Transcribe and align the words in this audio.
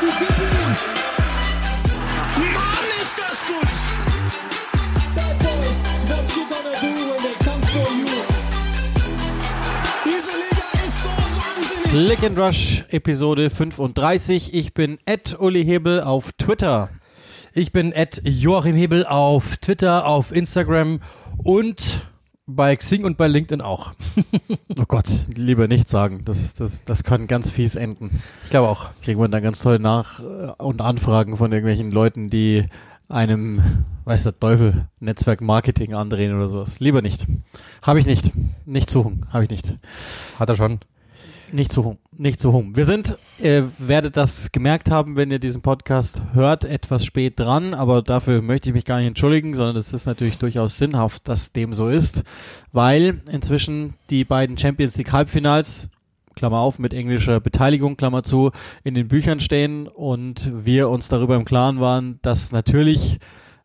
Mann, 0.00 0.10
ist 3.02 3.18
das 3.18 3.46
gut. 3.48 3.72
Bad 5.16 5.38
Boys, 5.40 6.04
what 6.08 6.36
you 6.36 6.44
gonna 6.48 6.70
do 6.80 6.86
when 7.10 7.20
they 7.22 7.34
come 7.44 7.62
for 7.66 7.88
you? 7.96 8.06
Diese 10.04 10.36
Liga 10.38 10.66
ist 10.74 11.02
so 11.02 11.10
wahnsinnig. 11.10 12.06
Click 12.06 12.22
and 12.22 12.38
Rush 12.38 12.84
Episode 12.90 13.50
35. 13.50 14.54
Ich 14.54 14.72
bin 14.72 14.98
Ed 15.04 15.36
Uli 15.40 15.64
Hebel 15.64 16.00
auf 16.00 16.32
Twitter. 16.32 16.90
Ich 17.52 17.72
bin 17.72 17.90
Ed 17.90 18.22
Joachim 18.24 18.76
Hebel 18.76 19.04
auf 19.04 19.56
Twitter, 19.56 20.06
auf 20.06 20.30
Instagram 20.30 21.00
und 21.38 22.06
bei 22.48 22.74
Xing 22.74 23.04
und 23.04 23.16
bei 23.18 23.28
LinkedIn 23.28 23.60
auch. 23.60 23.92
Oh 24.78 24.84
Gott, 24.88 25.08
lieber 25.34 25.68
nicht 25.68 25.88
sagen. 25.88 26.22
Das, 26.24 26.54
das, 26.54 26.82
das 26.82 27.04
kann 27.04 27.26
ganz 27.26 27.50
fies 27.50 27.76
enden. 27.76 28.22
Ich 28.44 28.50
glaube 28.50 28.68
auch. 28.68 28.90
Kriegen 29.02 29.20
wir 29.20 29.28
dann 29.28 29.42
ganz 29.42 29.60
toll 29.60 29.78
nach 29.78 30.20
äh, 30.20 30.52
und 30.58 30.80
Anfragen 30.80 31.36
von 31.36 31.52
irgendwelchen 31.52 31.90
Leuten, 31.90 32.30
die 32.30 32.64
einem, 33.08 33.84
weiß 34.04 34.22
der 34.22 34.38
Teufel, 34.38 34.88
Netzwerk 34.98 35.42
Marketing 35.42 35.94
andrehen 35.94 36.34
oder 36.34 36.48
sowas. 36.48 36.80
Lieber 36.80 37.02
nicht. 37.02 37.26
Habe 37.82 38.00
ich 38.00 38.06
nicht. 38.06 38.32
Nicht 38.64 38.88
suchen. 38.88 39.26
Habe 39.30 39.44
ich 39.44 39.50
nicht. 39.50 39.74
Hat 40.38 40.48
er 40.48 40.56
schon. 40.56 40.80
Nicht 41.50 41.72
zu, 41.72 41.96
nicht 42.12 42.40
zu 42.40 42.52
hum. 42.52 42.76
Wir 42.76 42.84
sind, 42.84 43.16
ihr 43.38 43.70
werdet 43.78 44.18
das 44.18 44.52
gemerkt 44.52 44.90
haben, 44.90 45.16
wenn 45.16 45.30
ihr 45.30 45.38
diesen 45.38 45.62
Podcast 45.62 46.22
hört, 46.34 46.64
etwas 46.64 47.06
spät 47.06 47.40
dran, 47.40 47.72
aber 47.72 48.02
dafür 48.02 48.42
möchte 48.42 48.68
ich 48.68 48.74
mich 48.74 48.84
gar 48.84 48.98
nicht 48.98 49.06
entschuldigen, 49.06 49.54
sondern 49.54 49.76
es 49.76 49.94
ist 49.94 50.04
natürlich 50.04 50.36
durchaus 50.36 50.76
sinnhaft, 50.76 51.26
dass 51.26 51.52
dem 51.52 51.72
so 51.72 51.88
ist, 51.88 52.24
weil 52.72 53.22
inzwischen 53.30 53.94
die 54.10 54.24
beiden 54.24 54.58
Champions 54.58 54.98
League 54.98 55.12
Halbfinals, 55.12 55.88
Klammer 56.34 56.58
auf, 56.58 56.78
mit 56.78 56.92
englischer 56.92 57.40
Beteiligung, 57.40 57.96
Klammer 57.96 58.22
zu, 58.22 58.50
in 58.84 58.92
den 58.92 59.08
Büchern 59.08 59.40
stehen 59.40 59.88
und 59.88 60.52
wir 60.54 60.90
uns 60.90 61.08
darüber 61.08 61.36
im 61.36 61.46
Klaren 61.46 61.80
waren, 61.80 62.18
dass 62.20 62.52
natürlich 62.52 63.20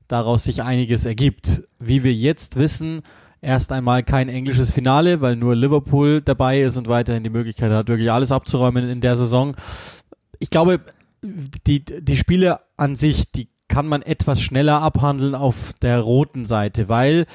daraus 0.08 0.46
sich 0.46 0.64
einiges 0.64 1.06
ergibt. 1.06 1.64
Wie 1.80 2.04
wir 2.04 2.14
jetzt 2.14 2.58
wissen, 2.58 3.02
erst 3.44 3.72
einmal 3.72 4.04
kein 4.04 4.30
englisches 4.30 4.72
Finale, 4.72 5.22
weil 5.22 5.36
nur 5.36 5.56
Liverpool 5.56 6.22
dabei 6.22 6.62
ist 6.62 6.78
und 6.78 6.88
weiterhin 6.88 7.24
die 7.24 7.30
Möglichkeit 7.30 7.72
hat, 7.72 7.88
wirklich 7.90 8.12
alles 8.12 8.32
abzuräumen 8.32 8.90
in 8.90 9.02
der 9.02 9.18
Saison. 9.18 9.56
Ich 10.40 10.50
glaube, 10.50 10.80
die, 11.22 11.84
die 11.84 12.18
Spiele 12.18 12.60
an 12.78 12.96
sich, 12.96 13.32
die 13.32 13.48
kann 13.68 13.88
man 13.88 14.02
etwas 14.02 14.42
schneller 14.42 14.82
abhandeln 14.82 15.36
auf 15.36 15.74
der 15.82 16.00
roten 16.00 16.46
Seite, 16.46 16.90
weil 16.90 17.26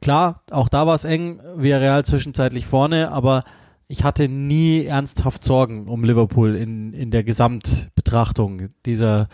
klar, 0.00 0.42
auch 0.50 0.68
da 0.68 0.86
war 0.86 0.94
es 0.94 1.04
eng, 1.04 1.40
Villarreal 1.56 2.04
zwischenzeitlich 2.04 2.66
vorne, 2.66 3.10
aber 3.10 3.44
ich 3.86 4.04
hatte 4.04 4.28
nie 4.28 4.84
ernsthaft 4.84 5.42
Sorgen 5.42 5.88
um 5.88 6.04
Liverpool 6.04 6.54
in, 6.54 6.92
in 6.92 7.10
der 7.10 7.24
Gesamtbetrachtung 7.24 8.68
dieser, 8.84 9.28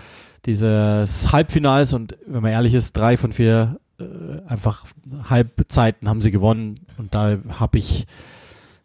dieses 0.47 1.33
Halbfinals 1.33 1.93
und 1.93 2.17
wenn 2.27 2.43
man 2.43 2.53
ehrlich 2.53 2.75
ist, 2.75 2.97
drei 2.97 3.17
von 3.17 3.33
vier 3.33 3.81
äh, 4.05 4.49
einfach 4.49 4.87
Halbzeiten 5.29 6.09
haben 6.09 6.23
sie 6.23 6.31
gewonnen 6.31 6.81
und 6.97 7.15
da 7.15 7.39
habe 7.59 7.79
ich 7.79 8.07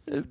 äh, 0.06 0.22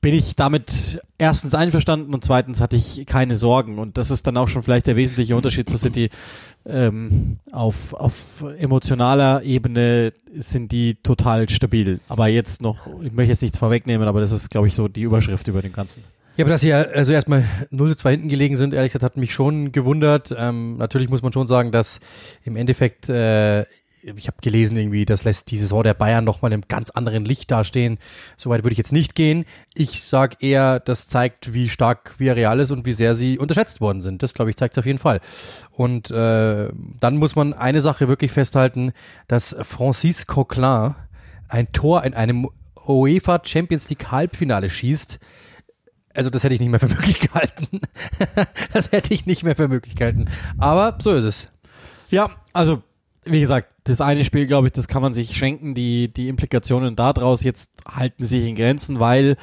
bin 0.00 0.14
ich 0.14 0.34
damit 0.34 1.00
erstens 1.18 1.54
einverstanden 1.54 2.12
und 2.12 2.24
zweitens 2.24 2.60
hatte 2.60 2.76
ich 2.76 3.06
keine 3.06 3.36
Sorgen. 3.36 3.78
Und 3.78 3.96
das 3.96 4.10
ist 4.10 4.26
dann 4.26 4.36
auch 4.36 4.48
schon 4.48 4.62
vielleicht 4.62 4.88
der 4.88 4.96
wesentliche 4.96 5.36
Unterschied 5.36 5.70
zu 5.70 5.78
City. 5.78 6.10
Ähm, 6.66 7.38
auf 7.52 7.94
auf 7.94 8.44
emotionaler 8.58 9.42
Ebene 9.42 10.12
sind 10.34 10.72
die 10.72 10.96
total 10.96 11.48
stabil. 11.48 12.00
Aber 12.08 12.26
jetzt 12.26 12.60
noch 12.60 12.86
ich 13.02 13.12
möchte 13.12 13.32
jetzt 13.32 13.42
nichts 13.42 13.58
vorwegnehmen 13.58 14.08
aber 14.08 14.20
das 14.20 14.32
ist 14.32 14.50
glaube 14.50 14.66
ich 14.66 14.74
so 14.74 14.88
die 14.88 15.02
Überschrift 15.02 15.46
über 15.48 15.62
dem 15.62 15.72
ganzen. 15.72 16.02
Ja, 16.38 16.44
aber 16.44 16.50
dass 16.50 16.60
sie 16.60 16.68
ja 16.68 16.82
also 16.82 17.12
erstmal 17.12 17.44
0 17.70 17.90
zu 17.90 17.96
2 17.96 18.10
hinten 18.12 18.28
gelegen 18.28 18.56
sind, 18.56 18.72
ehrlich 18.72 18.92
gesagt, 18.92 19.02
hat 19.02 19.16
mich 19.16 19.34
schon 19.34 19.72
gewundert. 19.72 20.32
Ähm, 20.36 20.76
natürlich 20.76 21.08
muss 21.08 21.20
man 21.20 21.32
schon 21.32 21.48
sagen, 21.48 21.72
dass 21.72 21.98
im 22.44 22.54
Endeffekt, 22.54 23.08
äh, 23.08 23.64
ich 24.02 24.26
habe 24.26 24.38
gelesen 24.40 24.76
irgendwie, 24.76 25.04
das 25.04 25.24
lässt 25.24 25.50
die 25.50 25.58
Saison 25.58 25.82
der 25.82 25.94
Bayern 25.94 26.24
nochmal 26.24 26.50
in 26.50 26.54
einem 26.54 26.68
ganz 26.68 26.90
anderen 26.90 27.24
Licht 27.24 27.50
dastehen. 27.50 27.98
Soweit 28.36 28.64
würde 28.64 28.72
ich 28.72 28.78
jetzt 28.78 28.92
nicht 28.92 29.14
gehen. 29.14 29.44
Ich 29.74 30.04
sag 30.04 30.42
eher, 30.42 30.80
das 30.80 31.08
zeigt, 31.08 31.52
wie 31.52 31.68
stark 31.68 32.14
Villarreal 32.18 32.60
ist 32.60 32.70
und 32.70 32.86
wie 32.86 32.92
sehr 32.92 33.14
sie 33.14 33.38
unterschätzt 33.38 33.80
worden 33.80 34.02
sind. 34.02 34.22
Das, 34.22 34.34
glaube 34.34 34.50
ich, 34.50 34.56
zeigt 34.56 34.78
auf 34.78 34.86
jeden 34.86 34.98
Fall. 34.98 35.20
Und 35.72 36.10
äh, 36.10 36.68
dann 37.00 37.16
muss 37.16 37.36
man 37.36 37.52
eine 37.52 37.80
Sache 37.80 38.08
wirklich 38.08 38.32
festhalten, 38.32 38.92
dass 39.26 39.56
Francis 39.62 40.26
Coquelin 40.26 40.94
ein 41.48 41.72
Tor 41.72 42.04
in 42.04 42.14
einem 42.14 42.48
UEFA 42.86 43.40
Champions 43.44 43.88
League 43.90 44.10
Halbfinale 44.10 44.70
schießt, 44.70 45.18
also 46.18 46.30
das 46.30 46.42
hätte 46.42 46.54
ich 46.54 46.60
nicht 46.60 46.70
mehr 46.70 46.80
für 46.80 46.88
möglich 46.94 47.20
gehalten. 47.20 47.80
das 48.72 48.90
hätte 48.90 49.14
ich 49.14 49.26
nicht 49.26 49.44
mehr 49.44 49.54
für 49.54 49.68
möglich 49.68 49.94
gehalten. 49.94 50.28
Aber 50.58 50.98
so 51.00 51.14
ist 51.14 51.24
es. 51.24 51.52
Ja, 52.10 52.30
also 52.52 52.82
wie 53.24 53.40
gesagt, 53.40 53.68
das 53.84 54.00
eine 54.00 54.24
Spiel, 54.24 54.46
glaube 54.46 54.68
ich, 54.68 54.72
das 54.72 54.88
kann 54.88 55.02
man 55.02 55.14
sich 55.14 55.36
schenken. 55.36 55.74
Die, 55.74 56.12
die 56.12 56.28
Implikationen 56.28 56.96
daraus 56.96 57.42
jetzt 57.42 57.70
halten 57.86 58.24
sich 58.24 58.46
in 58.46 58.54
Grenzen, 58.54 59.00
weil 59.00 59.36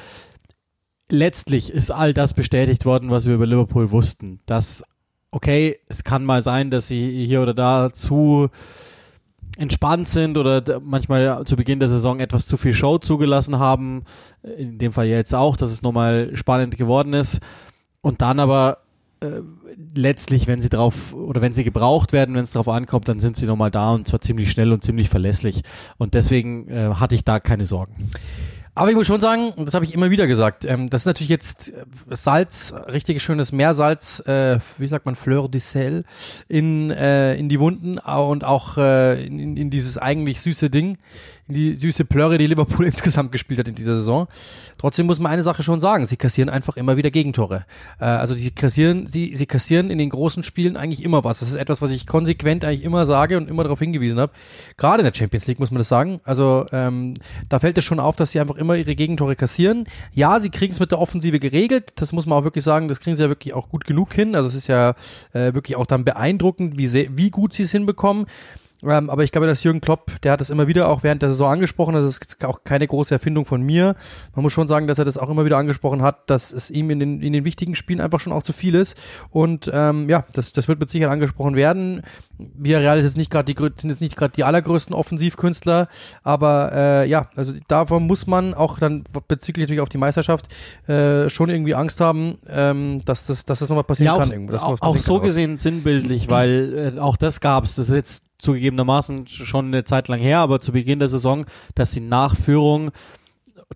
letztlich 1.09 1.71
ist 1.71 1.91
all 1.91 2.13
das 2.13 2.33
bestätigt 2.33 2.85
worden, 2.85 3.09
was 3.09 3.27
wir 3.27 3.35
über 3.35 3.45
Liverpool 3.45 3.91
wussten. 3.91 4.39
Dass, 4.45 4.83
okay, 5.31 5.77
es 5.87 6.03
kann 6.03 6.25
mal 6.25 6.41
sein, 6.43 6.71
dass 6.71 6.87
sie 6.87 7.25
hier 7.25 7.41
oder 7.41 7.53
da 7.53 7.91
zu 7.93 8.49
entspannt 9.57 10.09
sind 10.09 10.37
oder 10.37 10.81
manchmal 10.81 11.45
zu 11.45 11.55
Beginn 11.55 11.79
der 11.79 11.89
Saison 11.89 12.19
etwas 12.19 12.45
zu 12.45 12.57
viel 12.57 12.73
Show 12.73 12.97
zugelassen 12.97 13.59
haben. 13.59 14.03
In 14.57 14.77
dem 14.77 14.91
Fall 14.91 15.07
jetzt 15.07 15.33
auch, 15.33 15.57
dass 15.57 15.71
es 15.71 15.81
nochmal 15.81 16.35
spannend 16.35 16.77
geworden 16.77 17.13
ist. 17.13 17.39
Und 18.01 18.21
dann 18.21 18.39
aber 18.39 18.84
äh, 19.25 19.41
letztlich, 19.93 20.47
wenn 20.47 20.61
sie 20.61 20.69
drauf 20.69 21.13
oder 21.13 21.41
wenn 21.41 21.53
sie 21.53 21.63
gebraucht 21.63 22.13
werden, 22.13 22.35
wenn 22.35 22.43
es 22.43 22.51
drauf 22.51 22.69
ankommt, 22.69 23.07
dann 23.07 23.19
sind 23.19 23.35
sie 23.35 23.45
nochmal 23.45 23.71
da 23.71 23.91
und 23.93 24.07
zwar 24.07 24.21
ziemlich 24.21 24.51
schnell 24.51 24.71
und 24.71 24.83
ziemlich 24.83 25.09
verlässlich. 25.09 25.61
Und 25.97 26.13
deswegen 26.13 26.67
äh, 26.69 26.95
hatte 26.95 27.15
ich 27.15 27.23
da 27.23 27.39
keine 27.39 27.65
Sorgen. 27.65 28.09
Aber 28.77 28.89
ich 28.89 28.95
muss 28.97 29.07
schon 29.07 29.21
sagen, 29.21 29.53
und 29.53 29.67
das 29.67 29.73
habe 29.73 29.85
ich 29.85 29.93
immer 29.93 30.11
wieder 30.11 30.27
gesagt, 30.27 30.65
ähm, 30.65 30.89
das 30.89 31.03
ist 31.03 31.05
natürlich 31.05 31.29
jetzt 31.29 31.69
äh, 31.69 31.85
Salz, 32.09 32.73
richtiges 32.91 33.23
schönes 33.23 33.53
Meersalz, 33.53 34.19
äh, 34.27 34.59
wie 34.77 34.87
sagt 34.87 35.05
man, 35.05 35.15
Fleur 35.15 35.47
de 35.47 35.61
Sel, 35.61 36.03
in, 36.49 36.91
äh, 36.91 37.35
in 37.35 37.47
die 37.47 37.61
Wunden 37.61 37.99
und 37.99 38.43
auch 38.43 38.77
äh, 38.77 39.25
in, 39.25 39.55
in 39.55 39.69
dieses 39.69 39.97
eigentlich 39.97 40.41
süße 40.41 40.69
Ding, 40.69 40.97
in 41.47 41.53
die 41.53 41.73
süße 41.73 42.05
Plörre, 42.05 42.37
die 42.37 42.47
Liverpool 42.47 42.85
insgesamt 42.85 43.31
gespielt 43.31 43.59
hat 43.59 43.67
in 43.67 43.75
dieser 43.75 43.95
Saison. 43.95 44.27
Trotzdem 44.77 45.05
muss 45.05 45.19
man 45.19 45.31
eine 45.31 45.43
Sache 45.43 45.63
schon 45.63 45.79
sagen, 45.79 46.05
sie 46.05 46.17
kassieren 46.17 46.49
einfach 46.49 46.77
immer 46.77 46.97
wieder 46.97 47.11
Gegentore. 47.11 47.65
Äh, 47.99 48.05
also 48.05 48.33
sie 48.33 48.51
kassieren, 48.51 49.07
sie, 49.07 49.35
sie 49.35 49.45
kassieren 49.45 49.89
in 49.91 49.97
den 49.97 50.09
großen 50.09 50.43
Spielen 50.43 50.75
eigentlich 50.75 51.03
immer 51.03 51.23
was. 51.23 51.39
Das 51.39 51.49
ist 51.49 51.55
etwas, 51.55 51.81
was 51.81 51.91
ich 51.91 52.07
konsequent 52.07 52.65
eigentlich 52.65 52.83
immer 52.83 53.05
sage 53.05 53.37
und 53.37 53.47
immer 53.47 53.63
darauf 53.63 53.79
hingewiesen 53.79 54.19
habe. 54.19 54.31
Gerade 54.77 55.01
in 55.01 55.05
der 55.05 55.17
Champions 55.17 55.47
League 55.47 55.59
muss 55.59 55.71
man 55.71 55.77
das 55.77 55.89
sagen. 55.89 56.19
Also 56.23 56.65
ähm, 56.71 57.15
da 57.49 57.59
fällt 57.59 57.77
es 57.77 57.85
schon 57.85 57.99
auf, 57.99 58.15
dass 58.15 58.31
sie 58.31 58.39
einfach 58.39 58.55
immer 58.55 58.75
ihre 58.75 58.95
Gegentore 58.95 59.35
kassieren. 59.35 59.85
Ja, 60.13 60.39
sie 60.39 60.49
kriegen 60.49 60.73
es 60.73 60.79
mit 60.79 60.91
der 60.91 60.99
Offensive 60.99 61.39
geregelt. 61.39 61.93
Das 61.97 62.11
muss 62.11 62.25
man 62.25 62.39
auch 62.39 62.43
wirklich 62.43 62.63
sagen. 62.63 62.87
Das 62.87 62.99
kriegen 62.99 63.15
sie 63.15 63.23
ja 63.23 63.29
wirklich 63.29 63.53
auch 63.53 63.69
gut 63.69 63.85
genug 63.85 64.13
hin. 64.13 64.35
Also 64.35 64.49
es 64.49 64.55
ist 64.55 64.67
ja 64.67 64.91
äh, 65.33 65.53
wirklich 65.53 65.75
auch 65.75 65.85
dann 65.85 66.05
beeindruckend, 66.05 66.77
wie, 66.77 66.87
sehr, 66.87 67.15
wie 67.15 67.29
gut 67.29 67.53
sie 67.53 67.63
es 67.63 67.71
hinbekommen. 67.71 68.25
Ähm, 68.87 69.09
aber 69.09 69.23
ich 69.23 69.31
glaube, 69.31 69.47
dass 69.47 69.63
Jürgen 69.63 69.81
Klopp, 69.81 70.11
der 70.21 70.31
hat 70.31 70.41
das 70.41 70.49
immer 70.49 70.67
wieder 70.67 70.87
auch 70.89 71.03
während 71.03 71.21
der 71.21 71.29
Saison 71.29 71.51
angesprochen. 71.51 71.95
Das 71.95 72.03
ist 72.05 72.43
auch 72.45 72.63
keine 72.63 72.87
große 72.87 73.13
Erfindung 73.13 73.45
von 73.45 73.61
mir. 73.61 73.95
Man 74.35 74.43
muss 74.43 74.53
schon 74.53 74.67
sagen, 74.67 74.87
dass 74.87 74.99
er 74.99 75.05
das 75.05 75.17
auch 75.17 75.29
immer 75.29 75.45
wieder 75.45 75.57
angesprochen 75.57 76.01
hat, 76.01 76.29
dass 76.29 76.51
es 76.51 76.69
ihm 76.69 76.89
in 76.89 76.99
den, 76.99 77.21
in 77.21 77.33
den 77.33 77.45
wichtigen 77.45 77.75
Spielen 77.75 78.01
einfach 78.01 78.19
schon 78.19 78.33
auch 78.33 78.43
zu 78.43 78.53
viel 78.53 78.75
ist. 78.75 78.95
Und 79.29 79.69
ähm, 79.73 80.09
ja, 80.09 80.25
das, 80.33 80.53
das 80.53 80.67
wird 80.67 80.79
mit 80.79 80.89
Sicherheit 80.89 81.13
angesprochen 81.13 81.55
werden. 81.55 82.01
Villarreal 82.37 82.97
ist 82.97 83.05
jetzt 83.05 83.17
nicht 83.17 83.31
gerade 83.31 83.53
die 83.53 83.55
sind 83.57 83.89
jetzt 83.89 84.01
nicht 84.01 84.17
gerade 84.17 84.33
die 84.35 84.43
allergrößten 84.43 84.93
Offensivkünstler, 84.93 85.87
aber 86.23 86.71
äh, 86.73 87.09
ja, 87.09 87.29
also 87.35 87.53
davon 87.67 88.05
muss 88.07 88.27
man 88.27 88.53
auch 88.53 88.77
dann 88.79 89.03
bezüglich 89.27 89.63
natürlich 89.63 89.81
auf 89.81 89.89
die 89.89 89.97
Meisterschaft 89.97 90.47
äh, 90.87 91.29
schon 91.29 91.49
irgendwie 91.49 91.75
Angst 91.75 92.01
haben, 92.01 92.37
ähm, 92.49 93.01
dass 93.05 93.27
das, 93.27 93.45
dass 93.45 93.59
das 93.59 93.69
nochmal 93.69 93.83
passieren 93.83 94.07
Ja, 94.07 94.13
auch, 94.23 94.29
kann. 94.29 94.49
auch, 94.49 94.51
was 94.51 94.61
auch 94.63 94.93
passieren 94.93 94.99
so 94.99 95.15
kann. 95.15 95.23
gesehen 95.23 95.57
sinnbildlich, 95.57 96.29
weil 96.29 96.93
äh, 96.97 96.99
auch 96.99 97.17
das 97.17 97.39
gab's. 97.39 97.75
Das 97.75 97.89
ist 97.89 97.95
jetzt 97.95 98.23
zugegebenermaßen 98.45 99.27
schon 99.27 99.67
eine 99.67 99.83
Zeit 99.83 100.07
lang 100.07 100.19
her, 100.19 100.39
aber 100.39 100.59
zu 100.59 100.71
Beginn 100.71 100.99
der 100.99 101.07
Saison, 101.07 101.45
dass 101.75 101.91
sie 101.91 102.01
nach 102.01 102.35
Führung 102.35 102.91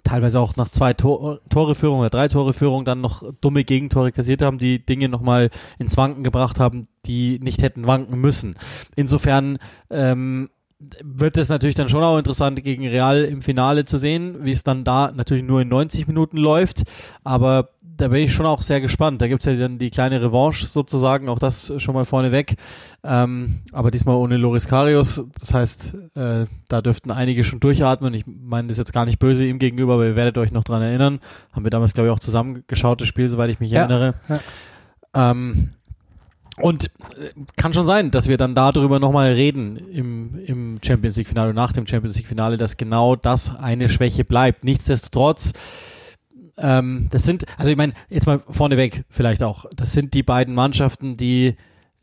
teilweise 0.04 0.40
auch 0.40 0.56
nach 0.56 0.70
zwei 0.70 0.94
Tor 0.94 1.40
Tore 1.50 1.76
Führung 1.76 2.00
oder 2.00 2.10
drei 2.10 2.28
Tore 2.28 2.54
Führung 2.54 2.86
dann 2.86 3.02
noch 3.02 3.24
dumme 3.42 3.64
Gegentore 3.64 4.12
kassiert 4.12 4.42
haben, 4.42 4.58
die 4.58 4.86
Dinge 4.86 5.10
nochmal 5.10 5.50
ins 5.80 5.98
Wanken 5.98 6.24
gebracht 6.24 6.60
haben, 6.60 6.86
die 7.06 7.40
nicht 7.40 7.62
hätten 7.62 7.88
wanken 7.88 8.20
müssen. 8.20 8.56
Insofern 8.96 9.58
ähm, 9.90 10.50
wird 11.04 11.38
es 11.38 11.50
natürlich 11.50 11.76
dann 11.76 11.90
schon 11.90 12.04
auch 12.04 12.18
interessant, 12.18 12.64
gegen 12.64 12.88
Real 12.88 13.24
im 13.24 13.42
Finale 13.42 13.86
zu 13.86 13.98
sehen, 13.98 14.38
wie 14.42 14.52
es 14.52 14.64
dann 14.64 14.84
da 14.84 15.12
natürlich 15.14 15.44
nur 15.44 15.62
in 15.62 15.68
90 15.68 16.08
Minuten 16.08 16.38
läuft. 16.38 16.84
Aber 17.24 17.70
da 17.82 18.08
bin 18.08 18.24
ich 18.24 18.32
schon 18.34 18.46
auch 18.46 18.62
sehr 18.62 18.80
gespannt. 18.80 19.22
Da 19.22 19.28
gibt's 19.28 19.46
ja 19.46 19.54
dann 19.56 19.78
die 19.78 19.90
kleine 19.90 20.22
Revanche 20.22 20.66
sozusagen, 20.66 21.28
auch 21.28 21.38
das 21.40 21.74
schon 21.80 21.94
mal 21.94 22.06
vorneweg. 22.06 22.56
Ähm, 23.04 23.60
aber 23.74 23.92
diesmal 23.92 24.16
ohne 24.16 24.38
Loris 24.38 24.70
Karius. 24.70 25.26
Das 25.38 25.54
heißt, 25.54 25.96
äh, 26.16 26.46
da 26.70 26.82
dürften 26.82 27.12
einige 27.12 27.44
schon 27.44 27.60
durchatmen. 27.60 28.14
Ich 28.14 28.24
meine 28.26 28.70
das 28.70 28.78
jetzt 28.78 28.94
gar 28.94 29.04
nicht 29.04 29.20
böse 29.20 29.44
ihm 29.46 29.60
gegenüber, 29.60 29.96
aber 29.96 30.06
ihr 30.06 30.16
werdet 30.16 30.38
euch 30.38 30.54
noch 30.54 30.64
dran 30.64 30.82
erinnern. 30.82 31.20
Haben 31.52 31.66
wir 31.66 31.72
damals, 31.72 31.94
glaube 31.94 32.08
ich, 32.08 32.14
auch 32.14 32.20
zusammen 32.22 32.64
geschaut, 32.68 33.02
das 33.02 33.10
Spiel, 33.10 33.28
soweit 33.28 33.50
ich 33.50 33.60
mich 33.60 33.72
Ja, 33.72 33.80
erinnere. 33.82 34.14
ja. 34.30 34.40
Ähm, 35.32 35.70
und 36.62 36.86
äh, 36.86 37.32
kann 37.58 37.74
schon 37.74 37.86
sein, 37.86 38.12
dass 38.12 38.28
wir 38.28 38.38
dann 38.38 38.56
darüber 38.56 39.00
nochmal 39.00 39.34
reden 39.34 39.78
im, 39.78 40.40
im 40.46 40.80
Champions 40.84 41.18
League 41.18 41.28
Finale, 41.28 41.54
nach 41.54 41.74
dem 41.74 41.88
Champions 41.88 42.18
League 42.18 42.28
Finale, 42.28 42.58
dass 42.58 42.78
genau 42.78 43.16
das 43.16 43.56
eine 43.56 43.90
Schwäche 43.90 44.26
bleibt. 44.26 44.64
Nichtsdestotrotz, 44.64 45.54
ähm, 46.58 47.08
das 47.12 47.24
sind, 47.24 47.46
also 47.58 47.72
ich 47.72 47.78
meine, 47.78 47.94
jetzt 48.10 48.28
mal 48.28 48.40
vorneweg 48.48 49.04
vielleicht 49.10 49.44
auch, 49.44 49.66
das 49.76 49.94
sind 49.94 50.14
die 50.14 50.24
beiden 50.24 50.54
Mannschaften, 50.54 51.18
die, 51.18 51.56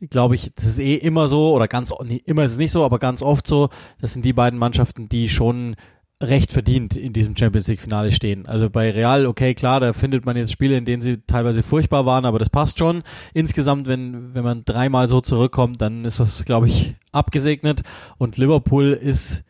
glaube 0.09 0.35
ich, 0.35 0.53
das 0.55 0.65
ist 0.65 0.79
eh 0.79 0.95
immer 0.95 1.27
so, 1.27 1.53
oder 1.53 1.67
ganz, 1.67 1.93
nee, 2.03 2.21
immer 2.25 2.43
ist 2.43 2.51
es 2.53 2.57
nicht 2.57 2.71
so, 2.71 2.83
aber 2.83 2.99
ganz 2.99 3.21
oft 3.21 3.47
so, 3.47 3.69
das 4.01 4.13
sind 4.13 4.25
die 4.25 4.33
beiden 4.33 4.59
Mannschaften, 4.59 5.09
die 5.09 5.29
schon 5.29 5.75
recht 6.21 6.51
verdient 6.51 6.95
in 6.95 7.13
diesem 7.13 7.37
Champions 7.37 7.67
League 7.67 7.81
Finale 7.81 8.11
stehen. 8.11 8.47
Also 8.47 8.69
bei 8.69 8.89
Real, 8.89 9.27
okay, 9.27 9.53
klar, 9.53 9.79
da 9.79 9.93
findet 9.93 10.25
man 10.25 10.35
jetzt 10.35 10.51
Spiele, 10.51 10.77
in 10.77 10.85
denen 10.85 11.01
sie 11.01 11.21
teilweise 11.27 11.61
furchtbar 11.61 12.05
waren, 12.05 12.25
aber 12.25 12.39
das 12.39 12.49
passt 12.49 12.79
schon. 12.79 13.03
Insgesamt, 13.33 13.87
wenn, 13.87 14.33
wenn 14.33 14.43
man 14.43 14.65
dreimal 14.65 15.07
so 15.07 15.21
zurückkommt, 15.21 15.81
dann 15.81 16.05
ist 16.05 16.19
das, 16.19 16.45
glaube 16.45 16.67
ich, 16.67 16.95
abgesegnet 17.11 17.81
und 18.17 18.37
Liverpool 18.37 18.93
ist 18.93 19.43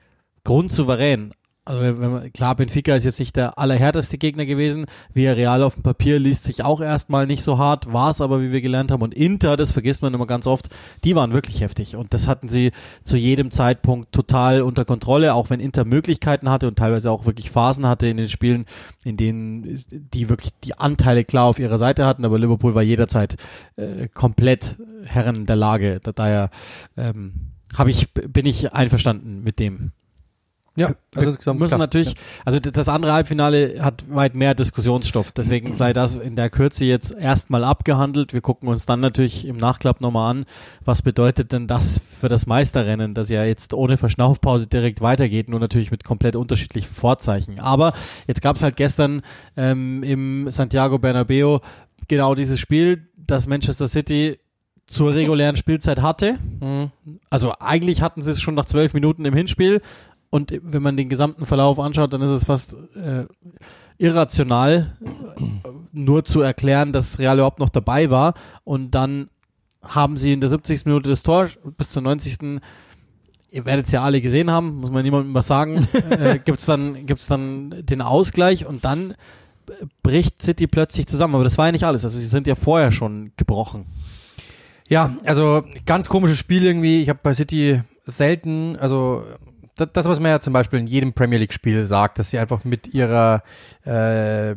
grundsouverän 0.43 1.31
also 1.67 1.81
wenn 1.81 2.11
man, 2.11 2.31
klar, 2.31 2.55
Benfica 2.55 2.95
ist 2.95 3.03
jetzt 3.03 3.19
nicht 3.19 3.35
der 3.35 3.59
allerhärteste 3.59 4.17
Gegner 4.17 4.45
gewesen. 4.45 4.85
Villarreal 5.13 5.63
auf 5.63 5.73
dem 5.73 5.83
Papier 5.83 6.17
liest 6.17 6.45
sich 6.45 6.63
auch 6.63 6.79
erstmal 6.79 7.27
nicht 7.27 7.43
so 7.43 7.57
hart, 7.57 7.91
war 7.91 8.11
es 8.11 8.21
aber, 8.21 8.41
wie 8.41 8.51
wir 8.53 8.61
gelernt 8.61 8.89
haben. 8.89 9.01
Und 9.01 9.13
Inter, 9.13 9.57
das 9.57 9.73
vergisst 9.73 10.01
man 10.01 10.13
immer 10.13 10.27
ganz 10.27 10.47
oft, 10.47 10.69
die 11.03 11.13
waren 11.15 11.33
wirklich 11.33 11.59
heftig. 11.59 11.97
Und 11.97 12.13
das 12.13 12.29
hatten 12.29 12.47
sie 12.47 12.71
zu 13.03 13.17
jedem 13.17 13.51
Zeitpunkt 13.51 14.13
total 14.13 14.61
unter 14.61 14.85
Kontrolle, 14.85 15.33
auch 15.33 15.49
wenn 15.49 15.59
Inter 15.59 15.83
Möglichkeiten 15.83 16.49
hatte 16.49 16.69
und 16.69 16.77
teilweise 16.77 17.11
auch 17.11 17.25
wirklich 17.25 17.51
Phasen 17.51 17.85
hatte 17.85 18.07
in 18.07 18.15
den 18.15 18.29
Spielen, 18.29 18.65
in 19.03 19.17
denen 19.17 19.63
die 20.13 20.29
wirklich 20.29 20.53
die 20.63 20.77
Anteile 20.77 21.25
klar 21.25 21.45
auf 21.45 21.59
ihrer 21.59 21.77
Seite 21.77 22.05
hatten. 22.05 22.23
Aber 22.23 22.39
Liverpool 22.39 22.75
war 22.75 22.83
jederzeit 22.83 23.35
äh, 23.75 24.07
komplett 24.07 24.77
Herren 25.03 25.45
der 25.45 25.57
Lage. 25.57 25.99
Da, 26.01 26.13
daher 26.13 26.49
ähm, 26.95 27.51
habe 27.75 27.91
ich, 27.91 28.13
bin 28.13 28.45
ich 28.45 28.71
einverstanden 28.73 29.43
mit 29.43 29.59
dem. 29.59 29.91
Ja, 30.77 30.93
wir 31.15 31.25
müssen 31.25 31.67
klar. 31.69 31.79
natürlich, 31.79 32.13
also 32.45 32.59
das 32.59 32.87
andere 32.87 33.11
Halbfinale 33.11 33.83
hat 33.83 34.05
weit 34.09 34.35
mehr 34.35 34.53
Diskussionsstoff, 34.53 35.31
deswegen 35.31 35.73
sei 35.73 35.91
das 35.91 36.19
in 36.19 36.35
der 36.35 36.51
Kürze 36.51 36.85
jetzt 36.85 37.15
erstmal 37.15 37.63
abgehandelt. 37.63 38.31
Wir 38.31 38.41
gucken 38.41 38.69
uns 38.69 38.85
dann 38.85 38.99
natürlich 38.99 39.47
im 39.47 39.57
Nachklapp 39.57 40.01
nochmal 40.01 40.29
an, 40.29 40.45
was 40.85 41.01
bedeutet 41.01 41.51
denn 41.51 41.65
das 41.65 41.99
für 41.99 42.29
das 42.29 42.45
Meisterrennen, 42.45 43.15
das 43.15 43.29
ja 43.29 43.43
jetzt 43.43 43.73
ohne 43.73 43.97
Verschnaufpause 43.97 44.67
direkt 44.67 45.01
weitergeht, 45.01 45.49
nur 45.49 45.59
natürlich 45.59 45.89
mit 45.89 46.03
komplett 46.03 46.35
unterschiedlichen 46.35 46.93
Vorzeichen. 46.93 47.59
Aber 47.59 47.93
jetzt 48.27 48.43
gab 48.43 48.55
es 48.55 48.61
halt 48.61 48.75
gestern 48.75 49.23
ähm, 49.55 50.03
im 50.03 50.51
Santiago 50.51 50.99
Bernabeo 50.99 51.61
genau 52.07 52.35
dieses 52.35 52.59
Spiel, 52.59 53.07
das 53.17 53.47
Manchester 53.47 53.87
City 53.87 54.37
zur 54.85 55.13
regulären 55.13 55.57
Spielzeit 55.57 56.01
hatte. 56.01 56.37
Mhm. 56.61 56.91
Also 57.29 57.53
eigentlich 57.59 58.01
hatten 58.01 58.21
sie 58.21 58.31
es 58.31 58.41
schon 58.41 58.55
nach 58.55 58.65
zwölf 58.65 58.93
Minuten 58.93 59.25
im 59.25 59.33
Hinspiel, 59.33 59.81
und 60.29 60.53
wenn 60.61 60.83
man 60.83 60.97
den 60.97 61.09
gesamten 61.09 61.45
Verlauf 61.45 61.79
anschaut, 61.79 62.13
dann 62.13 62.21
ist 62.21 62.31
es 62.31 62.45
fast 62.45 62.75
äh, 62.95 63.25
irrational, 63.97 64.95
äh, 65.01 65.41
nur 65.93 66.23
zu 66.23 66.41
erklären, 66.41 66.93
dass 66.93 67.19
Real 67.19 67.37
überhaupt 67.37 67.59
noch 67.59 67.69
dabei 67.69 68.09
war. 68.09 68.33
Und 68.63 68.91
dann 68.91 69.29
haben 69.81 70.17
sie 70.17 70.33
in 70.33 70.41
der 70.41 70.49
70. 70.49 70.85
Minute 70.85 71.09
das 71.09 71.23
Tor 71.23 71.47
bis 71.77 71.89
zur 71.89 72.01
90. 72.01 72.59
Ihr 73.49 73.65
werdet 73.65 73.85
es 73.85 73.91
ja 73.91 74.03
alle 74.03 74.19
gesehen 74.19 74.51
haben, 74.51 74.81
muss 74.81 74.91
man 74.91 75.03
niemandem 75.03 75.33
was 75.33 75.47
sagen. 75.47 75.87
äh, 76.09 76.39
gibt's 76.43 76.65
dann 76.65 77.05
gibt's 77.05 77.27
dann 77.27 77.73
den 77.85 78.01
Ausgleich 78.01 78.65
und 78.65 78.83
dann 78.83 79.13
bricht 80.03 80.41
City 80.41 80.67
plötzlich 80.67 81.07
zusammen. 81.07 81.35
Aber 81.35 81.43
das 81.43 81.57
war 81.57 81.67
ja 81.67 81.71
nicht 81.71 81.85
alles. 81.85 82.03
Also 82.03 82.19
sie 82.19 82.25
sind 82.25 82.47
ja 82.47 82.55
vorher 82.55 82.91
schon 82.91 83.31
gebrochen. 83.37 83.85
Ja, 84.89 85.15
also 85.25 85.63
ganz 85.85 86.07
komisches 86.09 86.37
Spiel 86.37 86.63
irgendwie. 86.63 87.01
Ich 87.01 87.09
habe 87.09 87.19
bei 87.21 87.33
City 87.33 87.81
selten, 88.05 88.77
also 88.77 89.23
das, 89.77 90.05
was 90.07 90.19
man 90.19 90.31
ja 90.31 90.41
zum 90.41 90.53
Beispiel 90.53 90.79
in 90.79 90.87
jedem 90.87 91.13
Premier 91.13 91.39
League-Spiel 91.39 91.85
sagt, 91.85 92.19
dass 92.19 92.29
sie 92.29 92.39
einfach 92.39 92.63
mit 92.63 92.93
ihrer 92.93 93.43
äh, 93.85 94.55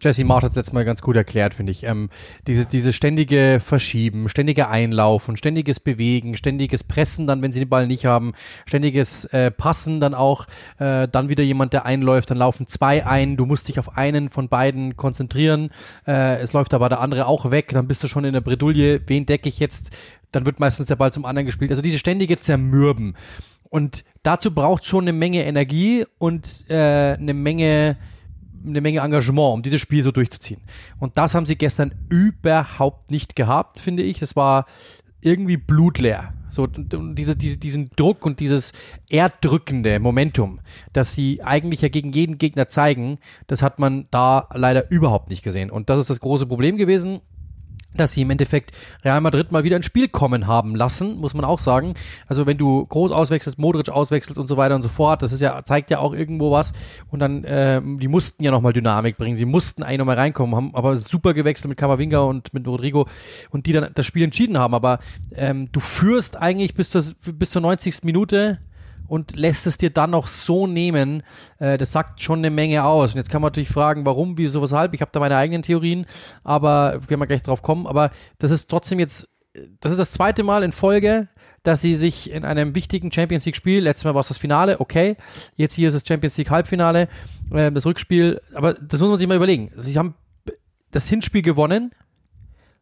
Jesse 0.00 0.24
Marsh 0.24 0.44
hat 0.44 0.50
es 0.50 0.56
letztes 0.56 0.72
Mal 0.72 0.84
ganz 0.84 1.00
gut 1.00 1.16
erklärt, 1.16 1.54
finde 1.54 1.72
ich. 1.72 1.84
Ähm, 1.84 2.10
diese, 2.46 2.66
diese 2.66 2.92
ständige 2.92 3.60
Verschieben, 3.64 4.28
ständige 4.28 4.68
Einlaufen, 4.68 5.36
ständiges 5.36 5.80
Bewegen, 5.80 6.36
ständiges 6.36 6.84
Pressen 6.84 7.26
dann, 7.26 7.40
wenn 7.40 7.52
sie 7.52 7.60
den 7.60 7.68
Ball 7.68 7.86
nicht 7.86 8.04
haben, 8.04 8.32
ständiges 8.66 9.24
äh, 9.26 9.50
Passen 9.50 10.00
dann 10.00 10.14
auch, 10.14 10.46
äh, 10.78 11.06
dann 11.08 11.28
wieder 11.28 11.44
jemand, 11.44 11.72
der 11.72 11.86
einläuft, 11.86 12.30
dann 12.30 12.38
laufen 12.38 12.66
zwei 12.66 13.06
ein, 13.06 13.36
du 13.36 13.46
musst 13.46 13.68
dich 13.68 13.78
auf 13.78 13.96
einen 13.96 14.28
von 14.28 14.48
beiden 14.48 14.96
konzentrieren, 14.96 15.70
äh, 16.06 16.38
es 16.40 16.52
läuft 16.52 16.74
aber 16.74 16.88
der 16.88 17.00
andere 17.00 17.26
auch 17.26 17.50
weg, 17.50 17.68
dann 17.68 17.88
bist 17.88 18.02
du 18.02 18.08
schon 18.08 18.24
in 18.24 18.32
der 18.32 18.40
Bredouille, 18.40 19.00
wen 19.06 19.24
decke 19.24 19.48
ich 19.48 19.60
jetzt? 19.60 19.90
Dann 20.30 20.44
wird 20.44 20.60
meistens 20.60 20.88
der 20.88 20.96
Ball 20.96 21.10
zum 21.10 21.24
anderen 21.24 21.46
gespielt. 21.46 21.70
Also 21.70 21.80
diese 21.80 21.98
ständige 21.98 22.36
Zermürben. 22.36 23.14
Und 23.70 24.04
dazu 24.22 24.54
braucht 24.54 24.84
schon 24.84 25.04
eine 25.04 25.12
Menge 25.12 25.44
Energie 25.44 26.04
und 26.18 26.64
äh, 26.68 27.14
eine 27.14 27.34
Menge 27.34 27.96
eine 28.66 28.80
Menge 28.80 29.00
Engagement, 29.00 29.54
um 29.54 29.62
dieses 29.62 29.80
Spiel 29.80 30.02
so 30.02 30.10
durchzuziehen. 30.10 30.60
Und 30.98 31.16
das 31.16 31.34
haben 31.34 31.46
sie 31.46 31.56
gestern 31.56 31.94
überhaupt 32.08 33.10
nicht 33.10 33.36
gehabt, 33.36 33.78
finde 33.80 34.02
ich. 34.02 34.20
Es 34.20 34.36
war 34.36 34.66
irgendwie 35.20 35.56
blutleer. 35.56 36.34
So 36.50 36.66
diese, 36.66 37.36
diese, 37.36 37.58
diesen 37.58 37.90
Druck 37.94 38.24
und 38.24 38.40
dieses 38.40 38.72
erddrückende 39.10 40.00
Momentum, 40.00 40.60
das 40.92 41.12
sie 41.12 41.42
eigentlich 41.42 41.82
ja 41.82 41.88
gegen 41.88 42.12
jeden 42.12 42.38
Gegner 42.38 42.68
zeigen, 42.68 43.18
das 43.46 43.62
hat 43.62 43.78
man 43.78 44.06
da 44.10 44.48
leider 44.54 44.90
überhaupt 44.90 45.28
nicht 45.28 45.42
gesehen. 45.42 45.70
Und 45.70 45.90
das 45.90 46.00
ist 46.00 46.10
das 46.10 46.20
große 46.20 46.46
Problem 46.46 46.76
gewesen 46.76 47.20
dass 47.94 48.12
sie 48.12 48.22
im 48.22 48.30
Endeffekt 48.30 48.72
Real 49.04 49.20
Madrid 49.20 49.50
mal 49.50 49.64
wieder 49.64 49.76
ins 49.76 49.86
Spiel 49.86 50.08
kommen 50.08 50.46
haben 50.46 50.74
lassen, 50.74 51.18
muss 51.18 51.34
man 51.34 51.44
auch 51.44 51.58
sagen. 51.58 51.94
Also 52.26 52.46
wenn 52.46 52.58
du 52.58 52.84
groß 52.86 53.12
auswechselst, 53.12 53.58
Modric 53.58 53.88
auswechselst 53.88 54.38
und 54.38 54.46
so 54.46 54.56
weiter 54.56 54.74
und 54.74 54.82
so 54.82 54.88
fort, 54.88 55.22
das 55.22 55.32
ist 55.32 55.40
ja 55.40 55.62
zeigt 55.64 55.90
ja 55.90 55.98
auch 55.98 56.12
irgendwo 56.12 56.50
was. 56.50 56.72
Und 57.08 57.20
dann 57.20 57.44
äh, 57.44 57.80
die 57.82 58.08
mussten 58.08 58.44
ja 58.44 58.50
nochmal 58.50 58.72
Dynamik 58.72 59.16
bringen, 59.16 59.36
sie 59.36 59.44
mussten 59.44 59.82
eigentlich 59.82 59.98
nochmal 59.98 60.16
reinkommen, 60.16 60.54
haben 60.54 60.74
aber 60.74 60.96
super 60.96 61.34
gewechselt 61.34 61.68
mit 61.68 61.78
Camavinga 61.78 62.20
und 62.20 62.52
mit 62.54 62.66
Rodrigo 62.66 63.06
und 63.50 63.66
die 63.66 63.72
dann 63.72 63.90
das 63.94 64.06
Spiel 64.06 64.22
entschieden 64.22 64.58
haben. 64.58 64.74
Aber 64.74 64.98
ähm, 65.34 65.70
du 65.72 65.80
führst 65.80 66.36
eigentlich 66.36 66.74
bis 66.74 66.90
zur 66.90 67.04
bis 67.32 67.50
zur 67.50 67.62
90. 67.62 68.04
Minute 68.04 68.58
und 69.08 69.34
lässt 69.34 69.66
es 69.66 69.78
dir 69.78 69.90
dann 69.90 70.10
noch 70.10 70.28
so 70.28 70.66
nehmen, 70.66 71.22
äh, 71.58 71.78
das 71.78 71.92
sagt 71.92 72.20
schon 72.20 72.38
eine 72.38 72.50
Menge 72.50 72.84
aus. 72.84 73.12
Und 73.12 73.16
jetzt 73.16 73.30
kann 73.30 73.42
man 73.42 73.48
natürlich 73.48 73.70
fragen, 73.70 74.04
warum, 74.06 74.38
wieso, 74.38 74.62
weshalb. 74.62 74.94
Ich 74.94 75.00
habe 75.00 75.10
da 75.12 75.18
meine 75.18 75.36
eigenen 75.36 75.62
Theorien, 75.62 76.06
aber 76.44 77.00
können 77.08 77.20
wir 77.20 77.26
gleich 77.26 77.42
drauf 77.42 77.62
kommen. 77.62 77.86
Aber 77.86 78.10
das 78.38 78.50
ist 78.50 78.70
trotzdem 78.70 79.00
jetzt, 79.00 79.28
das 79.80 79.92
ist 79.92 79.98
das 79.98 80.12
zweite 80.12 80.44
Mal 80.44 80.62
in 80.62 80.72
Folge, 80.72 81.26
dass 81.62 81.80
sie 81.80 81.96
sich 81.96 82.30
in 82.30 82.44
einem 82.44 82.74
wichtigen 82.74 83.10
Champions 83.10 83.44
League 83.44 83.56
Spiel, 83.56 83.82
letztes 83.82 84.04
Mal 84.04 84.14
war 84.14 84.20
es 84.20 84.28
das 84.28 84.38
Finale, 84.38 84.80
okay, 84.80 85.16
jetzt 85.56 85.74
hier 85.74 85.88
ist 85.88 85.94
es 85.94 86.06
Champions 86.06 86.36
League 86.36 86.50
Halbfinale, 86.50 87.08
äh, 87.52 87.72
das 87.72 87.84
Rückspiel, 87.84 88.40
aber 88.54 88.74
das 88.74 89.00
muss 89.00 89.10
man 89.10 89.18
sich 89.18 89.26
mal 89.26 89.36
überlegen. 89.36 89.70
Sie 89.76 89.98
haben 89.98 90.14
das 90.90 91.08
Hinspiel 91.08 91.42
gewonnen 91.42 91.92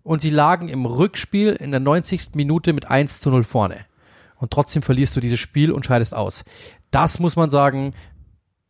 und 0.03 0.21
sie 0.21 0.31
lagen 0.31 0.69
im 0.69 0.87
Rückspiel 0.87 1.53
in 1.53 1.71
der 1.71 1.81
90. 1.81 2.35
Minute 2.35 2.73
mit 2.73 2.91
1 2.91 3.21
zu 3.21 3.31
0 3.31 3.45
vorne 3.45 3.87
und 4.39 4.51
trotzdem 4.51 4.83
verlierst 4.83 5.17
du 5.17 5.21
dieses 5.21 5.41
Spiel 5.41 5.73
und 5.73 5.85
scheidest 5.85 6.15
aus. 6.15 6.45
Das 6.91 7.19
muss 7.19 7.37
man 7.37 7.51
sagen, 7.51 7.95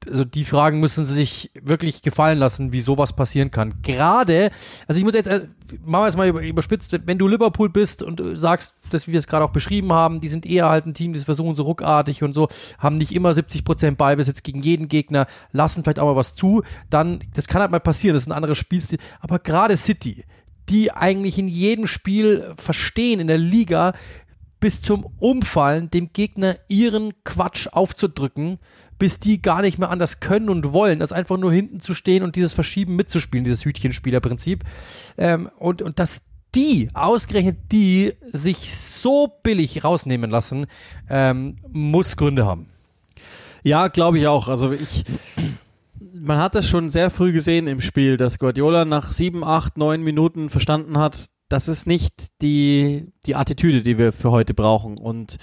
also 0.08 0.24
die 0.24 0.44
Fragen 0.44 0.80
müssen 0.80 1.06
sich 1.06 1.50
wirklich 1.60 2.02
gefallen 2.02 2.38
lassen, 2.38 2.72
wie 2.72 2.80
sowas 2.80 3.14
passieren 3.14 3.50
kann. 3.50 3.82
Gerade, 3.82 4.50
also 4.86 4.98
ich 4.98 5.04
muss 5.04 5.14
jetzt, 5.14 5.26
äh, 5.26 5.48
machen 5.84 6.04
wir 6.04 6.08
es 6.08 6.16
mal 6.16 6.28
überspitzt, 6.44 6.96
wenn 7.06 7.18
du 7.18 7.26
Liverpool 7.26 7.68
bist 7.68 8.02
und 8.02 8.20
du 8.20 8.36
sagst, 8.36 8.74
dass 8.90 9.08
wir 9.08 9.18
es 9.18 9.26
gerade 9.26 9.44
auch 9.44 9.50
beschrieben 9.50 9.92
haben, 9.92 10.20
die 10.20 10.28
sind 10.28 10.46
eher 10.46 10.68
halt 10.68 10.86
ein 10.86 10.94
Team, 10.94 11.12
die 11.12 11.20
versuchen 11.20 11.54
so 11.54 11.64
ruckartig 11.64 12.22
und 12.22 12.34
so, 12.34 12.48
haben 12.78 12.98
nicht 12.98 13.14
immer 13.14 13.34
70 13.34 13.64
Prozent 13.64 13.98
Ballbesitz 13.98 14.42
gegen 14.42 14.62
jeden 14.62 14.88
Gegner, 14.88 15.26
lassen 15.52 15.82
vielleicht 15.82 15.98
auch 15.98 16.06
mal 16.06 16.16
was 16.16 16.34
zu, 16.34 16.62
dann, 16.90 17.20
das 17.34 17.48
kann 17.48 17.60
halt 17.60 17.70
mal 17.70 17.80
passieren, 17.80 18.14
das 18.14 18.24
ist 18.24 18.28
ein 18.28 18.36
anderes 18.36 18.58
Spielstil, 18.58 18.98
aber 19.20 19.38
gerade 19.38 19.76
City, 19.76 20.24
die 20.68 20.92
eigentlich 20.92 21.38
in 21.38 21.48
jedem 21.48 21.86
Spiel 21.86 22.54
verstehen 22.56 23.20
in 23.20 23.28
der 23.28 23.38
Liga, 23.38 23.94
bis 24.66 24.82
zum 24.82 25.06
Umfallen 25.20 25.92
dem 25.92 26.12
Gegner 26.12 26.56
ihren 26.66 27.12
Quatsch 27.22 27.68
aufzudrücken, 27.70 28.58
bis 28.98 29.20
die 29.20 29.40
gar 29.40 29.62
nicht 29.62 29.78
mehr 29.78 29.90
anders 29.90 30.18
können 30.18 30.48
und 30.48 30.72
wollen, 30.72 31.02
als 31.02 31.12
einfach 31.12 31.36
nur 31.36 31.52
hinten 31.52 31.80
zu 31.80 31.94
stehen 31.94 32.24
und 32.24 32.34
dieses 32.34 32.52
Verschieben 32.52 32.96
mitzuspielen, 32.96 33.44
dieses 33.44 33.64
Hütchenspielerprinzip. 33.64 34.64
Ähm, 35.18 35.48
und, 35.60 35.82
und 35.82 36.00
dass 36.00 36.24
die, 36.56 36.88
ausgerechnet 36.94 37.70
die, 37.70 38.14
sich 38.32 38.76
so 38.76 39.32
billig 39.44 39.84
rausnehmen 39.84 40.32
lassen, 40.32 40.66
ähm, 41.08 41.58
muss 41.70 42.16
Gründe 42.16 42.44
haben. 42.44 42.66
Ja, 43.62 43.86
glaube 43.86 44.18
ich 44.18 44.26
auch. 44.26 44.48
Also 44.48 44.72
ich, 44.72 45.04
man 46.12 46.38
hat 46.38 46.56
es 46.56 46.68
schon 46.68 46.88
sehr 46.88 47.10
früh 47.10 47.30
gesehen 47.30 47.68
im 47.68 47.80
Spiel, 47.80 48.16
dass 48.16 48.40
Guardiola 48.40 48.84
nach 48.84 49.12
sieben, 49.12 49.44
acht, 49.44 49.78
neun 49.78 50.02
Minuten 50.02 50.48
verstanden 50.48 50.98
hat, 50.98 51.28
das 51.48 51.68
ist 51.68 51.86
nicht 51.86 52.42
die, 52.42 53.12
die 53.24 53.36
Attitüde, 53.36 53.82
die 53.82 53.98
wir 53.98 54.12
für 54.12 54.30
heute 54.30 54.54
brauchen. 54.54 54.98
Und 54.98 55.36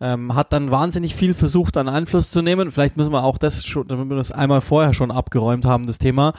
ähm, 0.00 0.34
hat 0.34 0.52
dann 0.52 0.70
wahnsinnig 0.70 1.14
viel 1.14 1.34
versucht, 1.34 1.76
an 1.76 1.88
Einfluss 1.88 2.30
zu 2.30 2.42
nehmen. 2.42 2.70
Vielleicht 2.70 2.96
müssen 2.96 3.12
wir 3.12 3.24
auch 3.24 3.38
das 3.38 3.66
schon, 3.66 3.88
damit 3.88 4.08
wir 4.08 4.16
das 4.16 4.32
einmal 4.32 4.60
vorher 4.60 4.94
schon 4.94 5.10
abgeräumt 5.10 5.64
haben, 5.64 5.86
das 5.86 5.98
Thema. 5.98 6.32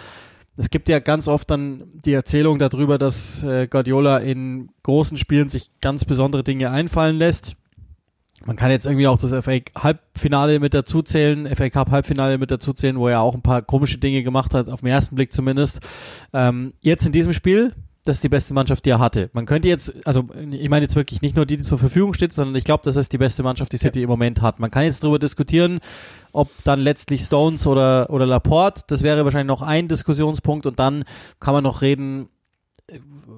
es 0.55 0.69
gibt 0.69 0.89
ja 0.89 0.99
ganz 0.99 1.27
oft 1.27 1.49
dann 1.51 1.83
die 2.05 2.13
Erzählung 2.13 2.59
darüber, 2.59 2.97
dass 2.97 3.43
äh, 3.43 3.67
Guardiola 3.67 4.19
in 4.19 4.69
großen 4.83 5.17
Spielen 5.17 5.49
sich 5.49 5.71
ganz 5.81 6.05
besondere 6.05 6.43
Dinge 6.43 6.71
einfallen 6.71 7.17
lässt. 7.17 7.55
Man 8.45 8.55
kann 8.55 8.71
jetzt 8.71 8.85
irgendwie 8.85 9.07
auch 9.07 9.17
das 9.17 9.31
FA 9.31 9.57
Halbfinale 9.77 10.61
mit 10.61 10.73
dazu 10.73 11.01
zählen, 11.01 11.53
FA 11.53 11.69
Cup 11.69 11.91
Halbfinale 11.91 12.37
mit 12.37 12.51
dazu 12.51 12.71
zählen, 12.71 12.97
wo 12.97 13.09
er 13.09 13.19
auch 13.19 13.35
ein 13.35 13.41
paar 13.41 13.61
komische 13.61 13.97
Dinge 13.97 14.23
gemacht 14.23 14.53
hat, 14.53 14.69
auf 14.69 14.79
den 14.79 14.87
ersten 14.87 15.15
Blick 15.15 15.33
zumindest. 15.33 15.81
Ähm, 16.31 16.73
jetzt 16.79 17.05
in 17.05 17.11
diesem 17.11 17.33
Spiel, 17.33 17.75
das 18.05 18.17
ist 18.17 18.23
die 18.23 18.29
beste 18.29 18.53
Mannschaft, 18.53 18.85
die 18.85 18.89
er 18.89 18.99
hatte. 18.99 19.29
Man 19.33 19.45
könnte 19.45 19.67
jetzt, 19.67 19.93
also 20.05 20.27
ich 20.51 20.69
meine 20.69 20.83
jetzt 20.83 20.95
wirklich 20.95 21.21
nicht 21.21 21.35
nur 21.35 21.45
die, 21.45 21.57
die 21.57 21.63
zur 21.63 21.77
Verfügung 21.77 22.13
steht, 22.13 22.33
sondern 22.33 22.55
ich 22.55 22.63
glaube, 22.63 22.81
das 22.83 22.95
ist 22.95 23.11
die 23.11 23.17
beste 23.17 23.43
Mannschaft, 23.43 23.73
die 23.73 23.77
City 23.77 23.99
ja. 23.99 24.03
im 24.03 24.09
Moment 24.09 24.41
hat. 24.41 24.59
Man 24.59 24.71
kann 24.71 24.83
jetzt 24.83 25.03
darüber 25.03 25.19
diskutieren, 25.19 25.79
ob 26.31 26.49
dann 26.63 26.79
letztlich 26.79 27.21
Stones 27.21 27.67
oder, 27.67 28.09
oder 28.09 28.25
Laporte, 28.25 28.83
das 28.87 29.03
wäre 29.03 29.25
wahrscheinlich 29.25 29.47
noch 29.47 29.61
ein 29.61 29.87
Diskussionspunkt 29.87 30.65
und 30.65 30.79
dann 30.79 31.03
kann 31.39 31.53
man 31.53 31.63
noch 31.63 31.81
reden, 31.81 32.29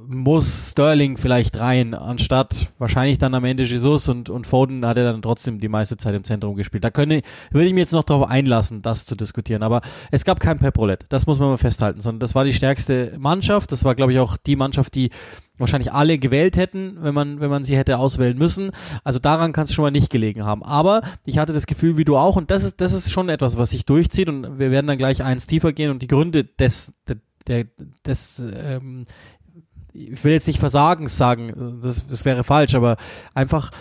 muss 0.08 0.72
Sterling 0.72 1.18
vielleicht 1.18 1.60
rein, 1.60 1.94
anstatt 1.94 2.72
wahrscheinlich 2.78 3.18
dann 3.18 3.34
am 3.34 3.46
Ende 3.46 3.64
Jesus 3.64 4.10
und, 4.10 4.30
und 4.30 4.48
Foden 4.48 4.86
hat 4.86 4.98
er 4.98 5.04
dann 5.04 5.22
trotzdem 5.22 5.60
die 5.60 5.70
meiste 5.70 5.98
Zeit 5.98 6.16
im 6.16 6.24
Zentrum 6.24 6.56
gespielt. 6.56 6.84
Da 6.84 6.90
könnte, 6.90 7.22
würde 7.52 7.68
ich 7.68 7.74
mir 7.74 7.82
jetzt 7.82 7.94
noch 7.94 8.04
darauf 8.04 8.30
einlassen, 8.30 8.82
das 8.82 9.06
zu 9.06 9.16
diskutieren. 9.16 9.64
Aber 9.64 9.82
es 10.12 10.26
gab 10.26 10.40
kein 10.40 10.60
Pep 10.60 10.78
Roulette, 10.78 11.06
das 11.10 11.28
muss 11.28 11.40
man 11.40 11.50
mal 11.50 11.58
festhalten, 11.58 12.02
sondern 12.02 12.20
das 12.20 12.36
war 12.36 12.44
die 12.44 12.54
stärkste 12.54 13.16
Mannschaft. 13.20 13.72
Das 13.72 13.84
war, 13.84 13.96
glaube 13.96 14.14
ich, 14.14 14.20
auch 14.20 14.38
die 14.38 14.56
Mannschaft, 14.56 14.96
die 14.96 15.12
wahrscheinlich 15.58 15.94
alle 15.94 16.18
gewählt 16.18 16.58
hätten, 16.58 16.98
wenn 17.02 17.14
man, 17.14 17.40
wenn 17.40 17.50
man 17.50 17.64
sie 17.64 17.78
hätte 17.78 17.98
auswählen 17.98 18.38
müssen. 18.38 18.72
Also 19.04 19.20
daran 19.20 19.54
kann 19.54 19.66
es 19.66 19.74
schon 19.74 19.84
mal 19.84 19.92
nicht 19.92 20.10
gelegen 20.10 20.44
haben. 20.44 20.64
Aber 20.64 21.02
ich 21.26 21.38
hatte 21.38 21.54
das 21.54 21.68
Gefühl, 21.68 21.98
wie 21.98 22.06
du 22.06 22.18
auch, 22.18 22.36
und 22.36 22.52
das 22.52 22.64
ist, 22.64 22.82
das 22.82 22.92
ist 22.94 23.12
schon 23.12 23.30
etwas, 23.30 23.58
was 23.58 23.70
sich 23.70 23.86
durchzieht, 23.86 24.28
und 24.28 24.60
wir 24.60 24.72
werden 24.72 24.88
dann 24.88 24.98
gleich 24.98 25.24
eins 25.24 25.48
tiefer 25.48 25.72
gehen 25.72 25.92
und 25.92 26.02
die 26.02 26.08
Gründe 26.08 26.44
des, 26.44 26.94
der, 27.48 27.66
des 28.06 28.46
ähm, 28.56 29.06
ich 29.94 30.24
will 30.24 30.34
jetzt 30.34 30.48
nicht 30.48 30.60
Versagens 30.60 31.18
sagen, 31.18 31.80
das, 31.82 32.06
das 32.08 32.26
wäre 32.26 32.44
falsch, 32.44 32.76
aber 32.76 32.98
einfach, 33.34 33.72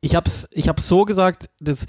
ich 0.00 0.14
hab's, 0.14 0.48
ich 0.52 0.68
hab's 0.68 0.88
so 0.88 1.04
gesagt, 1.04 1.50
das, 1.60 1.86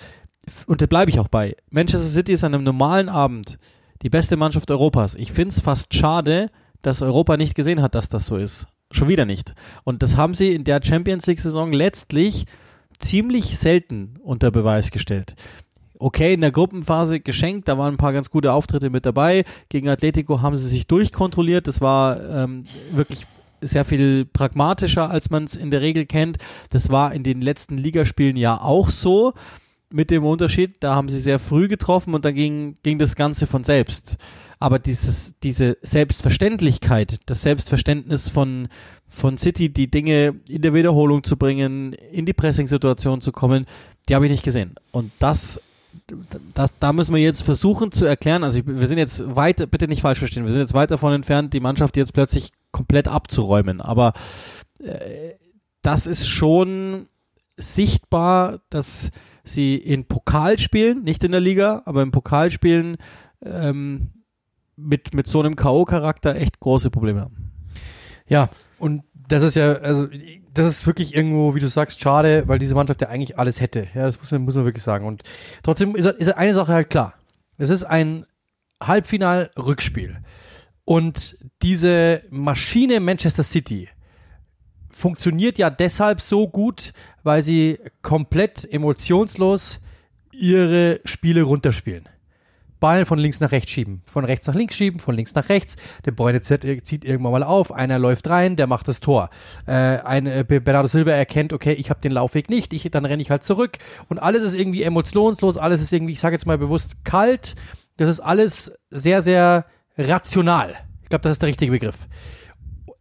und 0.68 0.82
da 0.82 0.86
bleibe 0.86 1.10
ich 1.12 1.20
auch 1.20 1.28
bei. 1.28 1.56
Manchester 1.70 2.08
City 2.08 2.34
ist 2.34 2.44
an 2.44 2.54
einem 2.54 2.64
normalen 2.64 3.10
Abend 3.10 3.58
die 4.02 4.10
beste 4.10 4.38
Mannschaft 4.38 4.70
Europas. 4.70 5.16
Ich 5.16 5.32
find's 5.32 5.62
fast 5.62 5.94
schade, 5.94 6.52
dass 6.82 7.02
Europa 7.02 7.38
nicht 7.38 7.56
gesehen 7.56 7.82
hat, 7.82 7.96
dass 7.96 8.10
das 8.10 8.28
so 8.28 8.38
ist. 8.38 8.68
Schon 8.92 9.08
wieder 9.08 9.26
nicht. 9.26 9.56
Und 9.84 10.04
das 10.04 10.18
haben 10.18 10.36
sie 10.36 10.54
in 10.54 10.64
der 10.64 10.82
Champions 10.84 11.26
League 11.26 11.40
Saison 11.40 11.74
letztlich 11.74 12.46
ziemlich 13.00 13.58
selten 13.58 14.18
unter 14.22 14.52
Beweis 14.52 14.92
gestellt 14.92 15.36
okay 16.00 16.34
in 16.34 16.42
der 16.42 16.52
Gruppenphase 16.52 17.20
geschenkt, 17.20 17.68
da 17.68 17.78
waren 17.78 17.96
ein 17.96 17.98
paar 17.98 18.14
ganz 18.14 18.30
gute 18.30 18.54
Auftritte 18.54 18.90
mit 18.90 19.06
dabei. 19.06 19.44
Gegen 19.70 19.90
Atletico 19.90 20.42
haben 20.42 20.56
sie 20.56 20.68
sich 20.68 20.88
durchkontrolliert, 20.88 21.68
das 21.68 21.82
war 21.82 22.22
ähm, 22.22 22.64
wirklich 22.92 23.26
sehr 23.62 23.86
viel 23.86 24.26
pragmatischer, 24.26 25.10
als 25.10 25.30
man 25.30 25.46
es 25.46 25.56
in 25.56 25.72
der 25.72 25.82
Regel 25.82 26.06
kennt. 26.06 26.38
Das 26.70 26.90
war 26.90 27.14
in 27.14 27.24
den 27.24 27.42
letzten 27.42 27.78
Ligaspielen 27.78 28.36
ja 28.36 28.60
auch 28.62 28.90
so, 28.90 29.34
mit 29.96 30.12
dem 30.12 30.26
Unterschied, 30.26 30.78
da 30.82 30.96
haben 30.96 31.10
sie 31.10 31.20
sehr 31.20 31.40
früh 31.40 31.68
getroffen 31.68 32.14
und 32.14 32.26
da 32.26 32.32
ging, 32.32 32.76
ging 32.84 33.00
das 33.00 33.16
Ganze 33.16 33.48
von 33.48 33.64
selbst. 33.64 34.18
Aber 34.60 34.80
dieses, 34.80 35.36
diese 35.42 35.78
Selbstverständlichkeit, 35.82 37.20
das 37.28 37.44
Selbstverständnis 37.44 38.30
von, 38.30 38.68
von 39.08 39.38
City, 39.38 39.72
die 39.72 39.90
Dinge 39.90 40.36
in 40.50 40.62
der 40.62 40.74
Wiederholung 40.74 41.24
zu 41.24 41.38
bringen, 41.38 41.94
in 42.12 42.26
die 42.26 42.34
Pressing-Situation 42.34 43.22
zu 43.22 43.32
kommen, 43.32 43.66
die 44.10 44.16
habe 44.16 44.26
ich 44.26 44.32
nicht 44.32 44.44
gesehen. 44.44 44.76
Und 44.92 45.12
das 45.20 45.62
das, 46.54 46.74
da 46.80 46.94
müssen 46.94 47.16
wir 47.16 47.22
jetzt 47.22 47.42
versuchen 47.42 47.92
zu 47.92 48.06
erklären, 48.06 48.44
also 48.44 48.60
ich, 48.60 48.66
wir 48.66 48.88
sind 48.88 48.98
jetzt 48.98 49.36
weit, 49.36 49.70
bitte 49.72 49.88
nicht 49.88 50.02
falsch 50.02 50.20
verstehen, 50.20 50.46
wir 50.46 50.54
sind 50.54 50.62
jetzt 50.62 50.74
weit 50.74 50.92
davon 50.92 51.14
entfernt, 51.14 51.54
die 51.54 51.60
Mannschaft 51.60 51.98
jetzt 51.98 52.14
plötzlich 52.14 52.52
komplett 52.72 53.08
abzuräumen, 53.08 53.82
aber 53.82 54.14
äh, 54.80 55.34
das 55.82 56.08
ist 56.08 56.28
schon 56.28 57.08
sichtbar, 57.58 58.60
dass 58.70 59.12
sie 59.44 59.76
in 59.76 60.06
Pokalspielen, 60.06 61.04
nicht 61.04 61.24
in 61.24 61.32
der 61.32 61.42
Liga, 61.42 61.84
aber 61.86 62.02
in 62.02 62.12
Pokalspielen 62.12 62.98
ähm, 63.44 64.12
mit, 64.76 65.14
mit 65.14 65.28
so 65.28 65.40
einem 65.40 65.56
K.O.-Charakter 65.56 66.36
echt 66.36 66.60
große 66.60 66.90
Probleme 66.90 67.22
haben. 67.22 67.52
Ja, 68.28 68.50
und 68.80 69.04
das 69.14 69.44
ist 69.44 69.56
ja, 69.56 69.74
also 69.74 70.08
das 70.56 70.66
ist 70.66 70.88
wirklich 70.88 71.14
irgendwo, 71.14 71.54
wie 71.54 71.60
du 71.60 71.68
sagst, 71.68 72.02
schade, 72.02 72.48
weil 72.48 72.60
diese 72.60 72.76
Mannschaft 72.76 73.02
ja 73.02 73.10
eigentlich 73.10 73.38
alles 73.38 73.60
hätte. 73.60 73.88
Ja, 73.94 74.06
das 74.06 74.18
muss 74.18 74.32
man, 74.32 74.42
muss 74.44 74.56
man 74.56 74.66
wirklich 74.66 74.84
sagen. 74.84 75.06
Und 75.06 75.22
trotzdem 75.64 75.96
ist, 75.96 76.06
ist 76.06 76.34
eine 76.34 76.54
Sache 76.54 76.74
halt 76.74 76.90
klar. 76.90 77.14
Es 77.58 77.70
ist 77.70 77.84
ein 77.84 78.26
Halbfinal-Rückspiel. 78.82 80.18
Und 80.86 81.38
diese 81.62 82.22
Maschine 82.30 83.00
Manchester 83.00 83.44
City 83.44 83.90
funktioniert 84.90 85.58
ja 85.58 85.70
deshalb 85.70 86.22
so 86.22 86.48
gut, 86.48 86.94
weil 87.24 87.42
sie 87.42 87.80
komplett 88.02 88.72
emotionslos 88.72 89.82
ihre 90.32 91.02
Spiele 91.04 91.44
runterspielen. 91.44 92.08
Ball 92.80 93.06
von 93.06 93.20
links 93.20 93.40
nach 93.40 93.52
rechts 93.52 93.72
schieben, 93.72 94.02
von 94.06 94.26
rechts 94.26 94.48
nach 94.48 94.56
links 94.56 94.76
schieben, 94.76 95.00
von 95.00 95.16
links 95.16 95.36
nach 95.36 95.50
rechts. 95.50 95.76
Der 96.06 96.12
Bräune 96.12 96.42
zieht 96.42 96.64
irgendwann 97.06 97.32
mal 97.32 97.44
auf, 97.44 97.72
einer 97.72 98.00
läuft 98.00 98.30
rein, 98.30 98.56
der 98.56 98.68
macht 98.68 98.88
das 98.88 99.00
Tor. 99.00 99.30
Äh, 99.66 99.72
ein 99.72 100.28
äh, 100.28 100.44
Bernardo 100.48 100.88
Silva 100.88 101.12
erkennt, 101.12 101.54
okay, 101.54 101.74
ich 101.74 101.90
habe 101.90 102.02
den 102.02 102.12
Laufweg 102.12 102.50
nicht, 102.50 102.74
ich, 102.74 102.90
dann 102.92 103.06
renne 103.06 103.22
ich 103.22 103.32
halt 103.32 103.44
zurück 103.44 103.78
und 104.10 104.20
alles 104.20 104.44
ist 104.44 104.56
irgendwie 104.56 104.84
emotionslos, 104.84 105.58
alles 105.58 105.82
ist 105.82 105.94
irgendwie, 105.94 106.14
ich 106.14 106.20
sage 106.20 106.36
jetzt 106.36 106.46
mal 106.46 106.58
bewusst 106.58 107.04
kalt. 107.04 107.56
Das 107.98 108.10
ist 108.10 108.20
alles 108.20 108.78
sehr, 108.90 109.22
sehr 109.22 109.66
rational. 109.98 110.76
Ich 111.04 111.10
glaube, 111.10 111.24
das 111.24 111.34
ist 111.34 111.42
der 111.42 111.50
richtige 111.50 111.72
Begriff 111.72 112.08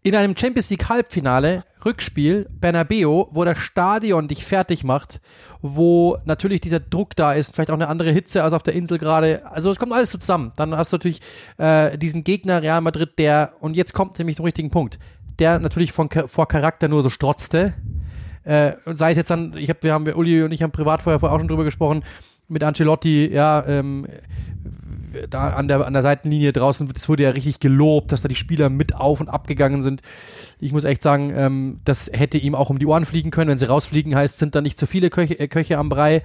in 0.04 0.14
einem 0.14 0.36
Champions 0.36 0.68
League 0.68 0.90
Halbfinale, 0.90 1.64
Rückspiel, 1.82 2.46
Bernabeo, 2.60 3.26
wo 3.30 3.42
das 3.44 3.56
Stadion 3.56 4.28
dich 4.28 4.44
fertig 4.44 4.84
macht, 4.84 5.18
wo 5.62 6.18
natürlich 6.26 6.60
dieser 6.60 6.78
Druck 6.78 7.16
da 7.16 7.32
ist, 7.32 7.54
vielleicht 7.54 7.70
auch 7.70 7.74
eine 7.74 7.88
andere 7.88 8.10
Hitze 8.10 8.42
als 8.44 8.52
auf 8.52 8.62
der 8.62 8.74
Insel 8.74 8.98
gerade. 8.98 9.46
Also 9.50 9.70
es 9.70 9.78
kommt 9.78 9.94
alles 9.94 10.10
so 10.10 10.18
zusammen. 10.18 10.52
Dann 10.56 10.76
hast 10.76 10.92
du 10.92 10.96
natürlich 10.96 11.20
äh, 11.56 11.96
diesen 11.96 12.22
Gegner 12.22 12.60
Real 12.60 12.82
Madrid, 12.82 13.18
der, 13.18 13.54
und 13.60 13.76
jetzt 13.76 13.94
kommt 13.94 14.18
nämlich 14.18 14.36
zum 14.36 14.44
richtigen 14.44 14.70
Punkt, 14.70 14.98
der 15.38 15.58
natürlich 15.58 15.92
von, 15.92 16.10
vor 16.10 16.48
Charakter 16.48 16.86
nur 16.88 17.02
so 17.02 17.08
strotzte. 17.08 17.72
Äh, 18.44 18.72
und 18.84 18.98
sei 18.98 19.12
es 19.12 19.16
jetzt 19.16 19.30
dann, 19.30 19.56
ich 19.56 19.70
hab, 19.70 19.82
wir 19.82 19.94
haben, 19.94 20.06
Uli 20.06 20.42
und 20.42 20.52
ich 20.52 20.62
haben 20.62 20.70
privat 20.70 21.00
vorher 21.00 21.24
auch 21.24 21.38
schon 21.38 21.48
drüber 21.48 21.64
gesprochen, 21.64 22.04
mit 22.46 22.62
Ancelotti, 22.62 23.32
ja, 23.32 23.64
ähm, 23.66 24.06
da 25.28 25.50
an 25.50 25.68
der, 25.68 25.86
an 25.86 25.92
der 25.92 26.02
Seitenlinie 26.02 26.52
draußen, 26.52 26.88
das 26.92 27.08
wurde 27.08 27.24
ja 27.24 27.30
richtig 27.30 27.60
gelobt, 27.60 28.12
dass 28.12 28.22
da 28.22 28.28
die 28.28 28.34
Spieler 28.34 28.68
mit 28.68 28.94
auf 28.94 29.20
und 29.20 29.28
abgegangen 29.28 29.82
sind. 29.82 30.02
Ich 30.58 30.72
muss 30.72 30.84
echt 30.84 31.02
sagen, 31.02 31.32
ähm, 31.34 31.80
das 31.84 32.10
hätte 32.12 32.38
ihm 32.38 32.54
auch 32.54 32.70
um 32.70 32.78
die 32.78 32.86
Ohren 32.86 33.04
fliegen 33.04 33.30
können. 33.30 33.50
Wenn 33.50 33.58
sie 33.58 33.68
rausfliegen, 33.68 34.14
heißt, 34.14 34.38
sind 34.38 34.54
da 34.54 34.60
nicht 34.60 34.78
zu 34.78 34.86
viele 34.86 35.10
Köche, 35.10 35.38
äh, 35.38 35.48
Köche 35.48 35.78
am 35.78 35.88
Brei. 35.88 36.22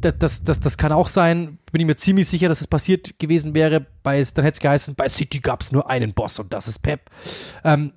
Das, 0.00 0.14
das, 0.18 0.44
das, 0.44 0.60
das 0.60 0.78
kann 0.78 0.92
auch 0.92 1.08
sein. 1.08 1.58
Bin 1.72 1.80
ich 1.80 1.86
mir 1.86 1.96
ziemlich 1.96 2.28
sicher, 2.28 2.48
dass 2.48 2.60
es 2.60 2.66
passiert 2.66 3.18
gewesen 3.18 3.54
wäre. 3.54 3.86
Bei, 4.02 4.22
dann 4.34 4.44
hätte 4.44 4.56
es 4.56 4.60
geheißen, 4.60 4.94
bei 4.94 5.08
City 5.08 5.40
gab 5.40 5.60
es 5.60 5.72
nur 5.72 5.90
einen 5.90 6.14
Boss 6.14 6.38
und 6.38 6.52
das 6.52 6.68
ist 6.68 6.80
Pep. 6.80 7.10
Ähm, 7.64 7.92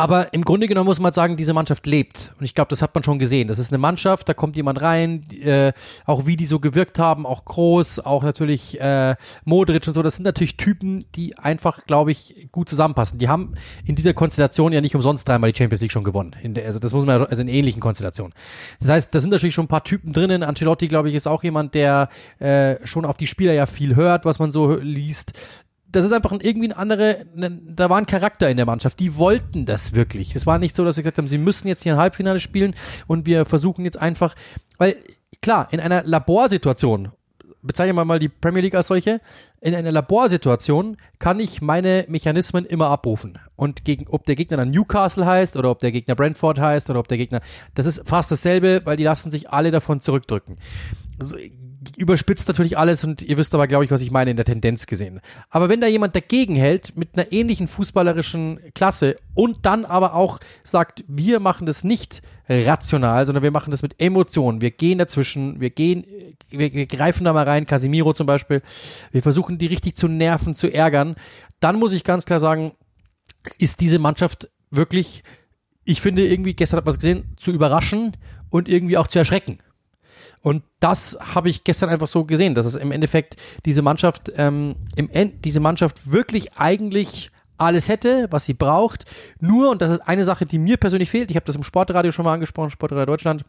aber 0.00 0.32
im 0.32 0.44
Grunde 0.44 0.66
genommen 0.66 0.86
muss 0.86 0.98
man 0.98 1.12
sagen, 1.12 1.36
diese 1.36 1.52
Mannschaft 1.52 1.86
lebt. 1.86 2.32
Und 2.38 2.44
ich 2.44 2.54
glaube, 2.54 2.70
das 2.70 2.80
hat 2.80 2.94
man 2.94 3.04
schon 3.04 3.18
gesehen. 3.18 3.48
Das 3.48 3.58
ist 3.58 3.70
eine 3.70 3.78
Mannschaft, 3.78 4.28
da 4.28 4.34
kommt 4.34 4.56
jemand 4.56 4.80
rein, 4.80 5.26
äh, 5.42 5.72
auch 6.06 6.26
wie 6.26 6.36
die 6.36 6.46
so 6.46 6.58
gewirkt 6.58 6.98
haben, 6.98 7.26
auch 7.26 7.44
groß, 7.44 8.00
auch 8.00 8.22
natürlich 8.22 8.80
äh, 8.80 9.14
Modric 9.44 9.86
und 9.86 9.94
so. 9.94 10.02
Das 10.02 10.16
sind 10.16 10.24
natürlich 10.24 10.56
Typen, 10.56 11.04
die 11.14 11.36
einfach, 11.36 11.84
glaube 11.84 12.12
ich, 12.12 12.48
gut 12.50 12.68
zusammenpassen. 12.70 13.18
Die 13.18 13.28
haben 13.28 13.54
in 13.84 13.94
dieser 13.94 14.14
Konstellation 14.14 14.72
ja 14.72 14.80
nicht 14.80 14.94
umsonst 14.94 15.28
dreimal 15.28 15.52
die 15.52 15.58
Champions 15.58 15.82
League 15.82 15.92
schon 15.92 16.04
gewonnen. 16.04 16.34
Der, 16.42 16.64
also 16.64 16.78
das 16.78 16.92
muss 16.94 17.04
man 17.04 17.22
also 17.22 17.42
in 17.42 17.48
ähnlichen 17.48 17.80
Konstellationen. 17.80 18.32
Das 18.80 18.88
heißt, 18.88 19.14
da 19.14 19.20
sind 19.20 19.30
natürlich 19.30 19.54
schon 19.54 19.66
ein 19.66 19.68
paar 19.68 19.84
Typen 19.84 20.12
drinnen. 20.14 20.42
Ancelotti, 20.42 20.88
glaube 20.88 21.10
ich, 21.10 21.14
ist 21.14 21.26
auch 21.26 21.42
jemand, 21.42 21.74
der 21.74 22.08
äh, 22.38 22.76
schon 22.86 23.04
auf 23.04 23.18
die 23.18 23.26
Spieler 23.26 23.52
ja 23.52 23.66
viel 23.66 23.96
hört, 23.96 24.24
was 24.24 24.38
man 24.38 24.50
so 24.50 24.76
liest 24.76 25.32
das 25.92 26.04
ist 26.04 26.12
einfach 26.12 26.32
ein, 26.32 26.40
irgendwie 26.40 26.68
ein 26.68 26.76
andere, 26.76 27.24
ne, 27.34 27.60
da 27.64 27.90
war 27.90 27.98
ein 27.98 28.06
Charakter 28.06 28.48
in 28.48 28.56
der 28.56 28.66
Mannschaft. 28.66 29.00
Die 29.00 29.16
wollten 29.16 29.66
das 29.66 29.94
wirklich. 29.94 30.36
Es 30.36 30.46
war 30.46 30.58
nicht 30.58 30.76
so, 30.76 30.84
dass 30.84 30.96
sie 30.96 31.02
gesagt 31.02 31.18
haben, 31.18 31.26
sie 31.26 31.38
müssen 31.38 31.68
jetzt 31.68 31.82
hier 31.82 31.94
ein 31.94 31.98
Halbfinale 31.98 32.40
spielen 32.40 32.74
und 33.06 33.26
wir 33.26 33.44
versuchen 33.44 33.84
jetzt 33.84 34.00
einfach, 34.00 34.34
weil 34.78 34.96
klar, 35.42 35.68
in 35.70 35.80
einer 35.80 36.02
Laborsituation, 36.04 37.12
bezeichnen 37.62 37.96
wir 37.96 38.04
mal 38.04 38.18
die 38.18 38.28
Premier 38.28 38.62
League 38.62 38.74
als 38.74 38.88
solche, 38.88 39.20
in 39.60 39.74
einer 39.74 39.92
Laborsituation 39.92 40.96
kann 41.18 41.40
ich 41.40 41.60
meine 41.60 42.06
Mechanismen 42.08 42.64
immer 42.64 42.88
abrufen. 42.88 43.38
Und 43.56 43.84
gegen, 43.84 44.06
ob 44.08 44.24
der 44.24 44.36
Gegner 44.36 44.56
dann 44.56 44.70
Newcastle 44.70 45.26
heißt 45.26 45.56
oder 45.56 45.70
ob 45.70 45.80
der 45.80 45.92
Gegner 45.92 46.14
Brentford 46.14 46.58
heißt 46.58 46.88
oder 46.88 47.00
ob 47.00 47.08
der 47.08 47.18
Gegner, 47.18 47.40
das 47.74 47.86
ist 47.86 48.08
fast 48.08 48.30
dasselbe, 48.30 48.82
weil 48.84 48.96
die 48.96 49.04
lassen 49.04 49.30
sich 49.30 49.50
alle 49.50 49.70
davon 49.70 50.00
zurückdrücken. 50.00 50.58
Also, 51.18 51.36
überspitzt 52.00 52.48
natürlich 52.48 52.78
alles 52.78 53.04
und 53.04 53.20
ihr 53.20 53.36
wisst 53.36 53.54
aber, 53.54 53.66
glaube 53.66 53.84
ich, 53.84 53.90
was 53.90 54.00
ich 54.00 54.10
meine 54.10 54.30
in 54.30 54.36
der 54.36 54.46
Tendenz 54.46 54.86
gesehen. 54.86 55.20
Aber 55.50 55.68
wenn 55.68 55.82
da 55.82 55.86
jemand 55.86 56.16
dagegen 56.16 56.56
hält 56.56 56.96
mit 56.96 57.10
einer 57.14 57.30
ähnlichen 57.30 57.68
fußballerischen 57.68 58.58
Klasse 58.74 59.16
und 59.34 59.66
dann 59.66 59.84
aber 59.84 60.14
auch 60.14 60.40
sagt, 60.64 61.04
wir 61.06 61.40
machen 61.40 61.66
das 61.66 61.84
nicht 61.84 62.22
rational, 62.48 63.26
sondern 63.26 63.44
wir 63.44 63.50
machen 63.50 63.70
das 63.70 63.82
mit 63.82 64.00
Emotionen. 64.00 64.62
Wir 64.62 64.70
gehen 64.70 64.98
dazwischen, 64.98 65.60
wir 65.60 65.68
gehen, 65.70 66.04
wir, 66.48 66.72
wir 66.72 66.86
greifen 66.86 67.24
da 67.24 67.34
mal 67.34 67.44
rein, 67.44 67.66
Casimiro 67.66 68.14
zum 68.14 68.26
Beispiel. 68.26 68.62
Wir 69.12 69.22
versuchen 69.22 69.58
die 69.58 69.66
richtig 69.66 69.94
zu 69.96 70.08
nerven, 70.08 70.54
zu 70.54 70.72
ärgern. 70.72 71.16
dann 71.60 71.78
muss 71.78 71.92
ich 71.92 72.02
ganz 72.02 72.24
klar 72.24 72.40
sagen, 72.40 72.72
ist 73.58 73.80
diese 73.80 73.98
Mannschaft 73.98 74.50
wirklich, 74.70 75.22
ich 75.84 76.00
finde 76.00 76.26
irgendwie, 76.26 76.54
gestern 76.54 76.78
hat 76.78 76.86
man 76.86 76.92
es 76.92 76.98
gesehen, 76.98 77.34
zu 77.36 77.52
überraschen 77.52 78.16
und 78.48 78.68
irgendwie 78.68 78.96
auch 78.96 79.06
zu 79.06 79.18
erschrecken. 79.18 79.58
Und 80.42 80.62
das 80.80 81.18
habe 81.34 81.50
ich 81.50 81.64
gestern 81.64 81.90
einfach 81.90 82.06
so 82.06 82.24
gesehen, 82.24 82.54
dass 82.54 82.66
es 82.66 82.74
im 82.74 82.92
Endeffekt 82.92 83.36
diese 83.66 83.82
Mannschaft, 83.82 84.32
ähm, 84.36 84.76
im 84.96 85.10
End, 85.10 85.44
diese 85.44 85.60
Mannschaft 85.60 86.10
wirklich 86.10 86.56
eigentlich 86.56 87.30
alles 87.58 87.88
hätte, 87.88 88.26
was 88.30 88.46
sie 88.46 88.54
braucht. 88.54 89.04
Nur, 89.38 89.70
und 89.70 89.82
das 89.82 89.90
ist 89.90 90.00
eine 90.00 90.24
Sache, 90.24 90.46
die 90.46 90.58
mir 90.58 90.78
persönlich 90.78 91.10
fehlt, 91.10 91.30
ich 91.30 91.36
habe 91.36 91.44
das 91.44 91.56
im 91.56 91.62
Sportradio 91.62 92.10
schon 92.10 92.24
mal 92.24 92.32
angesprochen, 92.32 92.70
Sportradio 92.70 93.04
Deutschland, 93.04 93.44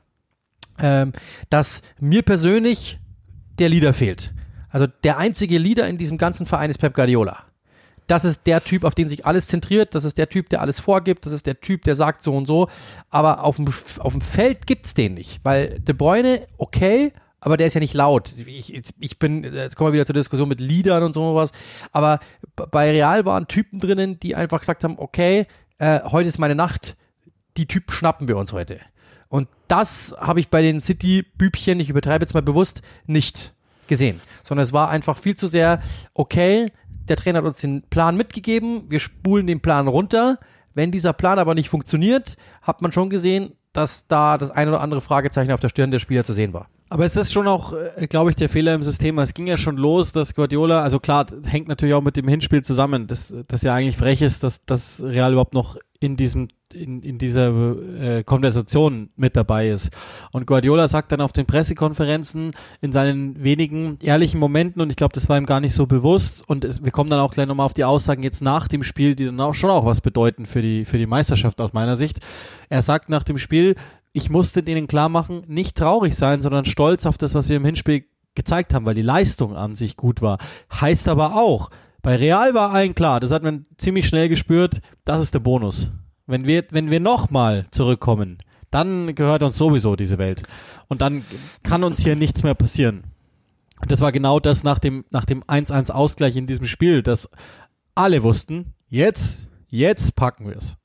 ähm, 0.79 1.13
dass 1.49 1.81
mir 1.99 2.21
persönlich 2.23 2.99
der 3.57 3.69
Leader 3.69 3.93
fehlt. 3.93 4.33
Also 4.69 4.87
der 5.03 5.17
einzige 5.17 5.57
Leader 5.57 5.87
in 5.87 5.97
diesem 5.97 6.17
ganzen 6.17 6.45
Verein 6.45 6.69
ist 6.69 6.77
Pep 6.77 6.93
Guardiola. 6.93 7.45
Das 8.07 8.25
ist 8.25 8.45
der 8.47 8.63
Typ, 8.63 8.83
auf 8.83 8.95
den 8.95 9.09
sich 9.09 9.25
alles 9.25 9.47
zentriert. 9.47 9.95
Das 9.95 10.03
ist 10.03 10.17
der 10.17 10.29
Typ, 10.29 10.49
der 10.49 10.61
alles 10.61 10.79
vorgibt. 10.79 11.25
Das 11.25 11.33
ist 11.33 11.45
der 11.45 11.61
Typ, 11.61 11.83
der 11.83 11.95
sagt 11.95 12.23
so 12.23 12.35
und 12.35 12.45
so. 12.45 12.67
Aber 13.09 13.43
auf 13.43 13.55
dem, 13.55 13.67
auf 13.99 14.13
dem 14.13 14.21
Feld 14.21 14.67
gibt's 14.67 14.93
den 14.93 15.13
nicht. 15.13 15.39
Weil 15.43 15.79
De 15.79 15.93
Bruyne, 15.93 16.47
okay, 16.57 17.13
aber 17.39 17.57
der 17.57 17.67
ist 17.67 17.73
ja 17.73 17.79
nicht 17.79 17.95
laut. 17.95 18.33
Ich, 18.45 18.83
ich 18.99 19.19
bin, 19.19 19.43
jetzt 19.43 19.75
kommen 19.75 19.89
wir 19.89 19.93
wieder 19.93 20.05
zur 20.05 20.13
Diskussion 20.13 20.47
mit 20.47 20.59
Liedern 20.59 21.01
und 21.03 21.13
so 21.13 21.33
was. 21.33 21.51
Aber 21.91 22.19
bei 22.55 22.91
Real 22.91 23.25
waren 23.25 23.47
Typen 23.47 23.79
drinnen, 23.79 24.19
die 24.19 24.35
einfach 24.35 24.59
gesagt 24.59 24.83
haben, 24.83 24.99
okay, 24.99 25.47
äh, 25.79 26.01
heute 26.03 26.29
ist 26.29 26.37
meine 26.37 26.55
Nacht. 26.55 26.95
Die 27.57 27.65
Typen 27.65 27.91
schnappen 27.91 28.27
wir 28.27 28.37
uns 28.37 28.53
heute. 28.53 28.79
Und 29.27 29.47
das 29.67 30.15
habe 30.19 30.39
ich 30.39 30.49
bei 30.49 30.61
den 30.61 30.81
City-Bübchen, 30.81 31.79
ich 31.79 31.89
übertreibe 31.89 32.23
jetzt 32.23 32.33
mal 32.33 32.43
bewusst, 32.43 32.81
nicht 33.07 33.53
gesehen. 33.87 34.21
Sondern 34.43 34.63
es 34.63 34.73
war 34.73 34.89
einfach 34.89 35.17
viel 35.17 35.35
zu 35.35 35.47
sehr, 35.47 35.81
okay, 36.13 36.71
der 37.07 37.17
Trainer 37.17 37.39
hat 37.39 37.45
uns 37.45 37.61
den 37.61 37.83
Plan 37.89 38.17
mitgegeben, 38.17 38.83
wir 38.89 38.99
spulen 38.99 39.47
den 39.47 39.61
Plan 39.61 39.87
runter. 39.87 40.39
Wenn 40.73 40.91
dieser 40.91 41.13
Plan 41.13 41.39
aber 41.39 41.53
nicht 41.53 41.69
funktioniert, 41.69 42.37
hat 42.61 42.81
man 42.81 42.91
schon 42.91 43.09
gesehen, 43.09 43.53
dass 43.73 44.07
da 44.07 44.37
das 44.37 44.51
eine 44.51 44.71
oder 44.71 44.81
andere 44.81 45.01
Fragezeichen 45.01 45.51
auf 45.51 45.59
der 45.59 45.69
Stirn 45.69 45.91
der 45.91 45.99
Spieler 45.99 46.23
zu 46.23 46.33
sehen 46.33 46.53
war. 46.53 46.67
Aber 46.89 47.05
es 47.05 47.15
ist 47.15 47.31
schon 47.31 47.47
auch, 47.47 47.73
äh, 47.73 48.07
glaube 48.07 48.31
ich, 48.31 48.35
der 48.35 48.49
Fehler 48.49 48.75
im 48.75 48.83
System. 48.83 49.17
Es 49.19 49.33
ging 49.33 49.47
ja 49.47 49.55
schon 49.55 49.77
los, 49.77 50.11
dass 50.11 50.35
Guardiola, 50.35 50.81
also 50.81 50.99
klar, 50.99 51.25
hängt 51.45 51.69
natürlich 51.69 51.95
auch 51.95 52.01
mit 52.01 52.17
dem 52.17 52.27
Hinspiel 52.27 52.63
zusammen, 52.63 53.07
dass 53.07 53.33
das 53.47 53.61
ja 53.61 53.73
eigentlich 53.73 53.95
frech 53.95 54.21
ist, 54.21 54.43
dass 54.43 54.65
das 54.65 55.01
Real 55.01 55.31
überhaupt 55.31 55.53
noch 55.53 55.77
in 56.01 56.17
diesem 56.17 56.47
in, 56.73 57.01
in 57.03 57.17
dieser 57.17 57.49
äh, 57.99 58.23
Konversation 58.23 59.09
mit 59.15 59.35
dabei 59.35 59.69
ist. 59.69 59.91
Und 60.31 60.47
Guardiola 60.47 60.87
sagt 60.87 61.11
dann 61.11 61.21
auf 61.21 61.31
den 61.31 61.45
Pressekonferenzen 61.45 62.51
in 62.81 62.91
seinen 62.91 63.41
wenigen 63.43 63.97
ehrlichen 64.01 64.39
Momenten, 64.39 64.81
und 64.81 64.89
ich 64.89 64.95
glaube, 64.95 65.13
das 65.13 65.29
war 65.29 65.37
ihm 65.37 65.45
gar 65.45 65.59
nicht 65.59 65.73
so 65.73 65.85
bewusst, 65.85 66.47
und 66.49 66.65
es, 66.65 66.83
wir 66.83 66.91
kommen 66.91 67.09
dann 67.09 67.19
auch 67.19 67.33
gleich 67.33 67.45
nochmal 67.45 67.65
auf 67.65 67.73
die 67.73 67.83
Aussagen 67.83 68.23
jetzt 68.23 68.41
nach 68.41 68.67
dem 68.67 68.83
Spiel, 68.83 69.15
die 69.15 69.25
dann 69.25 69.39
auch 69.39 69.53
schon 69.53 69.69
auch 69.69 69.85
was 69.85 70.01
bedeuten 70.01 70.45
für 70.45 70.61
die, 70.61 70.85
für 70.85 70.97
die 70.97 71.05
Meisterschaft 71.05 71.61
aus 71.61 71.73
meiner 71.73 71.95
Sicht. 71.95 72.19
Er 72.69 72.81
sagt 72.81 73.09
nach 73.09 73.23
dem 73.23 73.37
Spiel, 73.37 73.75
ich 74.11 74.29
musste 74.29 74.63
denen 74.63 74.87
klar 74.87 75.07
machen, 75.09 75.43
nicht 75.47 75.77
traurig 75.77 76.15
sein, 76.15 76.41
sondern 76.41 76.65
stolz 76.65 77.05
auf 77.05 77.17
das, 77.17 77.35
was 77.35 77.47
wir 77.47 77.57
im 77.57 77.65
Hinspiel 77.65 78.05
gezeigt 78.33 78.73
haben, 78.73 78.85
weil 78.85 78.95
die 78.95 79.01
Leistung 79.01 79.55
an 79.55 79.75
sich 79.75 79.97
gut 79.97 80.21
war. 80.21 80.37
Heißt 80.73 81.07
aber 81.09 81.35
auch, 81.35 81.69
bei 82.01 82.15
Real 82.15 82.53
war 82.53 82.71
allen 82.71 82.95
klar, 82.95 83.19
das 83.19 83.31
hat 83.31 83.43
man 83.43 83.63
ziemlich 83.77 84.07
schnell 84.07 84.29
gespürt, 84.29 84.81
das 85.05 85.21
ist 85.21 85.33
der 85.33 85.39
Bonus. 85.39 85.91
Wenn 86.25 86.45
wir, 86.45 86.65
wenn 86.71 86.89
wir 86.89 86.99
nochmal 86.99 87.65
zurückkommen, 87.71 88.37
dann 88.71 89.13
gehört 89.15 89.43
uns 89.43 89.57
sowieso 89.57 89.95
diese 89.95 90.17
Welt. 90.17 90.43
Und 90.87 91.01
dann 91.01 91.23
kann 91.63 91.83
uns 91.83 91.99
hier 91.99 92.15
nichts 92.15 92.43
mehr 92.43 92.55
passieren. 92.55 93.03
Und 93.81 93.91
das 93.91 94.01
war 94.01 94.11
genau 94.11 94.39
das 94.39 94.63
nach 94.63 94.79
dem, 94.79 95.03
nach 95.09 95.25
dem 95.25 95.43
1-1 95.43 95.91
Ausgleich 95.91 96.37
in 96.37 96.47
diesem 96.47 96.65
Spiel, 96.65 97.03
dass 97.03 97.29
alle 97.95 98.23
wussten, 98.23 98.73
jetzt, 98.87 99.49
jetzt 99.67 100.15
packen 100.15 100.47
wir 100.47 100.55
es. 100.55 100.77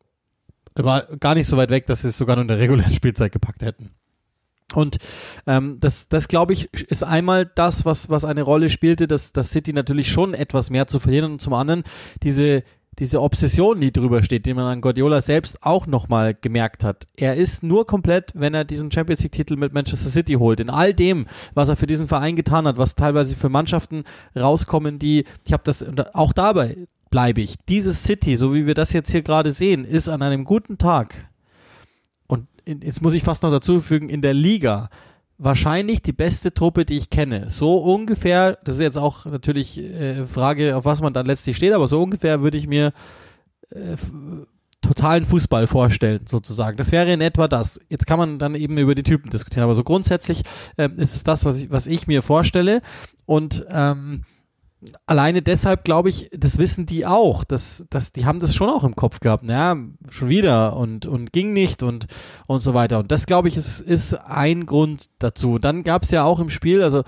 War 0.74 1.02
gar 1.18 1.34
nicht 1.34 1.46
so 1.46 1.56
weit 1.56 1.70
weg, 1.70 1.86
dass 1.86 2.02
sie 2.02 2.08
es 2.08 2.18
sogar 2.18 2.36
nur 2.36 2.42
in 2.42 2.48
der 2.48 2.58
regulären 2.58 2.92
Spielzeit 2.92 3.32
gepackt 3.32 3.62
hätten. 3.62 3.90
Und 4.74 4.98
ähm, 5.46 5.78
das, 5.80 6.08
das 6.08 6.28
glaube 6.28 6.52
ich, 6.52 6.72
ist 6.74 7.04
einmal 7.04 7.46
das, 7.46 7.84
was, 7.84 8.10
was 8.10 8.24
eine 8.24 8.42
Rolle 8.42 8.68
spielte, 8.68 9.06
dass, 9.06 9.32
dass 9.32 9.50
City 9.50 9.72
natürlich 9.72 10.10
schon 10.10 10.34
etwas 10.34 10.70
mehr 10.70 10.86
zu 10.86 10.98
verlieren 10.98 11.32
und 11.32 11.40
zum 11.40 11.54
anderen 11.54 11.84
diese, 12.22 12.62
diese 12.98 13.22
Obsession, 13.22 13.80
die 13.80 13.92
drüber 13.92 14.22
steht, 14.22 14.46
die 14.46 14.54
man 14.54 14.64
an 14.64 14.80
Guardiola 14.80 15.20
selbst 15.20 15.62
auch 15.62 15.86
nochmal 15.86 16.34
gemerkt 16.34 16.82
hat. 16.82 17.06
Er 17.16 17.36
ist 17.36 17.62
nur 17.62 17.86
komplett, 17.86 18.32
wenn 18.34 18.54
er 18.54 18.64
diesen 18.64 18.90
Champions 18.90 19.22
League-Titel 19.22 19.56
mit 19.56 19.72
Manchester 19.72 20.10
City 20.10 20.34
holt. 20.34 20.60
In 20.60 20.70
all 20.70 20.94
dem, 20.94 21.26
was 21.54 21.68
er 21.68 21.76
für 21.76 21.86
diesen 21.86 22.08
Verein 22.08 22.36
getan 22.36 22.66
hat, 22.66 22.78
was 22.78 22.96
teilweise 22.96 23.36
für 23.36 23.48
Mannschaften 23.48 24.04
rauskommen, 24.36 24.98
die, 24.98 25.24
ich 25.46 25.52
habe 25.52 25.62
das, 25.64 25.86
auch 26.14 26.32
dabei 26.32 26.76
bleibe 27.10 27.40
ich. 27.40 27.54
Dieses 27.68 28.02
City, 28.02 28.36
so 28.36 28.52
wie 28.54 28.66
wir 28.66 28.74
das 28.74 28.92
jetzt 28.92 29.10
hier 29.10 29.22
gerade 29.22 29.52
sehen, 29.52 29.84
ist 29.84 30.08
an 30.08 30.22
einem 30.22 30.44
guten 30.44 30.78
Tag 30.78 31.14
in, 32.66 32.82
jetzt 32.82 33.00
muss 33.00 33.14
ich 33.14 33.22
fast 33.22 33.42
noch 33.42 33.50
dazu 33.50 33.80
fügen, 33.80 34.10
in 34.10 34.20
der 34.20 34.34
Liga 34.34 34.90
wahrscheinlich 35.38 36.02
die 36.02 36.12
beste 36.12 36.52
Truppe, 36.52 36.84
die 36.84 36.96
ich 36.96 37.10
kenne. 37.10 37.48
So 37.48 37.76
ungefähr, 37.76 38.58
das 38.64 38.76
ist 38.76 38.80
jetzt 38.80 38.98
auch 38.98 39.24
natürlich 39.26 39.78
äh, 39.78 40.26
Frage, 40.26 40.76
auf 40.76 40.84
was 40.84 41.00
man 41.00 41.12
dann 41.12 41.26
letztlich 41.26 41.56
steht, 41.56 41.72
aber 41.72 41.88
so 41.88 42.02
ungefähr 42.02 42.42
würde 42.42 42.58
ich 42.58 42.66
mir 42.66 42.92
äh, 43.70 43.96
totalen 44.80 45.24
Fußball 45.24 45.66
vorstellen, 45.66 46.20
sozusagen. 46.26 46.76
Das 46.76 46.92
wäre 46.92 47.12
in 47.12 47.20
etwa 47.20 47.48
das. 47.48 47.80
Jetzt 47.88 48.06
kann 48.06 48.18
man 48.18 48.38
dann 48.38 48.54
eben 48.54 48.78
über 48.78 48.94
die 48.94 49.02
Typen 49.02 49.30
diskutieren, 49.30 49.64
aber 49.64 49.74
so 49.74 49.82
grundsätzlich 49.82 50.42
ähm, 50.78 50.96
ist 50.96 51.14
es 51.14 51.24
das, 51.24 51.44
was 51.44 51.60
ich, 51.60 51.70
was 51.70 51.86
ich 51.86 52.06
mir 52.06 52.22
vorstelle. 52.22 52.80
Und 53.26 53.66
ähm, 53.70 54.22
alleine 55.06 55.42
deshalb 55.42 55.84
glaube 55.84 56.10
ich, 56.10 56.28
das 56.32 56.58
wissen 56.58 56.86
die 56.86 57.06
auch, 57.06 57.44
dass, 57.44 57.86
dass 57.90 58.12
die 58.12 58.26
haben 58.26 58.38
das 58.38 58.54
schon 58.54 58.68
auch 58.68 58.84
im 58.84 58.96
Kopf 58.96 59.20
gehabt, 59.20 59.44
naja, 59.44 59.76
schon 60.10 60.28
wieder 60.28 60.76
und, 60.76 61.06
und 61.06 61.32
ging 61.32 61.52
nicht 61.52 61.82
und, 61.82 62.06
und 62.46 62.60
so 62.60 62.74
weiter. 62.74 62.98
Und 62.98 63.10
das 63.10 63.26
glaube 63.26 63.48
ich 63.48 63.56
ist, 63.56 63.80
ist 63.80 64.14
ein 64.14 64.66
Grund 64.66 65.06
dazu. 65.18 65.58
Dann 65.58 65.82
gab 65.82 66.02
es 66.02 66.10
ja 66.10 66.24
auch 66.24 66.40
im 66.40 66.50
Spiel, 66.50 66.82
also 66.82 67.02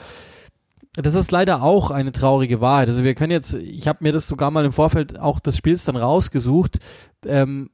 das 0.95 1.15
ist 1.15 1.31
leider 1.31 1.63
auch 1.63 1.91
eine 1.91 2.13
traurige 2.13 2.61
Wahrheit. 2.61 2.89
Also 2.89 3.05
wir 3.05 3.15
können 3.15 3.31
jetzt, 3.31 3.55
ich 3.55 3.87
habe 3.87 4.03
mir 4.03 4.13
das 4.13 4.27
sogar 4.27 4.51
mal 4.51 4.65
im 4.65 4.73
Vorfeld 4.73 5.19
auch 5.19 5.39
des 5.39 5.57
Spiels 5.57 5.85
dann 5.85 5.97
rausgesucht, 5.97 6.79
ähm, 7.25 7.71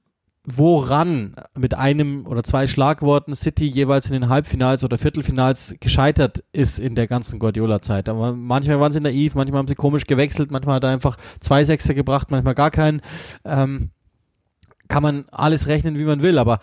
woran 0.46 1.34
mit 1.58 1.74
einem 1.74 2.26
oder 2.26 2.44
zwei 2.44 2.66
Schlagworten 2.66 3.34
City 3.34 3.66
jeweils 3.66 4.06
in 4.08 4.12
den 4.12 4.28
Halbfinals 4.28 4.84
oder 4.84 4.98
Viertelfinals 4.98 5.76
gescheitert 5.80 6.44
ist 6.52 6.78
in 6.78 6.94
der 6.94 7.06
ganzen 7.06 7.38
Guardiola-Zeit. 7.38 8.10
Aber 8.10 8.34
manchmal 8.34 8.78
waren 8.78 8.92
sie 8.92 9.00
naiv, 9.00 9.34
manchmal 9.34 9.60
haben 9.60 9.68
sie 9.68 9.74
komisch 9.74 10.04
gewechselt, 10.04 10.50
manchmal 10.50 10.76
hat 10.76 10.84
er 10.84 10.90
einfach 10.90 11.16
zwei 11.40 11.64
Sechser 11.64 11.94
gebracht, 11.94 12.30
manchmal 12.30 12.54
gar 12.54 12.70
keinen. 12.70 13.00
Ähm, 13.44 13.90
kann 14.88 15.02
man 15.02 15.24
alles 15.30 15.66
rechnen, 15.68 15.98
wie 15.98 16.04
man 16.04 16.22
will, 16.22 16.38
aber 16.38 16.58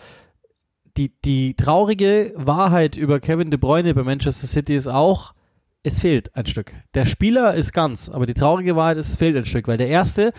die, 0.96 1.12
die 1.24 1.54
traurige 1.54 2.32
Wahrheit 2.36 2.96
über 2.96 3.18
Kevin 3.18 3.50
De 3.50 3.58
Bruyne 3.58 3.94
bei 3.94 4.04
Manchester 4.04 4.46
City 4.46 4.76
ist 4.76 4.86
auch, 4.86 5.34
es 5.82 6.00
fehlt 6.00 6.36
ein 6.36 6.46
Stück. 6.46 6.72
Der 6.94 7.04
Spieler 7.04 7.54
ist 7.54 7.72
ganz, 7.72 8.08
aber 8.08 8.26
die 8.26 8.34
traurige 8.34 8.76
Wahrheit 8.76 8.98
ist, 8.98 9.08
es 9.08 9.16
fehlt 9.16 9.36
ein 9.36 9.46
Stück, 9.46 9.66
weil 9.66 9.78
der 9.78 9.88
erste, 9.88 10.32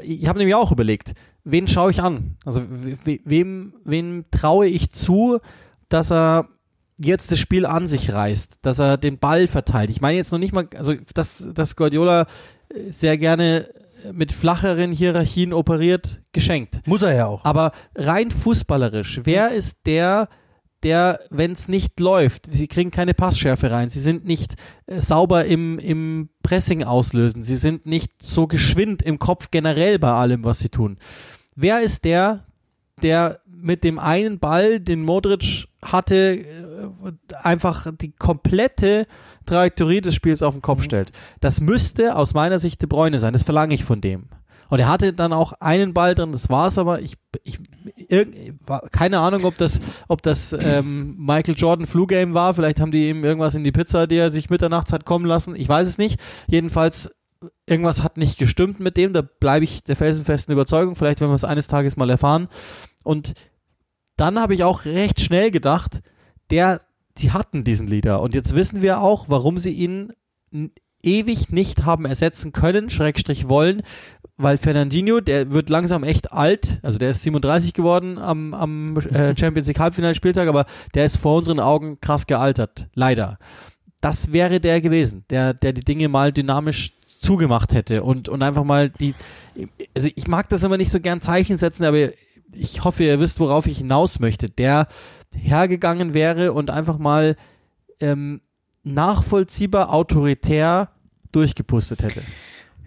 ich 0.00 0.28
habe 0.28 0.38
nämlich 0.38 0.54
auch 0.54 0.70
überlegt, 0.70 1.14
wen 1.44 1.68
schaue 1.68 1.90
ich 1.90 2.02
an? 2.02 2.36
Also 2.44 2.62
we, 2.68 3.20
wem, 3.24 3.74
wem 3.84 4.24
traue 4.30 4.66
ich 4.66 4.92
zu, 4.92 5.38
dass 5.88 6.10
er 6.10 6.48
jetzt 6.98 7.32
das 7.32 7.38
Spiel 7.38 7.66
an 7.66 7.86
sich 7.86 8.12
reißt, 8.12 8.58
dass 8.62 8.78
er 8.78 8.96
den 8.96 9.18
Ball 9.18 9.46
verteilt. 9.46 9.90
Ich 9.90 10.00
meine 10.00 10.16
jetzt 10.16 10.32
noch 10.32 10.38
nicht 10.38 10.52
mal, 10.52 10.68
also 10.76 10.94
dass, 11.14 11.48
dass 11.52 11.76
Guardiola 11.76 12.26
äh, 12.68 12.90
sehr 12.90 13.18
gerne 13.18 13.66
mit 14.12 14.32
flacheren 14.32 14.92
Hierarchien 14.92 15.52
operiert, 15.52 16.22
geschenkt. 16.32 16.86
Muss 16.86 17.02
er 17.02 17.14
ja 17.14 17.26
auch. 17.26 17.44
Aber 17.44 17.72
rein 17.94 18.30
fußballerisch, 18.30 19.20
wer 19.24 19.52
ist 19.52 19.86
der, 19.86 20.28
der, 20.82 21.20
wenn 21.30 21.52
es 21.52 21.68
nicht 21.68 21.98
läuft, 22.00 22.46
sie 22.52 22.68
kriegen 22.68 22.90
keine 22.90 23.14
Passschärfe 23.14 23.70
rein, 23.70 23.88
sie 23.88 24.00
sind 24.00 24.26
nicht 24.26 24.56
äh, 24.86 25.00
sauber 25.00 25.46
im, 25.46 25.78
im 25.78 26.28
Pressing 26.42 26.84
auslösen, 26.84 27.42
sie 27.42 27.56
sind 27.56 27.86
nicht 27.86 28.22
so 28.22 28.46
geschwind 28.46 29.02
im 29.02 29.18
Kopf 29.18 29.50
generell 29.50 29.98
bei 29.98 30.12
allem, 30.12 30.44
was 30.44 30.58
sie 30.58 30.68
tun. 30.68 30.98
Wer 31.56 31.80
ist 31.80 32.04
der, 32.04 32.44
der 33.02 33.40
mit 33.46 33.84
dem 33.84 33.98
einen 33.98 34.38
Ball, 34.38 34.80
den 34.80 35.02
Modric 35.02 35.66
hatte, 35.82 36.16
äh, 36.16 36.44
einfach 37.42 37.86
die 37.92 38.12
komplette 38.12 39.06
Trajektorie 39.46 40.00
des 40.00 40.14
Spiels 40.14 40.42
auf 40.42 40.54
den 40.54 40.62
Kopf 40.62 40.82
stellt? 40.82 41.12
Das 41.40 41.60
müsste 41.60 42.16
aus 42.16 42.34
meiner 42.34 42.58
Sicht 42.58 42.82
De 42.82 42.88
Bruyne 42.88 43.18
sein, 43.18 43.32
das 43.32 43.42
verlange 43.42 43.74
ich 43.74 43.84
von 43.84 44.00
dem. 44.00 44.28
Und 44.70 44.80
er 44.80 44.88
hatte 44.88 45.12
dann 45.12 45.32
auch 45.32 45.52
einen 45.60 45.94
Ball 45.94 46.14
drin, 46.14 46.32
das 46.32 46.48
war's 46.48 46.78
aber. 46.78 47.00
Ich, 47.00 47.16
ich 47.42 47.58
keine 48.90 49.20
Ahnung, 49.20 49.44
ob 49.44 49.56
das, 49.56 49.80
ob 50.08 50.22
das 50.22 50.52
ähm, 50.58 51.16
Michael 51.18 51.54
Jordan 51.56 51.86
Flu 51.86 52.06
Game 52.06 52.34
war. 52.34 52.54
Vielleicht 52.54 52.80
haben 52.80 52.90
die 52.90 53.08
ihm 53.08 53.24
irgendwas 53.24 53.54
in 53.54 53.62
die 53.62 53.72
Pizza, 53.72 54.06
die 54.06 54.16
er 54.16 54.30
sich 54.30 54.50
mitternachts 54.50 54.92
hat 54.92 55.04
kommen 55.04 55.26
lassen. 55.26 55.54
Ich 55.54 55.68
weiß 55.68 55.86
es 55.86 55.98
nicht. 55.98 56.18
Jedenfalls 56.48 57.14
irgendwas 57.66 58.02
hat 58.02 58.16
nicht 58.16 58.38
gestimmt 58.38 58.80
mit 58.80 58.96
dem. 58.96 59.12
Da 59.12 59.22
bleibe 59.22 59.64
ich 59.64 59.84
der 59.84 59.96
felsenfesten 59.96 60.52
Überzeugung. 60.52 60.96
Vielleicht 60.96 61.20
werden 61.20 61.30
wir 61.30 61.36
es 61.36 61.44
eines 61.44 61.68
Tages 61.68 61.96
mal 61.96 62.10
erfahren. 62.10 62.48
Und 63.02 63.34
dann 64.16 64.38
habe 64.38 64.54
ich 64.54 64.64
auch 64.64 64.84
recht 64.84 65.20
schnell 65.20 65.50
gedacht, 65.50 66.02
der, 66.50 66.82
die 67.18 67.32
hatten 67.32 67.64
diesen 67.64 67.86
Leader. 67.86 68.20
Und 68.20 68.34
jetzt 68.34 68.54
wissen 68.54 68.82
wir 68.82 69.00
auch, 69.00 69.28
warum 69.28 69.58
sie 69.58 69.72
ihn 69.72 70.12
ewig 71.02 71.50
nicht 71.50 71.84
haben 71.84 72.04
ersetzen 72.06 72.52
können, 72.52 72.90
Schrägstrich 72.90 73.48
wollen, 73.48 73.82
weil 74.36 74.58
Fernandinho, 74.58 75.20
der 75.20 75.52
wird 75.52 75.68
langsam 75.68 76.02
echt 76.02 76.32
alt, 76.32 76.80
also 76.82 76.98
der 76.98 77.10
ist 77.10 77.22
37 77.22 77.72
geworden 77.72 78.18
am, 78.18 78.54
am 78.54 78.96
äh, 78.96 79.36
Champions 79.38 79.68
League 79.68 79.78
Halbfinalspieltag, 79.78 80.48
aber 80.48 80.66
der 80.94 81.04
ist 81.04 81.16
vor 81.16 81.36
unseren 81.36 81.60
Augen 81.60 82.00
krass 82.00 82.26
gealtert, 82.26 82.88
leider. 82.94 83.38
Das 84.00 84.32
wäre 84.32 84.60
der 84.60 84.80
gewesen, 84.80 85.24
der, 85.30 85.54
der 85.54 85.72
die 85.72 85.84
Dinge 85.84 86.08
mal 86.08 86.32
dynamisch 86.32 86.94
zugemacht 87.24 87.72
hätte 87.72 88.02
und, 88.02 88.28
und 88.28 88.42
einfach 88.42 88.64
mal 88.64 88.90
die, 88.90 89.14
also 89.96 90.08
ich 90.14 90.28
mag 90.28 90.48
das 90.48 90.62
immer 90.62 90.76
nicht 90.76 90.90
so 90.90 91.00
gern 91.00 91.20
Zeichen 91.20 91.58
setzen, 91.58 91.84
aber 91.84 92.10
ich 92.52 92.84
hoffe, 92.84 93.04
ihr 93.04 93.18
wisst, 93.20 93.40
worauf 93.40 93.66
ich 93.66 93.78
hinaus 93.78 94.20
möchte, 94.20 94.48
der 94.48 94.86
hergegangen 95.34 96.14
wäre 96.14 96.52
und 96.52 96.70
einfach 96.70 96.98
mal 96.98 97.36
ähm, 98.00 98.40
nachvollziehbar 98.82 99.92
autoritär 99.92 100.90
durchgepustet 101.32 102.02
hätte. 102.02 102.22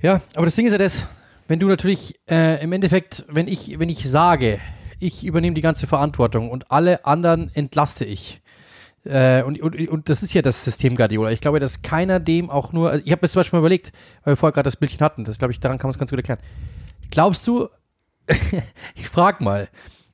Ja, 0.02 0.22
aber 0.36 0.46
das 0.46 0.56
Ding 0.56 0.66
ist 0.66 0.72
ja 0.72 0.78
das, 0.78 1.08
wenn 1.48 1.60
du 1.60 1.68
natürlich 1.68 2.20
äh, 2.30 2.62
im 2.64 2.72
Endeffekt, 2.72 3.26
wenn 3.30 3.48
ich, 3.48 3.80
wenn 3.80 3.90
ich 3.90 4.10
sage, 4.10 4.60
ich 5.00 5.26
übernehme 5.26 5.56
die 5.56 5.62
ganze 5.62 5.88
Verantwortung 5.88 6.50
und 6.50 6.72
alle 6.72 7.06
anderen 7.06 7.52
entlaste 7.54 8.06
ich. 8.06 8.42
Äh, 9.08 9.44
und, 9.44 9.60
und, 9.62 9.88
und 9.90 10.10
das 10.10 10.22
ist 10.24 10.34
ja 10.34 10.42
das 10.42 10.64
System 10.64 10.96
Guardiola. 10.96 11.32
Ich 11.32 11.42
glaube, 11.42 11.60
dass 11.60 11.82
keiner 11.82 12.20
dem 12.20 12.50
auch 12.50 12.74
nur. 12.74 12.92
Also 12.92 13.04
ich 13.06 13.12
habe 13.12 13.22
mir 13.24 13.30
zum 13.30 13.40
Beispiel 13.40 13.58
mal 13.58 13.62
überlegt, 13.62 13.92
weil 14.24 14.34
wir 14.34 14.38
vorher 14.38 14.54
gerade 14.54 14.68
das 14.68 14.76
Bildchen 14.76 15.00
hatten, 15.00 15.24
das 15.24 15.38
glaube 15.38 15.52
ich, 15.54 15.60
daran 15.60 15.78
kann 15.78 15.88
man 15.88 15.92
es 15.94 16.00
ganz 16.00 16.10
gut 16.12 16.20
erklären. 16.20 16.40
Glaubst 17.12 17.46
du, 17.48 17.70
ich 18.96 19.08
frag 19.10 19.42
mal, 19.42 19.70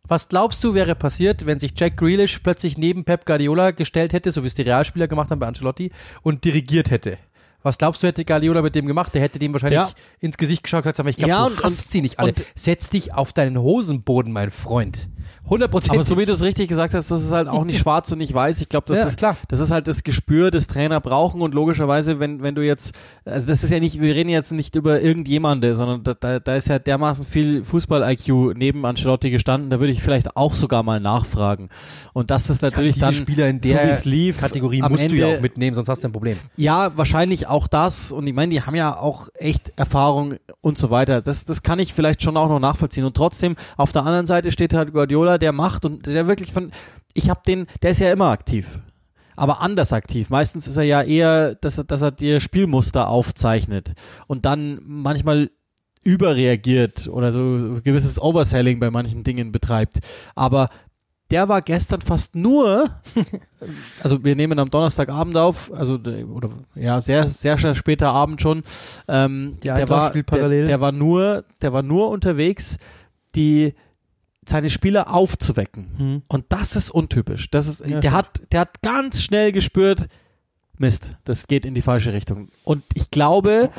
was 0.08 0.30
glaubst 0.30 0.64
du, 0.64 0.74
wäre 0.74 0.96
passiert, 0.96 1.46
wenn 1.46 1.60
sich 1.60 1.74
Jack 1.76 1.98
Grealish 1.98 2.40
plötzlich 2.40 2.78
neben 2.78 3.04
Pep 3.06 3.26
Guardiola 3.26 3.72
gestellt 3.72 4.14
hätte, 4.14 4.32
so 4.32 4.44
wie 4.44 4.48
es 4.48 4.54
die 4.54 4.62
Realspieler 4.64 5.08
gemacht 5.08 5.32
haben 5.32 5.40
bei 5.40 5.48
Ancelotti, 5.48 5.92
und 6.22 6.44
dirigiert 6.44 6.92
hätte? 6.92 7.18
Was 7.64 7.78
glaubst 7.78 8.04
du, 8.04 8.08
hätte 8.08 8.26
Guardiola 8.26 8.62
mit 8.62 8.76
dem 8.76 8.86
gemacht? 8.86 9.14
Der 9.14 9.22
hätte 9.22 9.40
dem 9.40 9.54
wahrscheinlich 9.54 9.80
Ja. 9.80 9.90
ins 10.20 10.38
Gesicht 10.38 10.64
geschaut 10.64 10.86
und 10.86 10.92
gesagt, 10.92 11.10
ich 11.10 11.16
glaube, 11.16 11.30
Ja, 11.30 11.46
du 11.48 11.54
und- 11.54 11.64
hasst 11.64 11.92
sie 11.92 12.02
nicht 12.02 12.20
alle. 12.20 12.34
Setz 12.56 12.90
dich 12.90 13.14
auf 13.14 13.32
deinen 13.32 13.58
Hosenboden, 13.58 14.34
mein 14.34 14.52
Freund. 14.52 15.08
100 15.46 15.90
Aber 15.90 16.04
so 16.06 16.18
wie 16.18 16.26
du 16.26 16.32
es 16.32 16.42
richtig 16.42 16.70
gesagt 16.70 16.94
hast, 16.94 17.12
das 17.12 17.22
ist 17.22 17.32
halt 17.32 17.48
auch 17.50 17.66
nicht 17.66 17.80
schwarz 17.82 18.12
und 18.12 18.20
nicht 18.20 18.34
weiß. 18.34 18.62
Ich 18.62 18.70
glaube, 18.70 18.86
das 18.88 19.00
Ja, 19.00 19.06
ist 19.08 19.18
klar. 19.18 19.36
das 19.50 19.60
ist 19.60 19.72
halt 19.72 19.88
das 19.88 20.04
Gespür, 20.04 20.52
das 20.52 20.68
Trainer 20.68 21.02
brauchen 21.02 21.42
und 21.42 21.54
logischerweise, 21.54 22.20
wenn 22.20 22.42
wenn 22.42 22.56
du 22.56 22.66
jetzt, 22.66 22.96
also 23.26 23.46
das 23.48 23.64
ist 23.64 23.70
ja 23.70 23.80
nicht, 23.82 24.00
wir 24.00 24.16
reden 24.16 24.30
jetzt 24.30 24.52
nicht 24.54 24.76
über 24.76 25.02
irgendjemande, 25.02 25.76
sondern 25.76 26.04
da, 26.04 26.14
da, 26.14 26.40
da 26.40 26.56
ist 26.56 26.70
ja 26.70 26.80
dermaßen 26.80 27.26
viel 27.26 27.64
Fußball-IQ 27.64 28.56
neben 28.56 28.86
Ancelotti 28.86 29.30
gestanden. 29.32 29.70
Da 29.70 29.80
würde 29.80 29.92
ich 29.92 30.02
vielleicht 30.02 30.38
auch 30.38 30.54
sogar 30.54 30.82
mal 30.82 31.00
nachfragen. 31.02 31.70
Und 32.14 32.32
dass 32.32 32.48
das 32.48 32.62
natürlich 32.62 32.96
diese 32.96 33.06
dann 33.08 33.14
Spieler 33.16 33.48
in 33.50 33.62
so 33.62 33.70
der 33.70 33.90
es 33.90 34.06
lief, 34.06 34.40
Kategorie 34.40 34.82
musst 34.82 35.04
Ende, 35.04 35.16
du 35.18 35.22
ja 35.22 35.36
auch 35.36 35.42
mitnehmen, 35.42 35.76
sonst 35.76 35.90
hast 35.90 36.04
du 36.04 36.08
ein 36.08 36.14
Problem. 36.14 36.38
ja, 36.56 36.96
wahrscheinlich 36.98 37.48
auch 37.48 37.68
das. 37.68 38.12
Und 38.12 38.26
ich 38.28 38.34
meine, 38.34 38.50
die 38.52 38.62
haben 38.62 38.76
ja 38.76 38.96
auch 38.98 39.28
echt 39.36 39.74
Erfahrung 39.76 40.36
und 40.62 40.78
so 40.78 40.90
weiter. 40.90 41.22
Das, 41.22 41.44
das 41.46 41.64
kann 41.64 41.80
ich 41.80 41.94
vielleicht 41.94 42.22
schon 42.22 42.38
auch 42.38 42.48
noch 42.50 42.60
nachvollziehen. 42.60 43.04
Und 43.04 43.16
trotzdem, 43.18 43.56
auf 43.78 43.92
der 43.92 44.04
anderen 44.06 44.26
Seite 44.26 44.52
steht 44.52 44.74
halt 44.74 44.94
Guardiola, 44.94 45.33
der 45.38 45.52
macht 45.52 45.86
und 45.86 46.06
der 46.06 46.28
wirklich 46.28 46.54
von, 46.54 46.72
ich 47.14 47.30
habe 47.30 47.42
den, 47.46 47.68
der 47.82 47.92
ist 47.92 48.00
ja 48.00 48.12
immer 48.12 48.30
aktiv. 48.30 48.80
Aber 49.36 49.62
anders 49.62 49.94
aktiv. 49.94 50.30
Meistens 50.30 50.68
ist 50.68 50.78
er 50.78 50.84
ja 50.84 51.02
eher, 51.02 51.56
dass 51.56 51.80
er, 51.80 51.86
dass 51.86 52.04
er 52.04 52.12
dir 52.12 52.40
Spielmuster 52.40 53.08
aufzeichnet 53.08 53.94
und 54.28 54.46
dann 54.46 54.80
manchmal 54.86 55.50
überreagiert 56.04 57.08
oder 57.08 57.32
so 57.32 57.80
gewisses 57.84 58.22
Overselling 58.22 58.80
bei 58.80 58.92
manchen 58.92 59.24
Dingen 59.24 59.52
betreibt. 59.52 60.00
Aber 60.36 60.70
der 61.32 61.50
war 61.50 61.62
gestern 61.62 62.02
fast 62.02 62.36
nur 62.36 62.90
also 64.04 64.24
wir 64.24 64.36
nehmen 64.36 64.60
am 64.60 64.70
Donnerstagabend 64.70 65.38
auf, 65.38 65.72
also 65.74 65.96
oder 65.96 66.50
ja 66.76 67.02
sehr 67.02 67.28
sehr 67.28 67.58
später 67.74 68.10
Abend 68.10 68.42
schon. 68.42 68.62
Ähm, 69.08 69.58
der 69.64 69.90
war 69.90 70.12
der, 70.12 70.24
parallel. 70.24 70.68
der 70.68 70.82
war 70.82 70.92
nur 70.92 71.44
der 71.62 71.74
war 71.74 71.82
nur 71.82 72.10
unterwegs, 72.10 72.78
die 73.36 73.74
seine 74.48 74.70
Spieler 74.70 75.14
aufzuwecken 75.14 76.24
und 76.28 76.46
das 76.50 76.76
ist 76.76 76.90
untypisch. 76.92 77.50
Das 77.52 77.68
ist 77.68 77.82
Ja, 77.82 78.00
der 78.00 78.10
stimmt. 78.10 78.14
hat 78.14 78.42
der 78.52 78.60
hat 78.62 78.82
ganz 78.82 79.22
schnell 79.22 79.52
gespürt, 79.52 80.08
Mist, 80.78 81.18
das 81.24 81.48
geht 81.48 81.66
in 81.66 81.76
die 81.76 81.82
falsche 81.82 82.14
Richtung. 82.14 82.50
Und 82.64 82.84
ich 82.96 83.12
glaube 83.12 83.70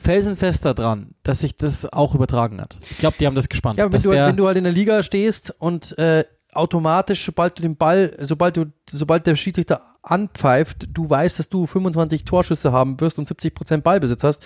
felsenfest 0.00 0.64
daran, 0.66 1.14
dass 1.22 1.40
sich 1.40 1.56
das 1.56 1.90
auch 1.90 2.14
übertragen 2.14 2.60
hat. 2.60 2.78
Ich 2.90 2.98
glaube, 2.98 3.16
die 3.18 3.26
haben 3.26 3.34
das 3.34 3.48
gespannt. 3.48 3.78
Ja, 3.78 3.90
wenn 3.90 4.02
du, 4.02 4.10
der, 4.10 4.26
wenn 4.26 4.36
du 4.36 4.46
halt 4.46 4.58
in 4.58 4.64
der 4.64 4.72
Liga 4.72 5.02
stehst 5.02 5.54
und 5.58 5.96
äh, 5.98 6.24
automatisch, 6.52 7.24
sobald 7.24 7.58
du 7.58 7.62
den 7.62 7.76
Ball, 7.76 8.14
sobald 8.20 8.56
du, 8.56 8.66
sobald 8.90 9.26
der 9.26 9.34
Schiedsrichter 9.36 9.80
anpfeift, 10.02 10.88
du 10.92 11.08
weißt, 11.08 11.38
dass 11.38 11.48
du 11.48 11.66
25 11.66 12.24
Torschüsse 12.24 12.70
haben 12.72 13.00
wirst 13.00 13.18
und 13.18 13.26
70 13.26 13.54
Prozent 13.54 13.84
Ballbesitz 13.84 14.22
hast, 14.22 14.42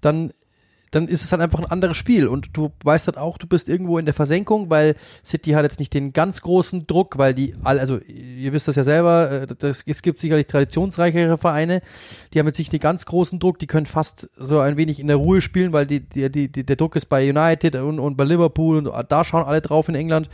dann 0.00 0.32
dann 0.92 1.08
ist 1.08 1.24
es 1.24 1.32
halt 1.32 1.42
einfach 1.42 1.58
ein 1.58 1.64
anderes 1.64 1.96
Spiel. 1.96 2.28
Und 2.28 2.50
du 2.52 2.70
weißt 2.84 3.06
halt 3.06 3.18
auch, 3.18 3.38
du 3.38 3.46
bist 3.46 3.68
irgendwo 3.68 3.98
in 3.98 4.04
der 4.04 4.14
Versenkung, 4.14 4.70
weil 4.70 4.94
City 5.24 5.50
hat 5.50 5.64
jetzt 5.64 5.80
nicht 5.80 5.92
den 5.92 6.12
ganz 6.12 6.42
großen 6.42 6.86
Druck, 6.86 7.18
weil 7.18 7.34
die 7.34 7.54
also 7.64 7.98
ihr 7.98 8.52
wisst 8.52 8.68
das 8.68 8.76
ja 8.76 8.84
selber, 8.84 9.30
äh, 9.30 9.46
das, 9.58 9.82
es 9.86 10.02
gibt 10.02 10.18
sicherlich 10.18 10.46
traditionsreichere 10.46 11.38
Vereine, 11.38 11.80
die 12.32 12.38
haben 12.38 12.46
jetzt 12.46 12.58
nicht 12.58 12.72
den 12.72 12.80
ganz 12.80 13.06
großen 13.06 13.38
Druck, 13.38 13.58
die 13.58 13.66
können 13.66 13.86
fast 13.86 14.28
so 14.36 14.60
ein 14.60 14.76
wenig 14.76 15.00
in 15.00 15.06
der 15.06 15.16
Ruhe 15.16 15.40
spielen, 15.40 15.72
weil 15.72 15.86
die, 15.86 16.00
die, 16.00 16.30
die 16.30 16.64
der 16.64 16.76
Druck 16.76 16.94
ist 16.96 17.06
bei 17.06 17.28
United 17.28 17.76
und, 17.76 17.98
und 17.98 18.16
bei 18.16 18.24
Liverpool 18.24 18.86
und 18.86 18.92
da 19.08 19.24
schauen 19.24 19.44
alle 19.44 19.60
drauf 19.60 19.88
in 19.88 19.94
England. 19.94 20.28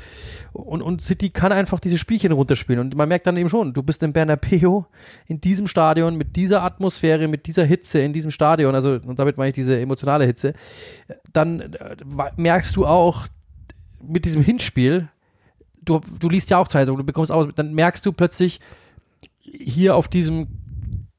Und, 0.53 0.83
und 0.83 1.03
City 1.03 1.31
kann 1.31 1.53
einfach 1.53 1.79
diese 1.79 1.99
Spielchen 1.99 2.33
runterspielen. 2.33 2.81
Und 2.81 2.97
man 2.97 3.09
merkt 3.09 3.27
dann 3.27 3.37
eben 3.37 3.49
schon, 3.49 3.73
du 3.73 3.83
bist 3.83 4.03
in 4.03 4.12
Bernabeu 4.12 4.83
in 5.27 5.40
diesem 5.40 5.66
Stadion 5.66 6.16
mit 6.16 6.37
dieser 6.37 6.62
Atmosphäre, 6.62 7.29
mit 7.29 7.47
dieser 7.47 7.64
Hitze 7.64 8.01
in 8.01 8.12
diesem 8.12 8.31
Stadion, 8.31 8.75
also 8.75 8.99
und 9.05 9.18
damit 9.18 9.38
meine 9.38 9.51
ich 9.51 9.55
diese 9.55 9.79
emotionale 9.79 10.25
Hitze, 10.25 10.48
dann 11.33 11.61
äh, 11.61 11.97
merkst 12.37 12.77
du 12.77 12.87
auch 12.87 13.27
mit 14.03 14.25
diesem 14.25 14.43
Hinspiel, 14.43 15.09
du, 15.83 16.01
du 16.19 16.29
liest 16.29 16.51
ja 16.51 16.59
auch 16.59 16.69
Zeitung, 16.69 16.97
du 16.97 17.05
bekommst 17.05 17.33
auch, 17.33 17.51
dann 17.53 17.75
merkst 17.75 18.05
du 18.07 18.13
plötzlich 18.13 18.61
hier 19.41 19.97
auf 19.97 20.09
diesem, 20.09 20.49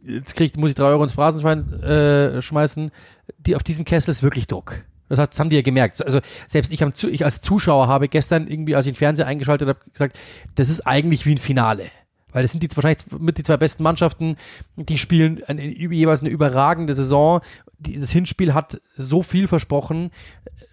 jetzt 0.04 0.36
krieg, 0.36 0.56
muss 0.58 0.70
ich 0.70 0.76
drei 0.76 0.86
Euro 0.86 1.04
ins 1.04 1.14
Phrasenschwein 1.14 1.82
äh, 1.82 2.42
schmeißen, 2.42 2.92
die 3.38 3.56
auf 3.56 3.64
diesem 3.64 3.86
Kessel 3.86 4.12
ist 4.12 4.24
wirklich 4.24 4.48
Druck. 4.48 4.86
Das, 5.10 5.18
hat, 5.18 5.34
das 5.34 5.40
haben 5.40 5.50
die 5.50 5.56
ja 5.56 5.64
gemerkt. 5.64 6.04
Also 6.06 6.20
selbst 6.48 6.72
ich, 6.72 6.86
Zu- 6.94 7.10
ich 7.10 7.26
als 7.26 7.42
Zuschauer 7.42 7.88
habe 7.88 8.08
gestern 8.08 8.48
irgendwie, 8.48 8.76
als 8.76 8.86
ich 8.86 8.94
den 8.94 8.98
Fernseher 8.98 9.26
eingeschaltet 9.26 9.68
habe, 9.68 9.80
gesagt, 9.92 10.18
das 10.56 10.70
ist 10.70 10.82
eigentlich 10.82 11.26
wie 11.26 11.34
ein 11.34 11.40
Finale. 11.40 11.86
Weil 12.32 12.44
das 12.44 12.52
sind 12.52 12.62
die 12.62 12.70
wahrscheinlich 12.76 13.20
mit 13.20 13.40
die 13.40 13.44
zwei 13.44 13.58
besten 13.58 13.82
Mannschaften, 13.82 14.36
die 14.76 15.00
spielen 15.00 15.44
eine, 15.48 15.66
jeweils 15.66 16.20
eine 16.20 16.30
überragende 16.30 16.94
Saison. 16.94 17.42
Dieses 17.80 18.12
Hinspiel 18.12 18.54
hat 18.54 18.80
so 18.96 19.24
viel 19.24 19.48
versprochen, 19.48 20.12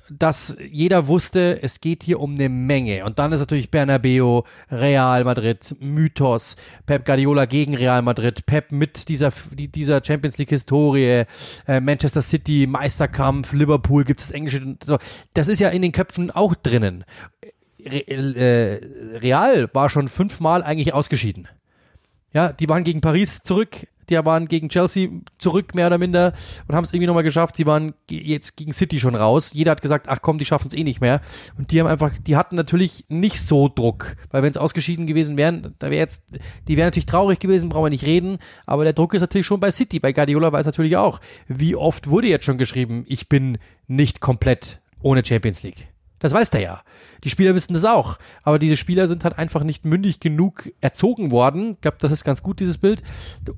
dass 0.09 0.57
jeder 0.71 1.09
wusste, 1.09 1.61
es 1.63 1.81
geht 1.81 2.05
hier 2.05 2.21
um 2.21 2.35
eine 2.35 2.49
Menge. 2.49 3.05
Und 3.05 3.19
dann 3.19 3.33
ist 3.33 3.41
natürlich 3.41 3.71
Bernabeu, 3.73 4.43
Real 4.71 5.25
Madrid, 5.25 5.75
Mythos, 5.81 6.55
Pep 6.87 7.05
Guardiola 7.05 7.47
gegen 7.47 7.75
Real 7.75 8.03
Madrid, 8.03 8.47
Pep 8.47 8.71
mit 8.71 9.09
dieser, 9.09 9.33
die- 9.53 9.67
dieser 9.67 10.01
Champions 10.05 10.39
League 10.39 10.51
Historie, 10.51 11.25
äh, 11.67 11.81
Manchester 11.81 12.23
City, 12.23 12.67
Meisterkampf, 12.69 13.53
Liverpool, 13.53 14.05
gibt 14.05 14.21
es 14.21 14.31
Englische. 14.31 14.77
so. 14.85 14.99
Das 15.35 15.49
ist 15.49 15.59
ja 15.61 15.71
in 15.71 15.83
den 15.83 15.93
Köpfen 15.93 16.31
auch 16.31 16.55
drinnen. 16.55 17.05
Äh, 17.85 18.79
Real 19.19 19.69
war 19.73 19.91
schon 19.91 20.09
fünfmal 20.09 20.63
eigentlich 20.63 20.93
ausgeschieden. 20.95 21.49
Ja, 22.33 22.53
die 22.53 22.69
waren 22.69 22.85
gegen 22.85 23.01
Paris 23.01 23.43
zurück, 23.43 23.87
die 24.11 24.17
waren 24.25 24.49
gegen 24.49 24.69
Chelsea 24.69 25.09
zurück, 25.39 25.75
mehr 25.75 25.87
oder 25.87 25.99
minder, 25.99 26.33
und 26.67 26.75
haben 26.75 26.85
es 26.85 26.93
irgendwie 26.93 27.07
nochmal 27.07 27.23
geschafft. 27.23 27.57
Sie 27.57 27.67
waren 27.67 27.95
jetzt 28.11 28.57
gegen 28.57 28.73
City 28.73 28.99
schon 28.99 29.15
raus. 29.15 29.51
Jeder 29.53 29.73
hat 29.73 29.83
gesagt, 29.83 30.09
ach 30.09 30.21
komm, 30.23 30.39
die 30.39 30.45
schaffen 30.45 30.69
es 30.69 30.75
eh 30.75 30.85
nicht 30.85 31.01
mehr. 31.01 31.21
Und 31.59 31.71
die 31.73 31.81
haben 31.81 31.87
einfach, 31.87 32.13
die 32.27 32.37
hatten 32.37 32.57
natürlich 32.57 33.05
nicht 33.09 33.41
so 33.41 33.69
Druck, 33.69 34.17
weil 34.31 34.43
wenn 34.43 34.51
es 34.51 34.57
ausgeschieden 34.57 35.07
gewesen 35.07 35.37
wären, 35.37 35.75
da 35.79 35.91
wäre 35.91 36.01
jetzt, 36.01 36.25
die 36.69 36.77
wären 36.77 36.87
natürlich 36.87 37.07
traurig 37.07 37.39
gewesen, 37.39 37.69
brauchen 37.69 37.87
wir 37.87 37.91
nicht 37.91 38.07
reden, 38.07 38.39
aber 38.67 38.85
der 38.85 38.93
Druck 38.93 39.15
ist 39.15 39.21
natürlich 39.21 39.47
schon 39.47 39.61
bei 39.61 39.71
City, 39.71 40.01
bei 40.01 40.13
Guardiola 40.13 40.57
es 40.59 40.67
natürlich 40.67 40.97
auch. 40.97 41.21
Wie 41.49 41.77
oft 41.77 42.09
wurde 42.09 42.29
jetzt 42.29 42.45
schon 42.45 42.59
geschrieben, 42.59 43.05
ich 43.07 43.29
bin 43.29 43.59
nicht 43.87 44.21
komplett 44.21 44.81
ohne 45.01 45.25
Champions 45.25 45.63
League? 45.63 45.89
Das 46.19 46.33
weiß 46.33 46.51
der 46.51 46.61
ja. 46.61 46.83
Die 47.25 47.31
Spieler 47.31 47.55
wissen 47.55 47.75
das 47.75 47.85
auch. 47.85 48.19
Aber 48.43 48.59
diese 48.59 48.77
Spieler 48.77 49.07
sind 49.07 49.25
halt 49.25 49.39
einfach 49.39 49.63
nicht 49.63 49.85
mündig 49.85 50.21
genug 50.21 50.71
erzogen 50.81 51.31
worden. 51.31 51.73
Ich 51.73 51.81
glaube, 51.83 51.99
das 52.01 52.13
ist 52.13 52.25
ganz 52.25 52.43
gut, 52.43 52.61
dieses 52.61 52.79
Bild, 52.79 53.03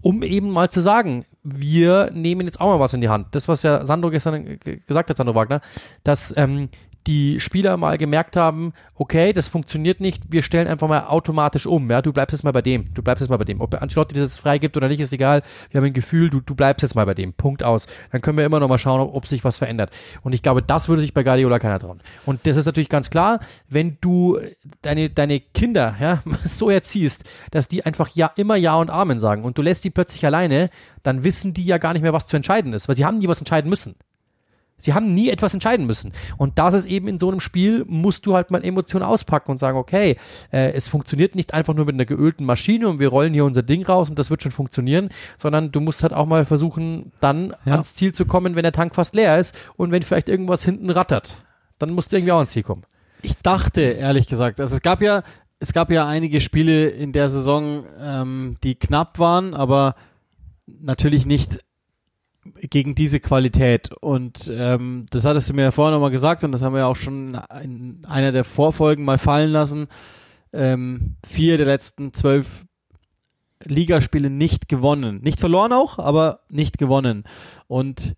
um 0.03 0.23
eben 0.23 0.51
mal 0.51 0.71
zu 0.71 0.81
sagen, 0.81 1.25
wir 1.43 2.11
nehmen 2.13 2.47
jetzt 2.47 2.61
auch 2.61 2.67
mal 2.67 2.81
was 2.81 2.95
in 2.95 3.01
die 3.01 3.09
Hand. 3.09 3.29
Das, 3.33 3.49
was 3.49 3.63
ja 3.63 3.85
Sandro 3.85 4.11
gestern 4.11 4.59
ge- 4.59 4.81
gesagt 4.87 5.11
hat, 5.11 5.17
Sandro 5.17 5.35
Wagner, 5.35 5.61
dass 6.03 6.35
ähm, 6.37 6.69
die 7.09 7.41
Spieler 7.41 7.79
mal 7.79 7.97
gemerkt 7.97 8.37
haben, 8.37 8.75
okay, 8.95 9.33
das 9.33 9.49
funktioniert 9.49 9.99
nicht, 9.99 10.31
wir 10.31 10.43
stellen 10.43 10.69
einfach 10.69 10.89
mal 10.89 11.07
automatisch 11.07 11.65
um. 11.65 11.91
Ja, 11.91 12.03
du 12.03 12.13
bleibst 12.13 12.35
jetzt 12.35 12.45
mal 12.45 12.53
bei 12.53 12.61
dem, 12.61 12.93
du 12.93 13.03
bleibst 13.03 13.23
jetzt 13.23 13.31
mal 13.31 13.39
bei 13.39 13.47
dem. 13.47 13.63
Ob 13.63 13.81
Ancelotti 13.81 14.15
das 14.15 14.37
freigibt 14.37 14.77
oder 14.77 14.89
nicht, 14.89 15.01
ist 15.01 15.15
egal. 15.15 15.43
Wir 15.71 15.81
haben 15.81 15.87
ein 15.87 15.95
Gefühl, 15.95 16.29
du, 16.29 16.41
du 16.41 16.55
bleibst 16.55 16.83
jetzt 16.83 16.95
mal 16.95 17.07
bei 17.07 17.15
dem. 17.15 17.33
Punkt 17.33 17.63
aus. 17.63 17.87
Dann 18.13 18.21
können 18.21 18.37
wir 18.37 18.45
immer 18.45 18.61
noch 18.61 18.69
mal 18.69 18.77
schauen, 18.77 19.01
ob, 19.01 19.15
ob 19.15 19.27
sich 19.27 19.43
was 19.43 19.57
verändert. 19.57 19.91
Und 20.23 20.35
ich 20.35 20.43
glaube, 20.43 20.61
das 20.61 20.91
würde 20.91 21.01
sich 21.01 21.15
bei 21.15 21.23
Guardiola 21.23 21.59
keiner 21.59 21.79
trauen. 21.79 22.03
Und 22.27 22.47
das 22.47 22.59
ist 22.59 22.67
natürlich 22.67 22.91
ganz 22.91 23.09
klar, 23.09 23.41
wenn 23.69 23.97
du 24.03 24.39
deine, 24.83 25.09
deine 25.09 25.41
Kinder 25.41 25.97
ja, 25.99 26.23
so 26.45 26.69
erziehst, 26.69 27.25
dass 27.53 27.69
die 27.69 27.87
einfach 27.87 28.09
ja 28.11 28.31
immer 28.37 28.57
Ja 28.57 28.75
und 28.77 28.91
Amen 28.91 29.19
sagen 29.19 29.45
und 29.45 29.57
du 29.57 29.63
lässt 29.63 29.83
die 29.85 29.91
plötzlich 29.91 30.27
alleine, 30.27 30.69
dann 31.03 31.25
wissen 31.25 31.55
die 31.55 31.65
ja 31.65 31.79
gar 31.79 31.95
nicht 31.95 32.03
mehr, 32.03 32.13
was 32.13 32.27
zu 32.27 32.37
entscheiden 32.37 32.75
ist, 32.75 32.87
weil 32.87 32.97
sie 32.97 33.07
haben 33.07 33.17
nie 33.17 33.29
was 33.29 33.39
entscheiden 33.39 33.71
müssen. 33.71 33.95
Sie 34.79 34.95
haben 34.95 35.13
nie 35.13 35.29
etwas 35.29 35.53
entscheiden 35.55 35.87
müssen. 35.87 36.13
Und 36.37 36.59
das 36.59 36.73
ist 36.73 36.87
eben 36.87 37.09
in 37.09 37.19
so 37.19 37.29
einem 37.29 37.41
Spiel, 37.41 37.85
musst 37.89 38.25
du 38.27 38.35
halt 38.35 38.51
mal 38.53 38.65
Emotionen 38.65 39.05
auspacken 39.05 39.51
und 39.51 39.59
sagen, 39.59 39.77
okay, 39.77 40.17
äh, 40.53 40.73
es 40.73 40.89
funktioniert 40.89 41.35
nicht 41.35 41.53
einfach 41.53 41.75
nur 41.75 41.85
mit 41.85 41.95
einer 41.95 42.05
geölten 42.05 42.47
Maschine 42.47 42.89
und 42.89 43.01
wir 43.01 43.09
rollen 43.09 43.35
hier 43.35 43.45
unser 43.45 43.63
Ding 43.63 43.85
raus 43.85 44.09
und 44.09 44.19
das 44.19 44.31
wird 44.31 44.43
schon 44.43 44.53
funktionieren, 44.53 45.11
sondern 45.37 45.73
du 45.73 45.81
musst 45.81 46.03
halt 46.03 46.13
auch 46.13 46.27
mal 46.27 46.45
versuchen, 46.45 47.13
dann 47.21 47.55
Ja. 47.65 47.73
ans 47.73 47.95
Ziel 47.97 48.15
zu 48.15 48.25
kommen, 48.25 48.55
wenn 48.55 48.63
der 48.63 48.73
Tank 48.73 48.95
fast 48.95 49.15
leer 49.15 49.37
ist 49.39 49.57
und 49.77 49.91
wenn 49.91 50.03
vielleicht 50.03 50.29
irgendwas 50.29 50.65
hinten 50.65 50.91
rattert. 50.91 51.43
Dann 51.79 51.91
musst 51.93 52.13
du 52.13 52.17
irgendwie 52.17 52.33
auch 52.33 52.39
ans 52.39 52.53
Ziel 52.53 52.63
kommen. 52.63 52.85
Ich 53.23 53.37
dachte, 53.39 53.81
ehrlich 53.81 54.29
gesagt, 54.29 54.61
also 54.61 54.77
es 54.77 54.83
gab 54.83 55.03
ja, 55.03 55.23
es 55.59 55.73
gab 55.73 55.91
ja 55.91 56.07
einige 56.07 56.41
Spiele 56.41 56.89
in 56.89 57.13
der 57.13 57.29
Saison, 57.31 57.85
ähm, 58.01 58.57
die 58.63 58.77
knapp 58.77 59.19
waren, 59.19 59.55
aber 59.55 59.97
natürlich 60.67 61.27
nicht 61.27 61.59
gegen 62.55 62.95
diese 62.95 63.21
Qualität. 63.21 63.91
Und 64.01 64.51
ähm, 64.53 65.07
das 65.11 65.25
hattest 65.25 65.49
du 65.49 65.55
mir 65.55 65.63
ja 65.63 65.71
vorher 65.71 65.93
nochmal 65.93 66.11
gesagt 66.11 66.45
und 66.45 66.53
das 66.53 66.63
haben 66.63 66.73
wir 66.73 66.81
ja 66.81 66.87
auch 66.87 66.97
schon 66.97 67.39
in 67.63 68.05
einer 68.07 68.33
der 68.33 68.45
Vorfolgen 68.45 69.05
mal 69.05 69.19
fallen 69.19 69.51
lassen. 69.51 69.87
Ähm, 70.53 71.17
vier 71.25 71.57
der 71.57 71.67
letzten 71.67 72.13
zwölf 72.15 72.65
Ligaspiele 73.65 74.31
nicht 74.31 74.69
gewonnen. 74.69 75.21
Nicht 75.23 75.41
verloren 75.41 75.73
auch, 75.73 75.99
aber 75.99 76.41
nicht 76.49 76.79
gewonnen. 76.79 77.25
Und 77.67 78.15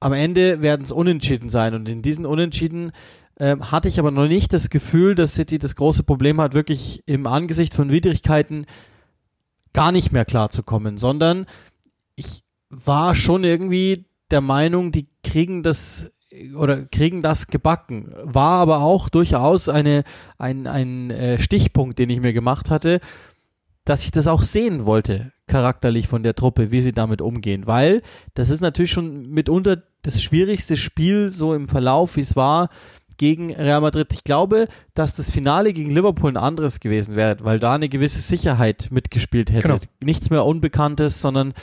am 0.00 0.12
Ende 0.12 0.62
werden 0.62 0.82
es 0.82 0.92
Unentschieden 0.92 1.48
sein. 1.48 1.74
Und 1.74 1.88
in 1.88 2.02
diesen 2.02 2.26
Unentschieden 2.26 2.92
ähm, 3.38 3.70
hatte 3.70 3.88
ich 3.88 3.98
aber 3.98 4.10
noch 4.10 4.28
nicht 4.28 4.52
das 4.52 4.70
Gefühl, 4.70 5.14
dass 5.14 5.34
City 5.34 5.58
das 5.58 5.76
große 5.76 6.04
Problem 6.04 6.40
hat, 6.40 6.54
wirklich 6.54 7.02
im 7.06 7.26
Angesicht 7.26 7.74
von 7.74 7.90
Widrigkeiten 7.90 8.66
gar 9.72 9.92
nicht 9.92 10.12
mehr 10.12 10.24
klarzukommen, 10.24 10.96
sondern 10.96 11.46
ich 12.16 12.43
war 12.84 13.14
schon 13.14 13.44
irgendwie 13.44 14.06
der 14.30 14.40
Meinung, 14.40 14.92
die 14.92 15.08
kriegen 15.22 15.62
das 15.62 16.10
oder 16.56 16.84
kriegen 16.86 17.22
das 17.22 17.46
gebacken. 17.46 18.12
War 18.24 18.60
aber 18.60 18.80
auch 18.80 19.08
durchaus 19.08 19.68
eine, 19.68 20.04
ein, 20.38 20.66
ein 20.66 21.10
äh, 21.10 21.38
Stichpunkt, 21.38 21.98
den 21.98 22.10
ich 22.10 22.20
mir 22.20 22.32
gemacht 22.32 22.70
hatte, 22.70 23.00
dass 23.84 24.04
ich 24.04 24.10
das 24.10 24.26
auch 24.26 24.42
sehen 24.42 24.86
wollte, 24.86 25.32
charakterlich 25.46 26.08
von 26.08 26.22
der 26.22 26.34
Truppe, 26.34 26.72
wie 26.72 26.80
sie 26.80 26.92
damit 26.92 27.20
umgehen, 27.20 27.66
weil 27.66 28.02
das 28.32 28.50
ist 28.50 28.62
natürlich 28.62 28.90
schon 28.90 29.28
mitunter 29.28 29.82
das 30.02 30.22
schwierigste 30.22 30.76
Spiel 30.76 31.30
so 31.30 31.54
im 31.54 31.68
Verlauf, 31.68 32.16
wie 32.16 32.22
es 32.22 32.34
war 32.34 32.70
gegen 33.16 33.54
Real 33.54 33.80
Madrid. 33.80 34.12
Ich 34.12 34.24
glaube, 34.24 34.68
dass 34.94 35.14
das 35.14 35.30
Finale 35.30 35.72
gegen 35.72 35.90
Liverpool 35.90 36.32
ein 36.32 36.36
anderes 36.36 36.80
gewesen 36.80 37.14
wäre, 37.14 37.36
weil 37.40 37.60
da 37.60 37.74
eine 37.74 37.88
gewisse 37.88 38.20
Sicherheit 38.20 38.88
mitgespielt 38.90 39.52
hätte. 39.52 39.68
Genau. 39.68 39.78
Nichts 40.02 40.30
mehr 40.30 40.44
Unbekanntes, 40.44 41.20
sondern 41.20 41.54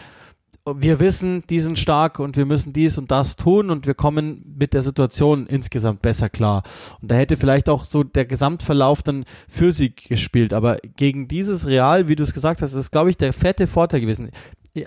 wir 0.66 1.00
wissen, 1.00 1.44
die 1.50 1.60
sind 1.60 1.80
stark 1.80 2.20
und 2.20 2.38
wir 2.38 2.46
müssen 2.46 2.72
dies 2.72 2.98
und 2.98 3.10
das 3.10 3.36
tun 3.36 3.72
und 3.72 3.88
wir 3.88 3.96
kommen 3.96 4.56
mit 4.60 4.74
der 4.74 4.84
Situation 4.84 5.48
insgesamt 5.48 6.02
besser 6.02 6.30
klar. 6.30 6.64
Und 7.02 7.10
da 7.10 7.16
hätte 7.16 7.38
vielleicht 7.38 7.70
auch 7.70 7.84
so 7.84 8.04
der 8.04 8.26
Gesamtverlauf 8.26 9.02
dann 9.02 9.26
für 9.50 9.74
sie 9.74 9.96
gespielt. 9.96 10.54
Aber 10.54 10.78
gegen 10.96 11.28
dieses 11.28 11.68
Real, 11.68 12.08
wie 12.08 12.16
du 12.16 12.24
es 12.24 12.34
gesagt 12.34 12.62
hast, 12.62 12.74
ist, 12.74 12.92
glaube 12.92 13.10
ich, 13.10 13.18
der 13.18 13.34
fette 13.34 13.66
Vorteil 13.66 14.02
gewesen. 14.02 14.30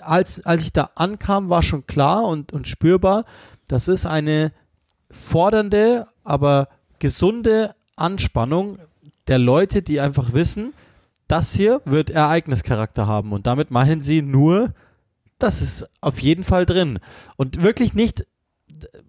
Als, 0.01 0.45
als 0.45 0.63
ich 0.63 0.73
da 0.73 0.91
ankam, 0.95 1.49
war 1.49 1.61
schon 1.61 1.85
klar 1.85 2.25
und, 2.25 2.53
und 2.53 2.67
spürbar, 2.67 3.25
das 3.67 3.87
ist 3.87 4.05
eine 4.05 4.53
fordernde, 5.11 6.07
aber 6.23 6.69
gesunde 6.99 7.75
Anspannung 7.97 8.77
der 9.27 9.39
Leute, 9.39 9.81
die 9.81 9.99
einfach 9.99 10.33
wissen, 10.33 10.73
das 11.27 11.53
hier 11.53 11.81
wird 11.85 12.11
Ereignischarakter 12.11 13.07
haben. 13.07 13.33
Und 13.33 13.47
damit 13.47 13.71
meinen 13.71 13.99
sie 13.99 14.21
nur, 14.21 14.73
das 15.39 15.61
ist 15.61 15.89
auf 16.01 16.19
jeden 16.19 16.43
Fall 16.43 16.65
drin. 16.65 16.99
Und 17.35 17.61
wirklich 17.61 17.93
nicht, 17.93 18.25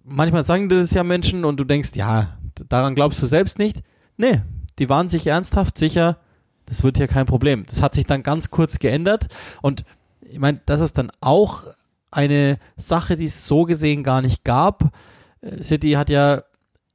manchmal 0.03 0.43
sagen 0.43 0.69
dir 0.69 0.79
das 0.79 0.93
ja 0.93 1.03
Menschen 1.03 1.45
und 1.45 1.59
du 1.59 1.63
denkst, 1.63 1.91
ja, 1.95 2.37
daran 2.69 2.95
glaubst 2.95 3.21
du 3.21 3.25
selbst 3.25 3.59
nicht. 3.59 3.81
Nee, 4.17 4.41
die 4.79 4.89
waren 4.89 5.07
sich 5.07 5.27
ernsthaft 5.27 5.77
sicher, 5.77 6.17
das 6.65 6.83
wird 6.83 6.97
hier 6.97 7.07
kein 7.07 7.25
Problem. 7.25 7.65
Das 7.67 7.81
hat 7.81 7.95
sich 7.95 8.05
dann 8.05 8.23
ganz 8.23 8.51
kurz 8.51 8.79
geändert 8.79 9.27
und 9.61 9.83
ich 10.21 10.39
meine, 10.39 10.59
das 10.65 10.81
ist 10.81 10.97
dann 10.97 11.11
auch 11.21 11.63
eine 12.11 12.57
Sache, 12.75 13.15
die 13.15 13.25
es 13.25 13.47
so 13.47 13.63
gesehen 13.63 14.03
gar 14.03 14.21
nicht 14.21 14.43
gab. 14.43 14.91
Äh, 15.41 15.63
City 15.63 15.91
hat 15.91 16.09
ja 16.09 16.43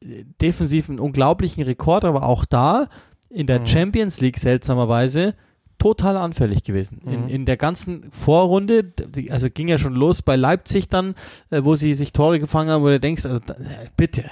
äh, 0.01 0.25
defensiv 0.41 0.89
einen 0.89 1.01
unglaublichen 1.01 1.63
Rekord, 1.65 2.05
aber 2.05 2.25
auch 2.25 2.45
da 2.45 2.89
in 3.31 3.47
der 3.47 3.61
Mhm. 3.61 3.67
Champions 3.67 4.21
League 4.21 4.39
seltsamerweise 4.39 5.35
total 5.83 6.17
anfällig 6.17 6.63
gewesen. 6.63 7.01
In, 7.05 7.23
Mhm. 7.23 7.29
in 7.29 7.45
der 7.45 7.57
ganzen 7.57 8.13
Vorrunde, 8.13 8.93
also 9.31 9.49
ging 9.51 9.67
ja 9.67 9.79
schon 9.79 9.95
los 9.95 10.23
bei 10.23 10.37
Leipzig 10.37 10.89
dann, 10.89 11.17
äh, 11.51 11.65
wo 11.65 11.75
sie 11.75 11.95
sich 11.95 12.13
Tore 12.13 12.39
gefangen 12.39 12.71
haben, 12.71 12.83
wo 12.85 12.87
du 12.89 13.01
denkst, 13.01 13.27
also 13.27 13.39
äh, 13.53 13.89
bitte. 13.97 14.25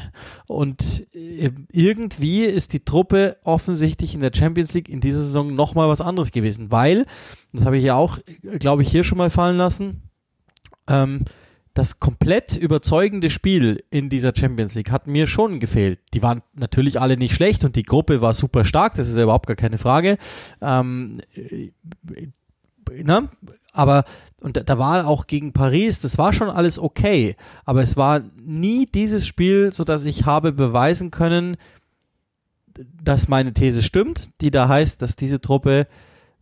Und 0.47 1.07
äh, 1.13 1.51
irgendwie 1.73 2.45
ist 2.45 2.73
die 2.73 2.85
Truppe 2.85 3.37
offensichtlich 3.43 4.15
in 4.15 4.21
der 4.21 4.31
Champions 4.33 4.75
League 4.75 4.89
in 4.89 5.01
dieser 5.01 5.23
Saison 5.23 5.53
nochmal 5.57 5.89
was 5.89 6.01
anderes 6.01 6.31
gewesen, 6.31 6.71
weil, 6.71 7.05
das 7.53 7.65
habe 7.67 7.79
ich 7.79 7.83
ja 7.85 7.97
auch, 7.97 8.19
glaube 8.61 8.83
ich, 8.83 8.89
hier 8.91 9.03
schon 9.03 9.19
mal 9.19 9.31
fallen 9.31 9.57
lassen, 9.57 10.03
ähm, 10.89 11.25
das 11.81 11.99
komplett 11.99 12.57
überzeugende 12.57 13.31
Spiel 13.31 13.83
in 13.91 14.11
dieser 14.11 14.33
Champions 14.37 14.75
League 14.75 14.91
hat 14.91 15.07
mir 15.07 15.27
schon 15.27 15.61
gefehlt. 15.61 15.99
Die 16.13 16.23
waren 16.23 16.43
natürlich 16.53 17.01
alle 17.01 17.17
nicht 17.17 17.35
schlecht 17.35 17.65
und 17.65 17.75
die 17.75 17.85
Gruppe 17.85 18.21
war 18.21 18.35
super 18.35 18.67
stark, 18.67 18.95
das 18.97 19.09
ist 19.09 19.17
ja 19.17 19.23
überhaupt 19.23 19.47
gar 19.47 19.57
keine 19.57 19.79
Frage. 19.79 20.19
Ähm, 20.61 21.21
äh, 21.35 21.71
ne? 23.03 23.31
Aber, 23.73 24.05
und 24.43 24.59
da- 24.59 24.63
da 24.63 24.79
war 24.79 25.07
auch 25.07 25.27
gegen 25.27 25.55
Paris, 25.55 26.01
das 26.01 26.19
war 26.19 26.35
schon 26.35 26.51
alles 26.51 26.79
okay, 26.79 27.35
aber 27.65 27.83
es 27.83 27.97
war 27.97 28.21
nie 28.37 28.85
dieses 28.85 29.27
Spiel, 29.27 29.73
so 29.73 29.85
dass 29.85 30.05
ich 30.05 30.27
habe 30.27 30.53
beweisen 30.53 31.11
können, 31.11 31.57
dass 33.03 33.27
meine 33.29 33.55
These 33.55 33.83
stimmt, 33.83 34.39
die 34.43 34.51
da 34.51 34.69
heißt, 34.69 35.01
dass 35.01 35.17
diese 35.17 35.41
Truppe 35.41 35.87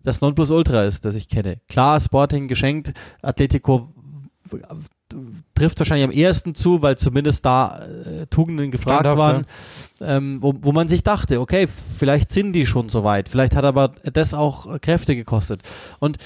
das 0.03 0.21
Nonplusultra 0.21 0.83
ist, 0.85 1.05
das 1.05 1.15
ich 1.15 1.29
kenne. 1.29 1.61
Klar, 1.69 2.01
Sporting 2.01 2.49
geschenkt, 2.49 2.93
Atletico 3.23 3.89
trifft 5.55 5.79
wahrscheinlich 5.81 6.05
am 6.05 6.11
ersten 6.11 6.55
zu, 6.55 6.83
weil 6.83 6.97
zumindest 6.99 7.45
da 7.45 7.79
äh, 7.79 8.27
Tugenden 8.27 8.71
gefragt 8.71 9.07
Standhaft, 9.07 9.19
waren, 9.19 9.47
ähm, 10.01 10.43
wo, 10.43 10.55
wo 10.61 10.73
man 10.73 10.89
sich 10.89 11.03
dachte, 11.03 11.41
okay, 11.41 11.67
vielleicht 11.67 12.33
sind 12.33 12.53
die 12.53 12.67
schon 12.67 12.89
so 12.89 13.05
weit, 13.05 13.29
vielleicht 13.29 13.57
hat 13.57 13.65
aber 13.65 13.93
das 14.13 14.35
auch 14.35 14.81
Kräfte 14.81 15.17
gekostet. 15.17 15.63
Und 15.99 16.19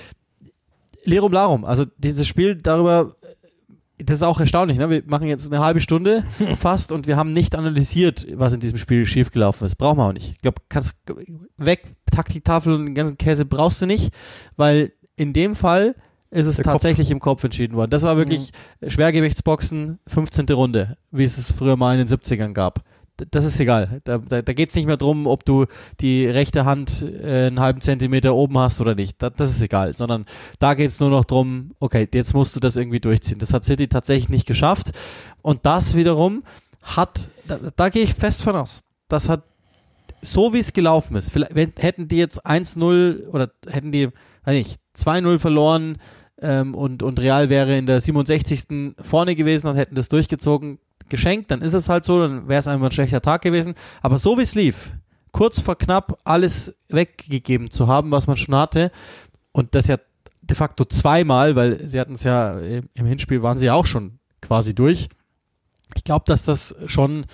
Lerum 1.05 1.33
Larum, 1.33 1.65
also 1.65 1.85
dieses 1.99 2.27
Spiel 2.27 2.57
darüber, 2.57 3.17
äh, 3.23 4.05
das 4.05 4.17
ist 4.17 4.23
auch 4.23 4.41
erstaunlich, 4.41 4.79
ne? 4.79 4.91
wir 4.91 5.03
machen 5.07 5.29
jetzt 5.29 5.53
eine 5.53 5.65
halbe 5.65 5.81
Stunde 5.81 6.25
fast 6.59 6.93
und 6.93 7.07
wir 7.07 7.17
haben 7.17 7.33
nicht 7.33 7.55
analysiert, 7.55 8.27
was 8.35 8.53
in 8.53 8.61
diesem 8.61 8.79
Spiel 8.79 9.07
schiefgelaufen 9.07 9.67
ist. 9.67 9.77
Brauchen 9.77 9.99
wir 9.99 10.07
auch 10.07 10.13
nicht. 10.13 10.33
Ich 10.33 10.41
glaube, 10.41 10.61
kannst 10.69 10.97
weg, 11.57 11.85
Taktiktafel 12.11 12.75
und 12.75 12.87
den 12.87 12.95
ganzen 12.95 13.19
Käse 13.19 13.45
brauchst 13.45 13.81
du 13.83 13.87
nicht, 13.87 14.13
weil 14.57 14.93
in 15.17 15.33
dem 15.33 15.55
Fall 15.55 15.95
ist 16.33 16.47
es 16.47 16.57
Der 16.57 16.65
Kopf. 16.65 16.73
tatsächlich 16.73 17.11
im 17.11 17.21
Kopf 17.21 17.45
entschieden 17.45 17.77
worden. 17.77 17.91
Das 17.91 18.03
war 18.03 18.17
wirklich 18.17 18.51
Schwergewichtsboxen, 18.87 19.99
15. 20.07 20.49
Runde, 20.51 20.97
wie 21.11 21.25
es 21.25 21.39
es 21.39 21.53
früher 21.53 21.77
mal 21.77 21.99
in 21.99 22.07
den 22.07 22.09
70ern 22.09 22.53
gab. 22.53 22.83
Das 23.31 23.45
ist 23.45 23.61
egal. 23.61 24.01
Da, 24.05 24.19
da, 24.19 24.41
da 24.41 24.53
geht 24.55 24.71
es 24.71 24.75
nicht 24.75 24.87
mehr 24.87 24.97
drum, 24.97 25.27
ob 25.27 25.45
du 25.45 25.67
die 26.01 26.27
rechte 26.27 26.65
Hand 26.65 27.03
äh, 27.03 27.47
einen 27.49 27.61
halben 27.61 27.83
Zentimeter 27.83 28.35
oben 28.35 28.59
hast 28.59 28.81
oder 28.81 28.95
nicht. 28.95 29.23
Da, 29.23 29.29
das 29.31 29.51
ist 29.51 29.61
egal. 29.61 29.95
Sondern 29.95 30.25
da 30.59 30.75
geht 30.75 30.89
es 30.89 30.99
nur 30.99 31.11
noch 31.11 31.27
drum, 31.27 31.73
okay, 31.79 32.09
jetzt 32.13 32.35
musst 32.35 32.57
du 32.57 32.61
das 32.61 32.77
irgendwie 32.77 33.01
durchziehen. 33.01 33.39
Das 33.39 33.53
hat 33.53 33.65
City 33.65 33.87
tatsächlich 33.87 34.31
nicht 34.31 34.47
geschafft. 34.47 34.93
Und 35.43 35.67
das 35.67 35.95
wiederum 35.95 36.43
hat, 36.83 37.29
da, 37.47 37.59
da 37.77 37.89
gehe 37.91 38.03
ich 38.03 38.15
fest 38.15 38.43
von 38.43 38.57
aus, 38.57 38.83
das 39.09 39.29
hat 39.29 39.43
so 40.23 40.55
wie 40.55 40.59
es 40.59 40.73
gelaufen 40.73 41.17
ist, 41.17 41.31
vielleicht, 41.31 41.55
wenn, 41.55 41.73
hätten 41.77 42.07
die 42.09 42.17
jetzt 42.17 42.47
1-0 42.47 43.27
oder 43.29 43.51
hätten 43.69 43.91
die, 43.91 44.09
weiß 44.45 44.55
nicht, 44.55 44.81
2-0 44.97 45.39
verloren 45.41 45.99
ähm, 46.41 46.75
und, 46.75 47.03
und 47.03 47.21
Real 47.21 47.49
wäre 47.49 47.77
in 47.77 47.87
der 47.87 48.01
67. 48.01 48.95
vorne 49.01 49.37
gewesen 49.37 49.69
und 49.69 49.77
hätten 49.77 49.95
das 49.95 50.09
durchgezogen, 50.09 50.79
geschenkt, 51.09 51.51
dann 51.51 51.63
ist 51.63 51.75
es 51.75 51.89
halt 51.89 52.05
so, 52.05 52.21
dann 52.21 52.49
wäre 52.49 52.61
es 52.61 52.69
einfach 52.69 52.87
ein 52.87 52.93
schlechter 52.93 53.21
Tag 53.21 53.43
gewesen. 53.43 53.75
Aber 54.01 54.19
so 54.19 54.39
wie 54.39 54.43
es 54.43 54.55
lief, 54.55 54.93
kurz 55.31 55.61
vor 55.61 55.77
knapp 55.77 56.19
alles 56.25 56.75
weggegeben 56.89 57.71
zu 57.71 57.89
haben, 57.89 58.11
was 58.11 58.27
man 58.27 58.37
schon 58.37 58.55
hatte, 58.55 58.91
und 59.53 59.75
das 59.75 59.89
ja 59.89 59.99
de 60.41 60.57
facto 60.57 60.85
zweimal, 60.85 61.57
weil 61.57 61.87
sie 61.89 62.01
hatten 62.01 62.15
es 62.15 62.25
ja 62.25 62.59
im 62.59 63.07
Hinspiel 63.07 63.43
waren 63.43 63.59
sie 63.59 63.67
ja 63.67 63.75
auch 63.75 63.87
schon 63.87 64.19
quasi 64.41 64.75
durch. 64.75 65.09
Ich 65.95 66.05
glaube, 66.05 66.25
dass 66.27 66.45
das 66.45 66.75
schon 66.87 67.27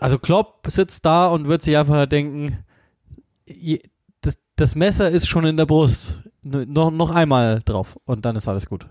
also 0.00 0.18
Klopp 0.18 0.66
sitzt 0.68 1.04
da 1.04 1.28
und 1.28 1.48
wird 1.48 1.62
sich 1.62 1.76
einfach 1.76 2.06
denken, 2.06 2.58
das, 4.20 4.38
das 4.56 4.74
Messer 4.74 5.10
ist 5.10 5.28
schon 5.28 5.44
in 5.44 5.56
der 5.56 5.66
Brust. 5.66 6.24
Noch, 6.50 6.90
noch 6.90 7.10
einmal 7.10 7.60
drauf 7.64 7.98
und 8.04 8.24
dann 8.24 8.36
ist 8.36 8.48
alles 8.48 8.68
gut. 8.68 8.86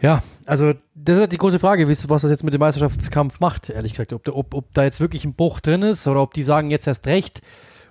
Ja, 0.00 0.22
also 0.46 0.72
das 0.94 1.16
ist 1.16 1.20
halt 1.20 1.32
die 1.32 1.38
große 1.38 1.58
Frage, 1.58 1.86
was 1.88 2.22
das 2.22 2.30
jetzt 2.30 2.44
mit 2.44 2.54
dem 2.54 2.60
Meisterschaftskampf 2.60 3.40
macht, 3.40 3.68
ehrlich 3.68 3.92
gesagt. 3.92 4.12
Ob 4.12 4.24
da, 4.24 4.32
ob, 4.32 4.54
ob 4.54 4.72
da 4.72 4.84
jetzt 4.84 5.00
wirklich 5.00 5.24
ein 5.24 5.34
Bruch 5.34 5.60
drin 5.60 5.82
ist 5.82 6.06
oder 6.06 6.22
ob 6.22 6.32
die 6.32 6.42
sagen 6.42 6.70
jetzt 6.70 6.86
erst 6.86 7.06
recht 7.06 7.42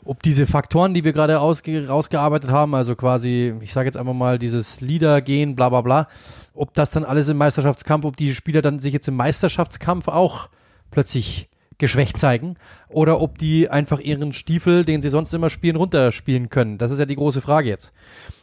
ob 0.05 0.23
diese 0.23 0.47
Faktoren, 0.47 0.93
die 0.93 1.03
wir 1.03 1.13
gerade 1.13 1.39
ausge 1.39 1.87
rausgearbeitet 1.87 2.51
haben, 2.51 2.73
also 2.73 2.95
quasi, 2.95 3.53
ich 3.61 3.73
sage 3.73 3.87
jetzt 3.87 3.97
einfach 3.97 4.13
mal, 4.13 4.39
dieses 4.39 4.81
Leader-Gehen, 4.81 5.55
bla 5.55 5.69
bla 5.69 5.81
bla, 5.81 6.07
ob 6.53 6.73
das 6.73 6.91
dann 6.91 7.03
alles 7.03 7.27
im 7.27 7.37
Meisterschaftskampf, 7.37 8.05
ob 8.05 8.17
die 8.17 8.33
Spieler 8.33 8.61
dann 8.61 8.79
sich 8.79 8.93
jetzt 8.93 9.07
im 9.07 9.15
Meisterschaftskampf 9.15 10.07
auch 10.07 10.49
plötzlich 10.91 11.49
geschwächt 11.77 12.17
zeigen 12.17 12.55
oder 12.89 13.21
ob 13.21 13.37
die 13.37 13.69
einfach 13.69 13.99
ihren 13.99 14.33
Stiefel, 14.33 14.83
den 14.83 15.01
sie 15.01 15.09
sonst 15.09 15.33
immer 15.33 15.49
spielen, 15.49 15.77
runterspielen 15.77 16.49
können. 16.49 16.77
Das 16.77 16.91
ist 16.91 16.99
ja 16.99 17.05
die 17.05 17.15
große 17.15 17.41
Frage 17.41 17.69
jetzt. 17.69 17.93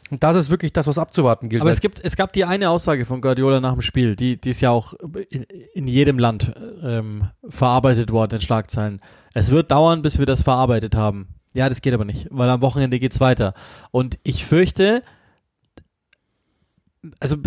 Und 0.09 0.23
das 0.23 0.35
ist 0.35 0.49
wirklich 0.49 0.71
das, 0.73 0.87
was 0.87 0.97
abzuwarten 0.97 1.49
gilt. 1.49 1.61
Aber 1.61 1.71
es 1.71 1.81
gibt, 1.81 2.03
es 2.03 2.15
gab 2.15 2.31
die 2.33 2.45
eine 2.45 2.69
Aussage 2.69 3.05
von 3.05 3.19
Guardiola 3.21 3.59
nach 3.59 3.73
dem 3.73 3.81
Spiel, 3.81 4.15
die, 4.15 4.39
die 4.39 4.51
ist 4.51 4.61
ja 4.61 4.69
auch 4.69 4.93
in, 5.29 5.43
in 5.73 5.87
jedem 5.87 6.17
Land 6.19 6.53
ähm, 6.81 7.29
verarbeitet 7.49 8.11
worden 8.11 8.35
in 8.35 8.41
Schlagzeilen. 8.41 9.01
Es 9.33 9.51
wird 9.51 9.71
dauern, 9.71 10.01
bis 10.01 10.17
wir 10.19 10.25
das 10.25 10.43
verarbeitet 10.43 10.95
haben. 10.95 11.27
Ja, 11.53 11.69
das 11.69 11.81
geht 11.81 11.93
aber 11.93 12.05
nicht, 12.05 12.27
weil 12.29 12.49
am 12.49 12.61
Wochenende 12.61 12.99
geht's 12.99 13.19
weiter. 13.19 13.53
Und 13.91 14.17
ich 14.23 14.45
fürchte, 14.45 15.03
also 17.19 17.37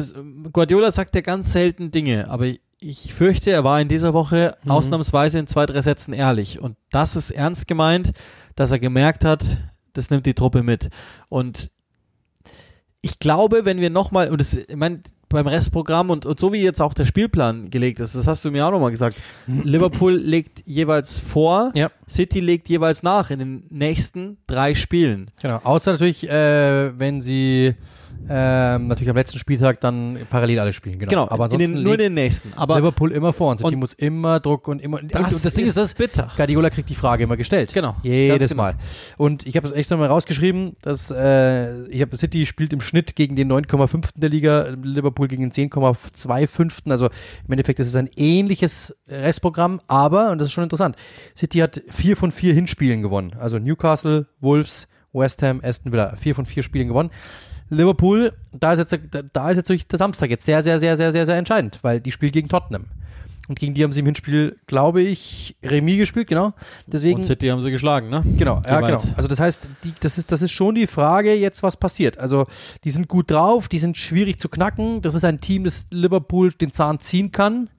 Guardiola 0.53 0.90
sagt 0.92 1.14
ja 1.14 1.20
ganz 1.20 1.53
selten 1.53 1.90
Dinge, 1.90 2.29
aber 2.31 2.46
ich 2.83 3.12
fürchte, 3.12 3.51
er 3.51 3.62
war 3.64 3.81
in 3.81 3.88
dieser 3.88 4.14
Woche 4.14 4.57
Mhm. 4.64 4.70
ausnahmsweise 4.70 5.38
in 5.38 5.46
zwei, 5.46 5.66
drei 5.66 5.83
Sätzen 5.83 6.12
ehrlich. 6.14 6.61
Und 6.61 6.77
das 6.90 7.16
ist 7.16 7.31
ernst 7.31 7.66
gemeint, 7.68 8.12
dass 8.55 8.70
er 8.70 8.79
gemerkt 8.79 9.25
hat, 9.25 9.44
das 9.92 10.11
nimmt 10.11 10.27
die 10.27 10.35
Truppe 10.35 10.62
mit. 10.62 10.88
Und 11.29 11.70
ich 13.02 13.18
glaube, 13.18 13.64
wenn 13.64 13.80
wir 13.80 13.90
nochmal, 13.90 14.28
und 14.30 14.40
das, 14.40 14.54
ich 14.54 14.76
meine, 14.76 15.00
beim 15.28 15.46
Restprogramm 15.46 16.10
und, 16.10 16.26
und 16.26 16.40
so 16.40 16.52
wie 16.52 16.60
jetzt 16.60 16.82
auch 16.82 16.92
der 16.92 17.04
Spielplan 17.04 17.70
gelegt 17.70 18.00
ist, 18.00 18.14
das 18.16 18.26
hast 18.26 18.44
du 18.44 18.50
mir 18.50 18.66
auch 18.66 18.72
nochmal 18.72 18.90
gesagt, 18.90 19.16
Liverpool 19.46 20.14
legt 20.14 20.62
jeweils 20.66 21.18
vor, 21.20 21.70
Ja. 21.74 21.90
City 22.08 22.40
legt 22.40 22.68
jeweils 22.68 23.02
nach 23.02 23.30
in 23.30 23.38
den 23.38 23.64
nächsten 23.70 24.38
drei 24.48 24.74
Spielen. 24.74 25.30
Genau. 25.40 25.60
Außer 25.62 25.92
natürlich, 25.92 26.28
äh, 26.28 26.98
wenn 26.98 27.22
sie 27.22 27.74
ähm, 28.28 28.88
natürlich 28.88 29.09
am 29.11 29.16
letzten 29.16 29.38
Spieltag 29.38 29.80
dann 29.80 30.18
parallel 30.28 30.59
alle 30.61 30.72
spielen. 30.72 30.98
Genau. 30.98 31.11
Genau, 31.11 31.22
Aber 31.24 31.46
in 31.46 31.52
ansonsten 31.52 31.74
den, 31.74 31.83
nur 31.83 31.92
in 31.94 31.98
den 31.98 32.12
nächsten. 32.12 32.52
Aber 32.56 32.76
Liverpool 32.76 33.12
immer 33.12 33.33
vor 33.33 33.50
uns. 33.50 33.62
Und- 33.62 33.70
Die 33.70 33.76
muss 33.76 33.92
immer 33.94 34.40
Druck 34.40 34.68
und 34.68 34.80
immer. 34.80 34.98
und 35.00 35.14
das, 35.14 35.42
das 35.42 35.54
Ding 35.54 35.66
ist, 35.66 35.76
das 35.76 35.94
bitter. 35.94 36.30
Guardiola 36.37 36.70
kriegt 36.70 36.88
die 36.88 36.94
Frage 36.94 37.24
immer 37.24 37.37
gestellt. 37.37 37.72
Genau, 37.72 37.96
Jedes 38.02 38.50
genau. 38.50 38.62
Mal. 38.62 38.74
Und 39.16 39.46
ich 39.46 39.56
habe 39.56 39.66
das 39.68 39.76
extra 39.76 39.96
mal 39.96 40.06
rausgeschrieben, 40.09 40.74
dass 40.83 41.11
äh, 41.11 41.87
ich 41.88 42.00
habe 42.02 42.16
City 42.16 42.46
spielt 42.46 42.72
im 42.72 42.80
Schnitt 42.80 43.16
gegen 43.16 43.37
den 43.37 43.50
9,5. 43.50 44.11
der 44.16 44.28
Liga, 44.28 44.68
Liverpool 44.83 45.28
gegen 45.28 45.48
den 45.48 45.52
10,25. 45.70 46.90
Also 46.90 47.06
im 47.06 47.52
Endeffekt 47.52 47.78
ist 47.80 47.87
es 47.88 47.96
ein 47.96 48.09
ähnliches 48.16 48.96
Restprogramm, 49.09 49.80
aber, 49.88 50.30
und 50.30 50.38
das 50.40 50.46
ist 50.48 50.52
schon 50.52 50.64
interessant, 50.64 50.96
City 51.37 51.59
hat 51.59 51.83
vier 51.88 52.16
von 52.16 52.30
vier 52.33 52.54
Hinspielen 52.54 53.02
gewonnen. 53.02 53.35
Also 53.38 53.59
Newcastle, 53.59 54.26
Wolves, 54.40 54.88
West 55.12 55.42
Ham, 55.42 55.61
Aston 55.62 55.92
Villa, 55.92 56.14
vier 56.16 56.35
von 56.35 56.46
vier 56.46 56.62
Spielen 56.62 56.88
gewonnen. 56.88 57.11
Liverpool, 57.70 58.33
da 58.52 58.72
ist 58.72 58.78
jetzt, 58.80 58.98
da, 59.33 59.50
ist 59.50 59.56
jetzt 59.56 59.68
natürlich 59.68 59.87
der 59.87 59.98
Samstag 59.98 60.30
jetzt 60.30 60.44
sehr, 60.44 60.62
sehr, 60.62 60.78
sehr, 60.78 60.96
sehr, 60.96 61.12
sehr, 61.12 61.26
sehr 61.26 61.37
entscheidend, 61.37 61.78
weil 61.83 62.00
die 62.00 62.12
spielen 62.12 62.33
gegen 62.33 62.48
Tottenham. 62.48 62.87
Und 63.48 63.59
gegen 63.59 63.74
die 63.74 63.83
haben 63.83 63.90
sie 63.90 63.98
im 63.98 64.06
Hinspiel, 64.06 64.56
glaube 64.68 65.02
ich, 65.02 65.56
Remis 65.64 65.98
gespielt, 65.98 66.28
genau. 66.28 66.52
Deswegen, 66.87 67.18
Und 67.18 67.24
City 67.24 67.48
haben 67.48 67.61
sie 67.61 67.72
geschlagen, 67.72 68.09
ne? 68.09 68.22
Genau, 68.37 68.62
ja, 68.64 68.80
genau. 68.80 69.02
Also 69.16 69.26
das 69.26 69.40
heißt, 69.40 69.62
die, 69.83 69.92
das 69.98 70.18
ist 70.18 70.30
das 70.30 70.40
ist 70.40 70.52
schon 70.52 70.76
die 70.76 70.87
Frage 70.87 71.35
jetzt, 71.35 71.64
was 71.64 71.76
passiert. 71.76 72.16
Also 72.18 72.46
die 72.85 72.90
sind 72.90 73.09
gut 73.09 73.33
drauf, 73.33 73.66
die 73.66 73.80
sind 73.80 73.96
schwierig 73.96 74.38
zu 74.38 74.48
knacken. 74.48 75.02
Das 75.02 75.14
ist 75.14 75.24
ein 75.24 75.40
Team, 75.40 75.64
das 75.64 75.88
Liverpool 75.90 76.52
den 76.52 76.72
Zahn 76.72 77.00
ziehen 77.00 77.33
kann. 77.33 77.70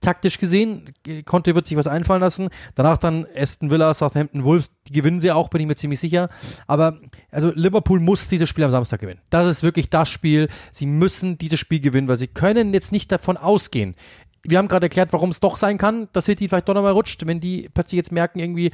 Taktisch 0.00 0.38
gesehen, 0.38 0.94
Conte 1.26 1.54
wird 1.54 1.66
sich 1.66 1.76
was 1.76 1.86
einfallen 1.86 2.22
lassen. 2.22 2.48
Danach 2.74 2.96
dann 2.96 3.26
Aston 3.36 3.70
Villa, 3.70 3.92
Southampton, 3.92 4.44
Wolves, 4.44 4.70
die 4.88 4.92
gewinnen 4.92 5.20
sie 5.20 5.30
auch, 5.30 5.48
bin 5.48 5.60
ich 5.60 5.66
mir 5.66 5.74
ziemlich 5.74 6.00
sicher. 6.00 6.30
Aber 6.66 6.98
also 7.30 7.52
Liverpool 7.54 8.00
muss 8.00 8.26
dieses 8.26 8.48
Spiel 8.48 8.64
am 8.64 8.70
Samstag 8.70 9.00
gewinnen. 9.00 9.20
Das 9.28 9.46
ist 9.46 9.62
wirklich 9.62 9.90
das 9.90 10.08
Spiel. 10.08 10.48
Sie 10.72 10.86
müssen 10.86 11.36
dieses 11.36 11.60
Spiel 11.60 11.80
gewinnen, 11.80 12.08
weil 12.08 12.16
sie 12.16 12.28
können 12.28 12.72
jetzt 12.72 12.92
nicht 12.92 13.12
davon 13.12 13.36
ausgehen. 13.36 13.94
Wir 14.46 14.56
haben 14.56 14.68
gerade 14.68 14.86
erklärt, 14.86 15.12
warum 15.12 15.30
es 15.30 15.40
doch 15.40 15.58
sein 15.58 15.76
kann, 15.76 16.08
dass 16.14 16.24
City 16.24 16.48
vielleicht 16.48 16.68
doch 16.68 16.74
nochmal 16.74 16.92
rutscht, 16.92 17.26
wenn 17.26 17.40
die 17.40 17.68
plötzlich 17.74 17.98
jetzt 17.98 18.10
merken, 18.10 18.38
irgendwie, 18.38 18.72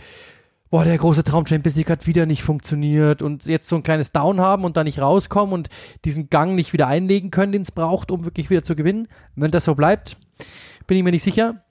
boah, 0.70 0.84
der 0.84 0.96
große 0.96 1.24
Traum 1.24 1.46
Champions 1.46 1.76
League 1.76 1.90
hat 1.90 2.06
wieder 2.06 2.26
nicht 2.26 2.42
funktioniert 2.42 3.20
und 3.20 3.46
jetzt 3.46 3.68
so 3.68 3.74
ein 3.74 3.82
kleines 3.82 4.12
Down 4.12 4.40
haben 4.40 4.64
und 4.64 4.76
da 4.76 4.84
nicht 4.84 5.00
rauskommen 5.00 5.52
und 5.52 5.68
diesen 6.04 6.30
Gang 6.30 6.54
nicht 6.54 6.72
wieder 6.72 6.86
einlegen 6.86 7.32
können, 7.32 7.50
den 7.50 7.62
es 7.62 7.72
braucht, 7.72 8.12
um 8.12 8.24
wirklich 8.24 8.48
wieder 8.48 8.62
zu 8.62 8.76
gewinnen. 8.76 9.08
Wenn 9.34 9.50
das 9.50 9.64
so 9.64 9.74
bleibt, 9.74 10.18
bin 10.86 10.96
ich 10.98 11.02
mir 11.04 11.10
nicht 11.10 11.22
sicher. 11.22 11.62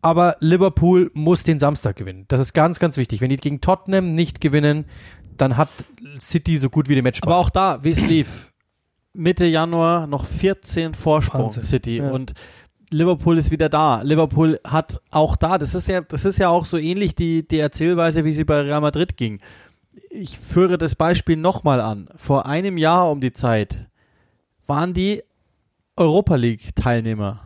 Aber 0.00 0.36
Liverpool 0.40 1.10
muss 1.14 1.44
den 1.44 1.60
Samstag 1.60 1.96
gewinnen. 1.96 2.24
Das 2.28 2.40
ist 2.40 2.54
ganz, 2.54 2.80
ganz 2.80 2.96
wichtig. 2.96 3.20
Wenn 3.20 3.30
die 3.30 3.36
gegen 3.36 3.60
Tottenham 3.60 4.14
nicht 4.14 4.40
gewinnen, 4.40 4.86
dann 5.36 5.56
hat 5.56 5.68
City 6.20 6.58
so 6.58 6.70
gut 6.70 6.88
wie 6.88 6.94
den 6.96 7.04
Matchball. 7.04 7.32
Aber 7.32 7.40
auch 7.40 7.50
da, 7.50 7.84
wie 7.84 7.90
es 7.90 8.04
lief, 8.06 8.52
Mitte 9.12 9.44
Januar 9.46 10.06
noch 10.08 10.26
14 10.26 10.94
Vorsprung 10.94 11.44
Wahnsinn. 11.44 11.62
City 11.62 11.98
Ja. 11.98 12.10
und 12.10 12.32
Liverpool 12.90 13.38
ist 13.38 13.50
wieder 13.50 13.68
da. 13.68 14.02
Liverpool 14.02 14.58
hat 14.64 15.00
auch 15.10 15.36
da, 15.36 15.56
das 15.56 15.74
ist 15.74 15.88
ja, 15.88 16.00
das 16.02 16.24
ist 16.24 16.38
ja 16.38 16.48
auch 16.48 16.64
so 16.66 16.76
ähnlich 16.78 17.14
die, 17.14 17.46
die 17.46 17.58
Erzählweise, 17.58 18.24
wie 18.24 18.34
sie 18.34 18.44
bei 18.44 18.60
Real 18.60 18.80
Madrid 18.80 19.16
ging. 19.16 19.40
Ich 20.10 20.38
führe 20.38 20.78
das 20.78 20.94
Beispiel 20.96 21.36
nochmal 21.36 21.80
an. 21.80 22.08
Vor 22.16 22.44
einem 22.46 22.76
Jahr 22.76 23.10
um 23.10 23.20
die 23.20 23.32
Zeit 23.32 23.88
waren 24.66 24.92
die 24.94 25.22
Europa 25.96 26.36
League 26.36 26.74
Teilnehmer, 26.74 27.40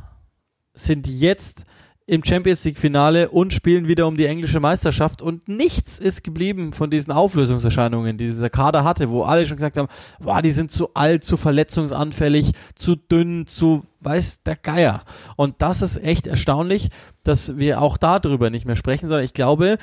sind 0.77 1.09
jetzt 1.09 1.65
im 2.09 2.23
Champions 2.25 2.65
League 2.65 2.79
Finale 2.79 3.31
und 3.31 3.53
spielen 3.53 3.89
wieder 3.89 4.07
um 4.07 4.17
die 4.17 4.27
englische 4.27 4.61
Meisterschaft 4.61 5.23
und 5.23 5.49
nichts 5.49 5.99
ist 5.99 6.23
geblieben 6.23 6.73
von 6.73 6.89
diesen 6.89 7.13
Auflösungserscheinungen, 7.13 8.17
die 8.17 8.27
dieser 8.27 8.49
Kader 8.49 8.85
hatte, 8.85 9.11
wo 9.11 9.25
alle 9.25 9.45
schon 9.45 9.57
gesagt 9.57 9.77
haben, 9.77 9.89
wow, 10.21 10.41
die 10.41 10.53
sind 10.53 10.71
zu 10.71 10.95
alt, 10.95 11.25
zu 11.25 11.37
verletzungsanfällig, 11.37 12.53
zu 12.77 12.95
dünn, 12.95 13.49
zu 13.49 13.83
weiß 14.01 14.45
der 14.45 14.55
Geier. 14.55 15.03
Und 15.35 15.57
das 15.59 15.83
ist 15.83 15.97
echt 15.97 16.29
erstaunlich, 16.29 16.91
dass 17.25 17.59
wir 17.59 17.83
auch 17.83 17.97
darüber 17.97 18.51
nicht 18.51 18.67
mehr 18.67 18.77
sprechen, 18.77 19.09
sondern 19.09 19.25
ich 19.25 19.35
glaube, 19.35 19.77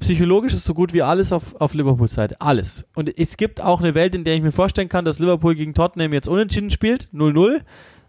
psychologisch 0.00 0.54
ist 0.54 0.64
so 0.64 0.74
gut 0.74 0.92
wie 0.92 1.02
alles 1.02 1.32
auf, 1.32 1.56
auf 1.60 1.74
Liverpools 1.74 2.14
Seite. 2.14 2.40
Alles. 2.40 2.86
Und 2.94 3.18
es 3.18 3.36
gibt 3.36 3.60
auch 3.60 3.80
eine 3.80 3.96
Welt, 3.96 4.14
in 4.14 4.22
der 4.22 4.36
ich 4.36 4.42
mir 4.42 4.52
vorstellen 4.52 4.88
kann, 4.88 5.04
dass 5.04 5.18
Liverpool 5.18 5.56
gegen 5.56 5.74
Tottenham 5.74 6.12
jetzt 6.12 6.28
unentschieden 6.28 6.70
spielt, 6.70 7.08
0-0, 7.12 7.62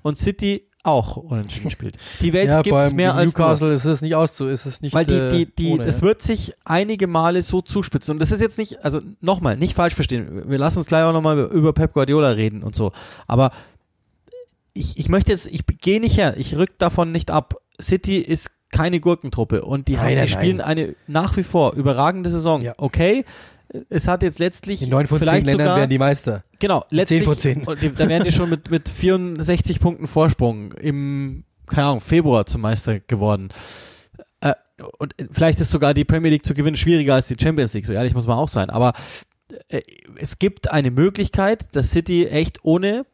und 0.03 0.17
City 0.19 0.67
auch 0.85 1.17
unentschieden 1.17 1.71
spielt. 1.71 1.97
Die 2.21 2.33
Welt 2.33 2.49
ja, 2.49 2.61
gibt's 2.61 2.89
beim 2.89 2.95
mehr 2.95 3.15
als 3.15 3.37
nur. 3.37 3.47
Newcastle 3.47 3.73
ist 3.73 3.85
es 3.85 4.01
nicht 4.01 4.15
auszu, 4.15 4.47
ist 4.47 4.65
es 4.65 4.81
nicht 4.81 4.93
Weil 4.93 5.05
die, 5.05 5.13
äh, 5.13 5.29
die, 5.29 5.45
die, 5.55 5.71
ohne, 5.73 5.83
das 5.83 6.01
wird 6.01 6.21
sich 6.21 6.53
einige 6.63 7.07
Male 7.07 7.43
so 7.43 7.61
zuspitzen. 7.61 8.13
Und 8.13 8.19
das 8.19 8.31
ist 8.31 8.41
jetzt 8.41 8.57
nicht, 8.57 8.83
also 8.83 9.01
nochmal, 9.21 9.57
nicht 9.57 9.75
falsch 9.75 9.95
verstehen. 9.95 10.43
Wir 10.47 10.57
lassen 10.57 10.79
uns 10.79 10.87
gleich 10.87 11.03
auch 11.03 11.13
nochmal 11.13 11.39
über 11.39 11.73
Pep 11.73 11.93
Guardiola 11.93 12.29
reden 12.29 12.63
und 12.63 12.75
so. 12.75 12.91
Aber 13.27 13.51
ich, 14.73 14.97
ich 14.97 15.09
möchte 15.09 15.31
jetzt, 15.31 15.47
ich 15.47 15.65
gehe 15.65 15.99
nicht 15.99 16.17
her, 16.17 16.35
ich 16.37 16.55
rück 16.55 16.77
davon 16.77 17.11
nicht 17.11 17.31
ab. 17.31 17.55
City 17.81 18.17
ist 18.17 18.51
keine 18.71 18.99
Gurkentruppe 18.99 19.63
und 19.63 19.87
die, 19.87 19.93
Nein, 19.93 20.01
haben, 20.01 20.09
die 20.09 20.15
nein, 20.15 20.27
spielen 20.27 20.61
eine 20.61 20.95
nach 21.07 21.37
wie 21.37 21.43
vor 21.43 21.73
überragende 21.73 22.29
Saison. 22.29 22.61
Ja. 22.61 22.73
Okay, 22.77 23.23
es 23.89 24.07
hat 24.07 24.23
jetzt 24.23 24.39
letztlich 24.39 24.81
In 24.81 24.89
neun 24.89 25.07
von 25.07 25.19
zehn 25.19 25.27
Ländern 25.27 25.51
sogar, 25.51 25.77
wären 25.77 25.89
die 25.89 25.97
Meister. 25.99 26.43
Genau, 26.59 26.83
letztlich. 26.89 27.23
von 27.23 27.37
zehn. 27.37 27.63
Und 27.63 27.81
die- 27.81 27.93
da 27.93 28.07
wären 28.07 28.23
die 28.23 28.31
schon 28.31 28.49
mit, 28.49 28.69
mit 28.71 28.89
64 28.89 29.79
Punkten 29.79 30.07
Vorsprung 30.07 30.71
im, 30.73 31.43
keine 31.67 31.87
Ahnung, 31.87 32.01
Februar 32.01 32.45
zum 32.45 32.61
Meister 32.61 32.99
geworden. 32.99 33.49
Äh, 34.41 34.53
und 34.99 35.15
vielleicht 35.31 35.59
ist 35.59 35.71
sogar 35.71 35.93
die 35.93 36.05
Premier 36.05 36.31
League 36.31 36.45
zu 36.45 36.53
gewinnen 36.53 36.77
schwieriger 36.77 37.15
als 37.15 37.27
die 37.27 37.37
Champions 37.41 37.73
League, 37.73 37.85
so 37.85 37.93
ehrlich 37.93 38.13
muss 38.13 38.27
man 38.27 38.37
auch 38.37 38.49
sein. 38.49 38.69
Aber 38.69 38.93
äh, 39.69 39.81
es 40.17 40.39
gibt 40.39 40.71
eine 40.71 40.91
Möglichkeit, 40.91 41.75
dass 41.75 41.91
City 41.91 42.27
echt 42.27 42.59
ohne 42.63 43.05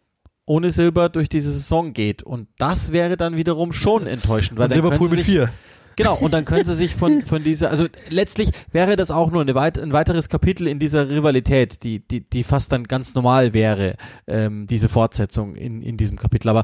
ohne 0.47 0.71
Silber 0.71 1.07
durch 1.07 1.29
diese 1.29 1.51
Saison 1.53 1.93
geht. 1.93 2.23
Und 2.23 2.47
das 2.57 2.91
wäre 2.91 3.15
dann 3.15 3.37
wiederum 3.37 3.71
schon 3.71 4.05
enttäuschend, 4.07 4.59
weil 4.59 4.69
Und 4.69 4.75
Liverpool 4.75 5.07
mit 5.09 5.21
vier. 5.21 5.49
Genau, 5.95 6.15
und 6.15 6.33
dann 6.33 6.45
können 6.45 6.65
sie 6.65 6.75
sich 6.75 6.95
von, 6.95 7.21
von 7.25 7.43
dieser, 7.43 7.69
also 7.69 7.85
letztlich 8.09 8.49
wäre 8.71 8.95
das 8.95 9.11
auch 9.11 9.31
nur 9.31 9.41
eine 9.41 9.55
weit, 9.55 9.77
ein 9.77 9.93
weiteres 9.93 10.29
Kapitel 10.29 10.67
in 10.67 10.79
dieser 10.79 11.09
Rivalität, 11.09 11.83
die, 11.83 11.99
die, 11.99 12.27
die 12.27 12.43
fast 12.43 12.71
dann 12.71 12.85
ganz 12.85 13.13
normal 13.15 13.53
wäre, 13.53 13.95
ähm, 14.27 14.67
diese 14.67 14.89
Fortsetzung 14.89 15.55
in, 15.55 15.81
in 15.81 15.97
diesem 15.97 16.17
Kapitel. 16.17 16.49
Aber 16.49 16.63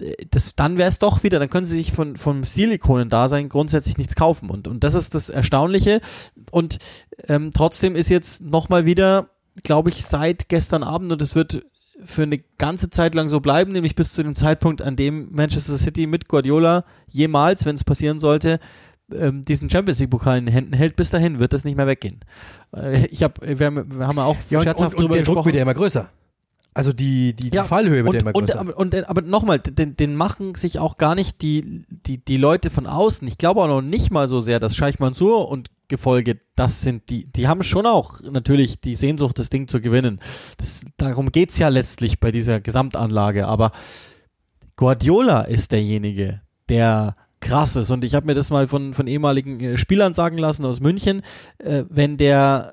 äh, 0.00 0.14
das, 0.30 0.54
dann 0.54 0.78
wäre 0.78 0.88
es 0.88 0.98
doch 0.98 1.22
wieder, 1.22 1.38
dann 1.38 1.50
können 1.50 1.66
sie 1.66 1.76
sich 1.76 1.92
von, 1.92 2.16
vom 2.16 2.44
Stilikonen-Dasein 2.44 3.48
grundsätzlich 3.48 3.98
nichts 3.98 4.14
kaufen. 4.14 4.50
Und, 4.50 4.68
und 4.68 4.84
das 4.84 4.94
ist 4.94 5.14
das 5.14 5.28
Erstaunliche. 5.28 6.00
Und 6.50 6.78
ähm, 7.26 7.50
trotzdem 7.54 7.96
ist 7.96 8.08
jetzt 8.08 8.42
nochmal 8.42 8.84
wieder, 8.84 9.28
glaube 9.62 9.90
ich, 9.90 10.04
seit 10.04 10.48
gestern 10.48 10.82
Abend, 10.82 11.12
und 11.12 11.22
es 11.22 11.34
wird 11.34 11.64
für 12.04 12.22
eine 12.22 12.38
ganze 12.58 12.90
Zeit 12.90 13.14
lang 13.14 13.28
so 13.28 13.40
bleiben, 13.40 13.72
nämlich 13.72 13.94
bis 13.94 14.12
zu 14.12 14.22
dem 14.22 14.34
Zeitpunkt, 14.34 14.82
an 14.82 14.96
dem 14.96 15.28
Manchester 15.32 15.78
City 15.78 16.06
mit 16.06 16.28
Guardiola 16.28 16.84
jemals, 17.08 17.64
wenn 17.66 17.74
es 17.74 17.84
passieren 17.84 18.20
sollte, 18.20 18.60
ähm, 19.12 19.42
diesen 19.42 19.70
Champions 19.70 19.98
League 19.98 20.10
Pokal 20.10 20.38
in 20.38 20.46
den 20.46 20.52
Händen 20.52 20.72
hält, 20.74 20.96
bis 20.96 21.10
dahin 21.10 21.38
wird 21.38 21.52
das 21.52 21.64
nicht 21.64 21.76
mehr 21.76 21.86
weggehen. 21.86 22.20
Äh, 22.76 23.06
ich 23.06 23.22
habe, 23.22 23.58
wir 23.58 23.66
haben, 23.66 24.16
ja 24.16 24.24
auch 24.24 24.36
Ja, 24.50 24.62
scherzhaft 24.62 24.94
und, 24.94 25.00
und 25.00 25.04
drüber 25.04 25.14
der 25.14 25.24
Druck 25.24 25.34
gesprochen. 25.34 25.46
wird 25.46 25.56
ja 25.56 25.62
immer 25.62 25.74
größer. 25.74 26.08
Also 26.78 26.92
die, 26.92 27.34
die, 27.34 27.50
die 27.50 27.58
Fallhöhe 27.58 28.04
wird 28.04 28.06
und, 28.06 28.14
ja 28.14 28.20
immer 28.20 28.36
und, 28.36 28.46
größer. 28.46 28.60
aber- 28.60 28.76
und, 28.76 28.94
aber 28.94 29.22
nochmal, 29.22 29.58
den, 29.58 29.96
den 29.96 30.14
machen 30.14 30.54
sich 30.54 30.78
auch 30.78 30.96
gar 30.96 31.16
nicht 31.16 31.42
die, 31.42 31.82
die, 31.88 32.24
die 32.24 32.36
Leute 32.36 32.70
von 32.70 32.86
außen. 32.86 33.26
Ich 33.26 33.36
glaube 33.36 33.62
auch 33.62 33.66
noch 33.66 33.82
nicht 33.82 34.12
mal 34.12 34.28
so 34.28 34.38
sehr, 34.38 34.60
dass 34.60 34.76
Scheich 34.76 35.00
Mansur 35.00 35.48
und 35.48 35.70
Gefolge, 35.88 36.38
das 36.54 36.82
sind 36.82 37.10
die, 37.10 37.26
die 37.32 37.48
haben 37.48 37.64
schon 37.64 37.84
auch 37.84 38.20
natürlich 38.30 38.80
die 38.80 38.94
Sehnsucht, 38.94 39.40
das 39.40 39.50
Ding 39.50 39.66
zu 39.66 39.80
gewinnen. 39.80 40.20
Das, 40.58 40.82
darum 40.98 41.32
geht's 41.32 41.58
ja 41.58 41.66
letztlich 41.66 42.20
bei 42.20 42.30
dieser 42.30 42.60
Gesamtanlage. 42.60 43.48
Aber 43.48 43.72
Guardiola 44.76 45.40
ist 45.40 45.72
derjenige, 45.72 46.42
der 46.68 47.16
krass 47.40 47.74
ist. 47.74 47.90
Und 47.90 48.04
ich 48.04 48.14
habe 48.14 48.26
mir 48.26 48.34
das 48.36 48.50
mal 48.50 48.68
von, 48.68 48.94
von 48.94 49.08
ehemaligen 49.08 49.58
äh, 49.58 49.76
Spielern 49.78 50.14
sagen 50.14 50.38
lassen 50.38 50.64
aus 50.64 50.78
München, 50.78 51.22
äh, 51.58 51.82
wenn 51.88 52.18
der, 52.18 52.72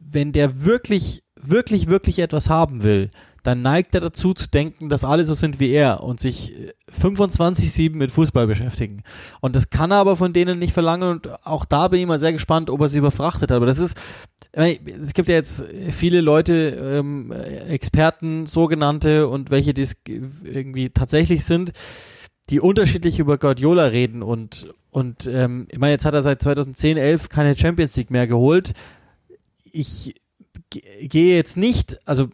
wenn 0.00 0.30
der 0.30 0.62
wirklich, 0.62 1.24
wirklich, 1.42 1.88
wirklich 1.88 2.20
etwas 2.20 2.48
haben 2.48 2.84
will, 2.84 3.10
dann 3.42 3.62
neigt 3.62 3.94
er 3.94 4.00
dazu 4.00 4.34
zu 4.34 4.48
denken, 4.48 4.88
dass 4.88 5.04
alle 5.04 5.24
so 5.24 5.34
sind 5.34 5.58
wie 5.60 5.70
er 5.72 6.02
und 6.02 6.20
sich 6.20 6.52
äh, 6.52 6.72
25-7 7.00 7.94
mit 7.96 8.10
Fußball 8.10 8.46
beschäftigen. 8.46 9.02
Und 9.40 9.56
das 9.56 9.70
kann 9.70 9.90
er 9.90 9.98
aber 9.98 10.16
von 10.16 10.32
denen 10.32 10.58
nicht 10.58 10.72
verlangen 10.72 11.10
und 11.10 11.46
auch 11.46 11.64
da 11.64 11.88
bin 11.88 12.00
ich 12.00 12.06
mal 12.06 12.18
sehr 12.18 12.32
gespannt, 12.32 12.70
ob 12.70 12.80
er 12.80 12.88
sie 12.88 12.98
überfrachtet 12.98 13.50
hat. 13.50 13.56
Aber 13.56 13.66
das 13.66 13.78
ist, 13.78 13.96
äh, 14.52 14.76
es 15.02 15.12
gibt 15.14 15.28
ja 15.28 15.34
jetzt 15.34 15.64
viele 15.90 16.20
Leute, 16.20 16.52
ähm, 17.00 17.32
Experten, 17.68 18.46
sogenannte 18.46 19.28
und 19.28 19.50
welche, 19.50 19.74
die 19.74 19.82
es 19.82 19.96
irgendwie 20.06 20.90
tatsächlich 20.90 21.44
sind, 21.44 21.72
die 22.50 22.60
unterschiedlich 22.60 23.18
über 23.18 23.38
Guardiola 23.38 23.86
reden 23.86 24.22
und 24.22 24.68
und 24.90 25.26
ähm, 25.26 25.66
ich 25.70 25.78
meine, 25.78 25.92
jetzt 25.92 26.04
hat 26.04 26.12
er 26.12 26.22
seit 26.22 26.42
2010, 26.42 26.98
11 26.98 27.30
keine 27.30 27.56
Champions 27.56 27.96
League 27.96 28.10
mehr 28.10 28.26
geholt. 28.26 28.74
Ich 29.72 30.14
ge- 30.68 30.82
gehe 31.08 31.34
jetzt 31.34 31.56
nicht, 31.56 31.96
also 32.06 32.28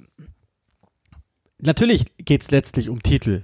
natürlich 1.60 2.04
geht's 2.18 2.50
letztlich 2.50 2.88
um 2.88 3.02
Titel. 3.02 3.42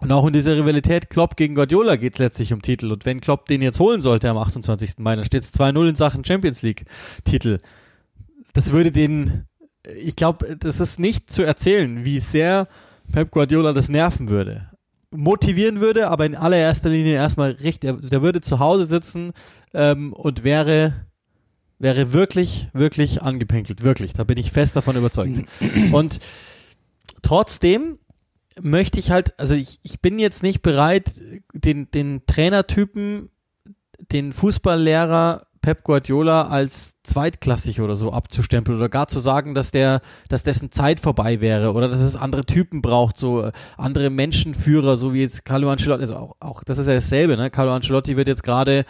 Und 0.00 0.12
auch 0.12 0.26
in 0.26 0.32
dieser 0.32 0.56
Rivalität 0.56 1.10
Klopp 1.10 1.36
gegen 1.36 1.56
Guardiola 1.56 1.96
geht's 1.96 2.18
letztlich 2.18 2.52
um 2.52 2.62
Titel. 2.62 2.92
Und 2.92 3.04
wenn 3.04 3.20
Klopp 3.20 3.46
den 3.46 3.62
jetzt 3.62 3.80
holen 3.80 4.00
sollte 4.00 4.30
am 4.30 4.38
28. 4.38 4.98
Mai, 4.98 5.16
dann 5.16 5.24
steht's 5.24 5.52
2-0 5.52 5.88
in 5.88 5.96
Sachen 5.96 6.24
Champions 6.24 6.62
League 6.62 6.84
Titel. 7.24 7.58
Das 8.52 8.72
würde 8.72 8.92
den, 8.92 9.44
ich 10.00 10.14
glaube, 10.14 10.56
das 10.56 10.80
ist 10.80 11.00
nicht 11.00 11.32
zu 11.32 11.42
erzählen, 11.42 12.04
wie 12.04 12.20
sehr 12.20 12.68
Pep 13.10 13.32
Guardiola 13.32 13.72
das 13.72 13.88
nerven 13.88 14.28
würde. 14.28 14.70
Motivieren 15.10 15.80
würde, 15.80 16.08
aber 16.08 16.26
in 16.26 16.36
allererster 16.36 16.90
Linie 16.90 17.14
erstmal 17.14 17.52
richtig, 17.52 17.98
der, 18.02 18.22
würde 18.22 18.40
zu 18.40 18.58
Hause 18.58 18.84
sitzen 18.84 19.32
ähm, 19.74 20.12
und 20.12 20.44
wäre 20.44 21.08
wäre 21.78 22.12
wirklich, 22.12 22.68
wirklich 22.72 23.22
angepinkelt. 23.22 23.84
Wirklich. 23.84 24.12
Da 24.12 24.24
bin 24.24 24.36
ich 24.38 24.50
fest 24.50 24.76
davon 24.76 24.96
überzeugt. 24.96 25.42
Und 25.92 26.18
trotzdem 27.22 27.98
möchte 28.60 28.98
ich 28.98 29.10
halt, 29.10 29.38
also 29.38 29.54
ich, 29.54 29.78
ich 29.82 30.00
bin 30.00 30.18
jetzt 30.18 30.42
nicht 30.42 30.62
bereit, 30.62 31.12
den, 31.54 31.90
den 31.90 32.22
Trainertypen, 32.26 33.30
den 34.12 34.32
Fußballlehrer 34.32 35.42
Pep 35.60 35.82
Guardiola 35.84 36.46
als 36.48 36.96
zweitklassig 37.02 37.80
oder 37.80 37.96
so 37.96 38.12
abzustempeln 38.12 38.78
oder 38.78 38.88
gar 38.88 39.08
zu 39.08 39.18
sagen, 39.20 39.54
dass 39.54 39.70
der, 39.70 40.00
dass 40.28 40.42
dessen 40.44 40.70
Zeit 40.70 41.00
vorbei 41.00 41.40
wäre 41.40 41.72
oder 41.72 41.88
dass 41.88 41.98
es 42.00 42.16
andere 42.16 42.46
Typen 42.46 42.80
braucht, 42.80 43.18
so 43.18 43.42
äh, 43.42 43.52
andere 43.76 44.08
Menschenführer, 44.08 44.96
so 44.96 45.12
wie 45.14 45.20
jetzt 45.20 45.44
Carlo 45.44 45.70
Ancelotti, 45.70 46.02
also 46.02 46.16
auch, 46.16 46.36
auch 46.40 46.64
das 46.64 46.78
ist 46.78 46.86
ja 46.86 46.94
dasselbe, 46.94 47.36
ne? 47.36 47.50
Carlo 47.50 47.72
Ancelotti 47.72 48.16
wird 48.16 48.28
jetzt 48.28 48.44
gerade 48.44 48.84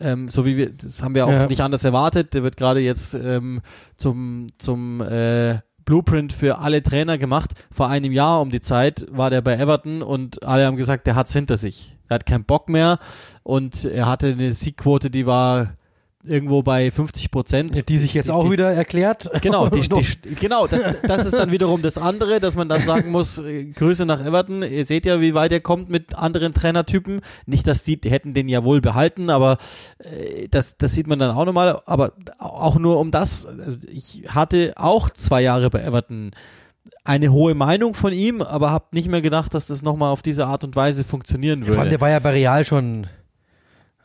ähm, 0.00 0.28
so 0.28 0.44
wie 0.44 0.56
wir, 0.56 0.70
das 0.72 1.02
haben 1.02 1.14
wir 1.14 1.26
auch 1.26 1.30
Ja. 1.30 1.46
nicht 1.46 1.60
anders 1.60 1.84
erwartet, 1.84 2.34
der 2.34 2.42
wird 2.42 2.56
gerade 2.56 2.80
jetzt 2.80 3.14
ähm, 3.14 3.60
zum, 3.94 4.48
zum 4.58 5.00
äh, 5.02 5.58
Blueprint 5.84 6.32
für 6.32 6.58
alle 6.58 6.82
Trainer 6.82 7.18
gemacht. 7.18 7.52
Vor 7.70 7.88
einem 7.88 8.12
Jahr 8.12 8.40
um 8.40 8.50
die 8.50 8.60
Zeit 8.60 9.06
war 9.10 9.30
der 9.30 9.42
bei 9.42 9.56
Everton 9.56 10.02
und 10.02 10.44
alle 10.44 10.66
haben 10.66 10.76
gesagt, 10.76 11.06
der 11.06 11.14
hat's 11.14 11.32
hinter 11.32 11.56
sich. 11.56 11.96
Er 12.08 12.16
hat 12.16 12.26
keinen 12.26 12.44
Bock 12.44 12.68
mehr 12.68 12.98
und 13.42 13.84
er 13.84 14.06
hatte 14.06 14.28
eine 14.28 14.52
Siegquote, 14.52 15.10
die 15.10 15.26
war 15.26 15.74
irgendwo 16.26 16.62
bei 16.62 16.90
50 16.90 17.30
Prozent. 17.30 17.88
die 17.88 17.98
sich 17.98 18.14
jetzt 18.14 18.30
auch 18.30 18.50
wieder 18.50 18.72
erklärt. 18.72 19.30
Genau, 19.44 19.68
die, 19.68 19.80
die, 19.80 20.34
genau 20.40 20.66
das, 20.66 21.02
das 21.02 21.26
ist 21.26 21.34
dann 21.34 21.50
wiederum 21.50 21.82
das 21.82 21.98
andere, 21.98 22.40
dass 22.40 22.56
man 22.56 22.68
dann 22.68 22.82
sagen 22.82 23.10
muss, 23.10 23.38
äh, 23.38 23.64
Grüße 23.64 24.06
nach 24.06 24.24
Everton, 24.24 24.62
ihr 24.62 24.84
seht 24.86 25.04
ja, 25.04 25.20
wie 25.20 25.34
weit 25.34 25.52
er 25.52 25.60
kommt 25.60 25.90
mit 25.90 26.14
anderen 26.16 26.54
Trainertypen. 26.54 27.20
Nicht, 27.44 27.66
dass 27.66 27.82
die, 27.82 28.00
die 28.00 28.10
hätten 28.10 28.32
den 28.32 28.48
ja 28.48 28.64
wohl 28.64 28.80
behalten, 28.80 29.28
aber 29.28 29.58
äh, 29.98 30.48
das, 30.48 30.78
das 30.78 30.92
sieht 30.92 31.06
man 31.06 31.18
dann 31.18 31.32
auch 31.32 31.44
nochmal. 31.44 31.80
Aber 31.84 32.12
auch 32.38 32.78
nur 32.78 32.98
um 33.00 33.10
das, 33.10 33.44
also 33.44 33.78
ich 33.92 34.24
hatte 34.28 34.72
auch 34.76 35.10
zwei 35.10 35.42
Jahre 35.42 35.68
bei 35.68 35.82
Everton 35.82 36.30
eine 37.04 37.32
hohe 37.32 37.54
Meinung 37.54 37.94
von 37.94 38.12
ihm, 38.12 38.40
aber 38.40 38.70
habe 38.70 38.86
nicht 38.92 39.08
mehr 39.08 39.20
gedacht, 39.20 39.52
dass 39.52 39.66
das 39.66 39.82
nochmal 39.82 40.10
auf 40.10 40.22
diese 40.22 40.46
Art 40.46 40.64
und 40.64 40.74
Weise 40.76 41.04
funktionieren 41.04 41.62
Vor 41.62 41.72
allem, 41.72 41.78
würde. 41.78 41.90
der 41.90 42.00
war 42.00 42.10
ja 42.10 42.18
bei 42.18 42.30
Real 42.30 42.64
schon 42.64 43.06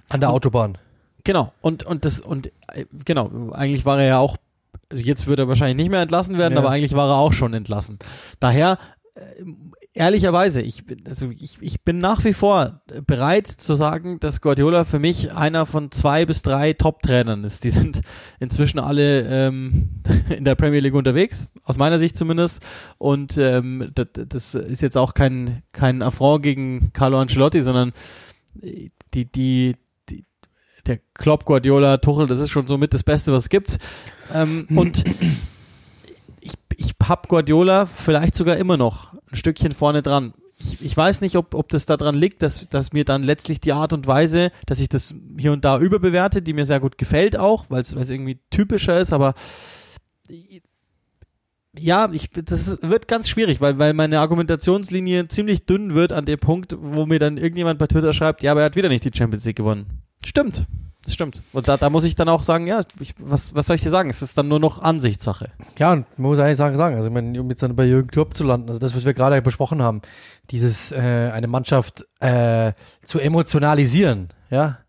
an 0.10 0.20
der 0.20 0.32
Autobahn. 0.32 0.78
Genau, 1.24 1.54
und, 1.62 1.84
und 1.86 2.06
das, 2.06 2.20
und 2.22 2.48
äh, 2.74 2.86
genau, 3.06 3.52
eigentlich 3.52 3.86
war 3.86 4.00
er 4.02 4.08
ja 4.08 4.18
auch, 4.20 4.38
also 4.92 5.04
jetzt 5.04 5.28
würde 5.28 5.44
er 5.44 5.48
wahrscheinlich 5.48 5.78
nicht 5.78 5.92
mehr 5.92 6.02
entlassen 6.02 6.38
werden, 6.38 6.54
Ja. 6.54 6.60
aber 6.60 6.70
eigentlich 6.70 6.94
war 6.94 7.10
er 7.10 7.16
auch 7.18 7.34
schon 7.34 7.54
entlassen. 7.54 8.00
Daher, 8.40 8.78
äh, 9.16 9.44
ehrlicherweise, 9.94 10.62
ich, 10.62 10.86
bin- 10.86 11.04
also 11.08 11.30
ich, 11.32 11.58
ich 11.62 11.82
bin 11.84 11.98
nach 11.98 12.24
wie 12.24 12.32
vor 12.34 12.82
bereit 13.06 13.48
zu 13.48 13.76
sagen, 13.76 14.20
dass 14.20 14.40
Guardiola 14.40 14.86
für 14.86 15.00
mich 15.00 15.34
einer 15.34 15.66
von 15.66 15.92
zwei 15.92 16.26
bis 16.26 16.42
drei 16.42 16.74
Top-Trainern 16.74 17.44
ist. 17.44 17.64
Die 17.64 17.70
sind 17.72 18.02
inzwischen 18.40 18.80
alle 18.80 19.22
ähm, 19.28 20.02
in 20.30 20.46
der 20.46 20.56
Premier 20.56 20.80
League 20.80 20.94
unterwegs, 20.94 21.50
aus 21.64 21.78
meiner 21.78 22.00
Sicht 22.00 22.16
zumindest. 22.16 22.66
Und 22.98 23.38
ähm, 23.38 23.92
das, 23.94 24.08
das 24.14 24.56
ist 24.56 24.82
jetzt 24.82 24.98
auch 24.98 25.14
kein, 25.14 25.64
kein 25.74 26.02
Affront 26.02 26.44
gegen 26.44 26.94
Carlo 26.94 27.20
Ancelotti, 27.20 27.62
sondern 27.62 27.92
äh, 28.62 28.90
die, 29.14 29.26
die, 29.30 29.76
der 30.88 31.00
Klopp, 31.14 31.46
Guardiola, 31.46 31.98
Tuchel, 31.98 32.28
das 32.28 32.40
ist 32.40 32.50
schon 32.50 32.68
so 32.68 32.78
mit 32.78 32.94
das 32.94 33.04
Beste, 33.04 33.32
was 33.32 33.44
es 33.44 33.50
gibt. 33.50 33.78
Ähm, 34.34 34.68
und 34.76 35.04
ich, 36.42 36.54
ich 36.76 36.94
hab 37.04 37.28
Guardiola 37.28 37.86
vielleicht 37.86 38.36
sogar 38.36 38.58
immer 38.58 38.78
noch 38.78 39.14
ein 39.32 39.36
Stückchen 39.36 39.72
vorne 39.72 40.02
dran. 40.02 40.34
Ich, 40.58 40.82
ich 40.82 40.98
weiß 40.98 41.22
nicht, 41.22 41.36
ob, 41.38 41.54
ob 41.54 41.70
das 41.70 41.86
daran 41.86 42.16
liegt, 42.16 42.42
dass, 42.42 42.68
dass 42.70 42.92
mir 42.92 43.06
dann 43.06 43.24
letztlich 43.24 43.60
die 43.62 43.74
Art 43.74 43.94
und 43.94 44.08
Weise, 44.08 44.52
dass 44.66 44.80
ich 44.80 44.90
das 44.90 45.14
hier 45.38 45.54
und 45.54 45.64
da 45.64 45.80
überbewerte, 45.80 46.42
die 46.42 46.54
mir 46.54 46.66
sehr 46.66 46.80
gut 46.80 46.98
gefällt 46.98 47.38
auch, 47.38 47.66
weil 47.70 47.82
es 47.82 47.94
irgendwie 47.94 48.40
typischer 48.50 49.00
ist, 49.00 49.14
aber 49.14 49.34
ja, 51.78 52.10
ich, 52.12 52.30
das 52.32 52.82
wird 52.82 53.08
ganz 53.08 53.30
schwierig, 53.30 53.62
weil, 53.62 53.78
weil 53.80 53.94
meine 53.94 54.20
Argumentationslinie 54.20 55.28
ziemlich 55.28 55.66
dünn 55.66 55.94
wird 55.94 56.12
an 56.12 56.26
dem 56.26 56.40
Punkt, 56.40 56.76
wo 56.80 57.06
mir 57.06 57.20
dann 57.20 57.38
irgendjemand 57.38 57.80
bei 57.80 57.88
Twitter 57.88 58.14
schreibt, 58.14 58.44
ja, 58.44 58.52
aber 58.52 58.62
er 58.62 58.66
hat 58.66 58.76
wieder 58.76 58.90
nicht 58.90 59.04
die 59.04 59.16
Champions 59.16 59.46
League 59.46 59.58
gewonnen. 59.58 60.04
Stimmt. 60.26 60.66
Das 61.06 61.14
stimmt. 61.14 61.42
Und 61.54 61.68
da, 61.68 61.78
da 61.78 61.90
muss 61.90 62.04
ich 62.04 62.16
dann 62.16 62.30
auch 62.30 62.44
sagen, 62.44 62.68
ja, 62.68 62.82
ich, 63.00 63.16
was, 63.18 63.56
was 63.56 63.68
soll 63.68 63.78
ich 63.78 63.82
dir 63.82 63.90
sagen? 63.90 64.10
Es 64.10 64.22
ist 64.22 64.38
dann 64.38 64.48
nur 64.48 64.60
noch 64.60 64.82
Ansichtssache. 64.82 65.50
Ja, 65.78 65.94
und 65.94 66.06
man 66.18 66.30
muss 66.30 66.40
eigentlich 66.40 66.58
sagen, 66.58 66.76
sagen, 66.78 66.96
also 66.98 67.08
ich 67.08 67.14
meine, 67.14 67.40
um 67.42 67.50
jetzt 67.50 67.64
dann 67.64 67.76
bei 67.76 67.86
Jürgen 67.86 68.10
Klopp 68.10 68.36
zu 68.36 68.44
landen, 68.44 68.68
also 68.68 68.80
das, 68.80 68.96
was 68.96 69.06
wir 69.06 69.14
gerade 69.14 69.42
besprochen 69.42 69.82
haben, 69.82 70.02
dieses 70.52 70.92
äh, 70.92 71.30
eine 71.32 71.48
Mannschaft 71.48 72.06
äh, 72.20 72.74
zu 73.04 73.20
emotionalisieren, 73.20 74.30
ja, 74.50 74.80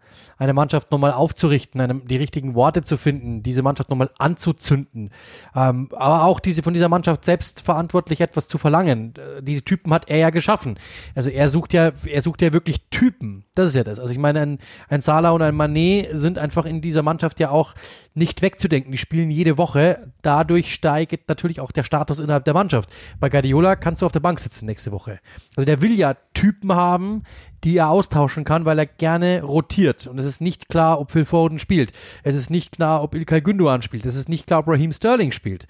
eine 0.41 0.55
Mannschaft 0.55 0.91
nochmal 0.91 1.13
aufzurichten, 1.13 1.81
eine, 1.83 2.01
die 2.01 2.17
richtigen 2.17 2.55
Worte 2.55 2.83
zu 2.83 2.97
finden, 2.97 3.43
diese 3.43 3.63
Mannschaft 3.63 3.91
nochmal 3.91 4.11
anzuzünden, 4.19 5.11
ähm, 5.55 5.91
aber 5.93 6.25
auch 6.25 6.41
diese 6.41 6.63
von 6.63 6.73
dieser 6.73 6.89
Mannschaft 6.89 7.27
selbst 7.27 7.61
verantwortlich 7.61 8.23
etwas 8.23 8.49
zu 8.49 8.57
verlangen. 8.57 9.13
Äh, 9.17 9.43
Diese 9.43 9.63
Typen 9.63 9.93
hat 9.93 10.09
er 10.09 10.17
ja 10.17 10.31
geschaffen. 10.31 10.79
Also 11.15 11.29
er 11.29 11.49
sucht 11.51 11.75
ja, 11.75 11.93
er 12.07 12.23
sucht 12.23 12.41
ja 12.41 12.55
wirklich 12.55 12.89
Typen. 12.89 13.45
Das 13.55 13.69
ist 13.69 13.75
ja 13.75 13.85
das. 13.85 14.01
Also 14.01 14.13
ich 14.13 14.19
meine, 14.19 14.41
ein, 14.41 14.59
ein 14.89 15.03
Salah 15.03 15.31
und 15.31 15.43
ein 15.43 15.55
Manet 15.55 16.09
sind 16.13 16.39
einfach 16.39 16.65
in 16.65 16.81
dieser 16.81 17.03
Mannschaft 17.03 17.39
ja 17.39 17.51
auch 17.51 17.75
nicht 18.15 18.41
wegzudenken. 18.41 18.93
Die 18.93 18.99
spielen 18.99 19.31
jede 19.31 19.59
Woche. 19.59 20.11
Dadurch 20.23 20.73
steigt 20.73 21.29
natürlich 21.29 21.61
auch 21.61 21.71
der 21.71 21.85
Status 21.85 22.19
innerhalb 22.19 22.45
der 22.47 22.55
Mannschaft. 22.55 22.91
Bei 23.21 23.29
Guardiola 23.29 23.77
kannst 23.77 24.01
du 24.01 24.07
auf 24.07 24.13
der 24.13 24.21
Bank 24.21 24.41
sitzen 24.41 24.65
nächste 24.65 24.91
Woche. 24.91 25.21
Also 25.55 25.67
der 25.67 25.83
will 25.83 25.93
ja 25.93 26.15
Typen 26.33 26.73
haben, 26.73 27.25
die 27.65 27.77
er 27.77 27.91
austauschen 27.91 28.45
kann, 28.45 28.65
weil 28.65 28.79
er 28.79 28.87
gerne 28.87 29.43
rotiert. 29.43 30.07
Und 30.07 30.19
es 30.19 30.27
ist 30.27 30.41
nicht 30.41 30.69
klar, 30.69 30.99
ob 31.01 31.11
Phil 31.11 31.25
Foden 31.25 31.59
spielt. 31.59 31.93
Es 32.23 32.35
ist 32.35 32.51
nicht 32.51 32.73
klar, 32.73 33.03
ob 33.03 33.15
Ilkay 33.15 33.41
Gündogan 33.43 33.83
spielt. 33.83 34.07
Es 34.07 34.15
ist 34.17 34.29
nicht 34.29 34.47
klar, 34.47 34.61
ob 34.61 34.69
Raheem 34.69 34.93
Sterling 34.93 35.31
spielt. 35.33 35.67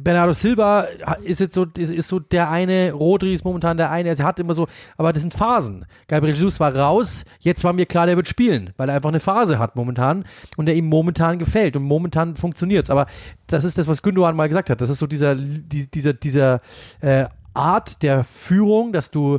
Bernardo 0.00 0.32
Silva 0.34 0.82
ist 1.24 1.40
jetzt 1.40 1.54
so, 1.54 1.64
ist, 1.78 1.90
ist 1.90 2.08
so 2.08 2.18
der 2.18 2.50
eine, 2.50 2.92
Rodri 2.92 3.32
ist 3.32 3.44
momentan 3.44 3.76
der 3.76 3.90
eine, 3.90 4.10
also 4.10 4.22
er 4.22 4.26
hat 4.26 4.38
immer 4.38 4.54
so, 4.54 4.68
aber 4.96 5.12
das 5.12 5.22
sind 5.22 5.32
Phasen. 5.34 5.86
Gabriel 6.08 6.34
Jesus 6.34 6.60
war 6.60 6.74
raus, 6.76 7.24
jetzt 7.40 7.64
war 7.64 7.72
mir 7.72 7.86
klar, 7.86 8.06
der 8.06 8.16
wird 8.16 8.28
spielen, 8.28 8.72
weil 8.76 8.88
er 8.88 8.96
einfach 8.96 9.08
eine 9.08 9.20
Phase 9.20 9.58
hat 9.58 9.76
momentan 9.76 10.24
und 10.56 10.66
der 10.66 10.74
ihm 10.76 10.86
momentan 10.88 11.38
gefällt 11.38 11.74
und 11.76 11.84
momentan 11.84 12.36
funktioniert's. 12.36 12.90
Aber 12.90 13.06
das 13.46 13.64
ist 13.64 13.78
das, 13.78 13.88
was 13.88 14.02
Gündogan 14.02 14.36
mal 14.36 14.48
gesagt 14.48 14.70
hat. 14.70 14.80
Das 14.80 14.90
ist 14.90 14.98
so 14.98 15.06
dieser, 15.06 15.34
die- 15.36 15.90
dieser, 15.90 16.12
dieser 16.12 16.60
äh, 17.00 17.24
Art 17.54 18.02
der 18.02 18.24
Führung, 18.24 18.92
dass 18.92 19.10
du 19.10 19.38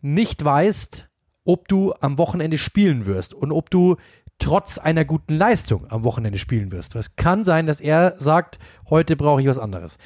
nicht 0.00 0.44
weißt, 0.44 1.08
ob 1.44 1.68
du 1.68 1.92
am 2.00 2.18
Wochenende 2.18 2.58
spielen 2.58 3.06
wirst 3.06 3.34
und 3.34 3.52
ob 3.52 3.70
du 3.70 3.96
trotz 4.38 4.78
einer 4.78 5.04
guten 5.04 5.34
Leistung 5.36 5.90
am 5.90 6.02
Wochenende 6.02 6.38
spielen 6.38 6.72
wirst. 6.72 6.96
Es 6.96 7.16
kann 7.16 7.44
sein, 7.44 7.66
dass 7.66 7.80
er 7.80 8.14
sagt, 8.18 8.58
heute 8.90 9.16
brauche 9.16 9.40
ich 9.40 9.48
was 9.48 9.58
anderes. 9.58 9.98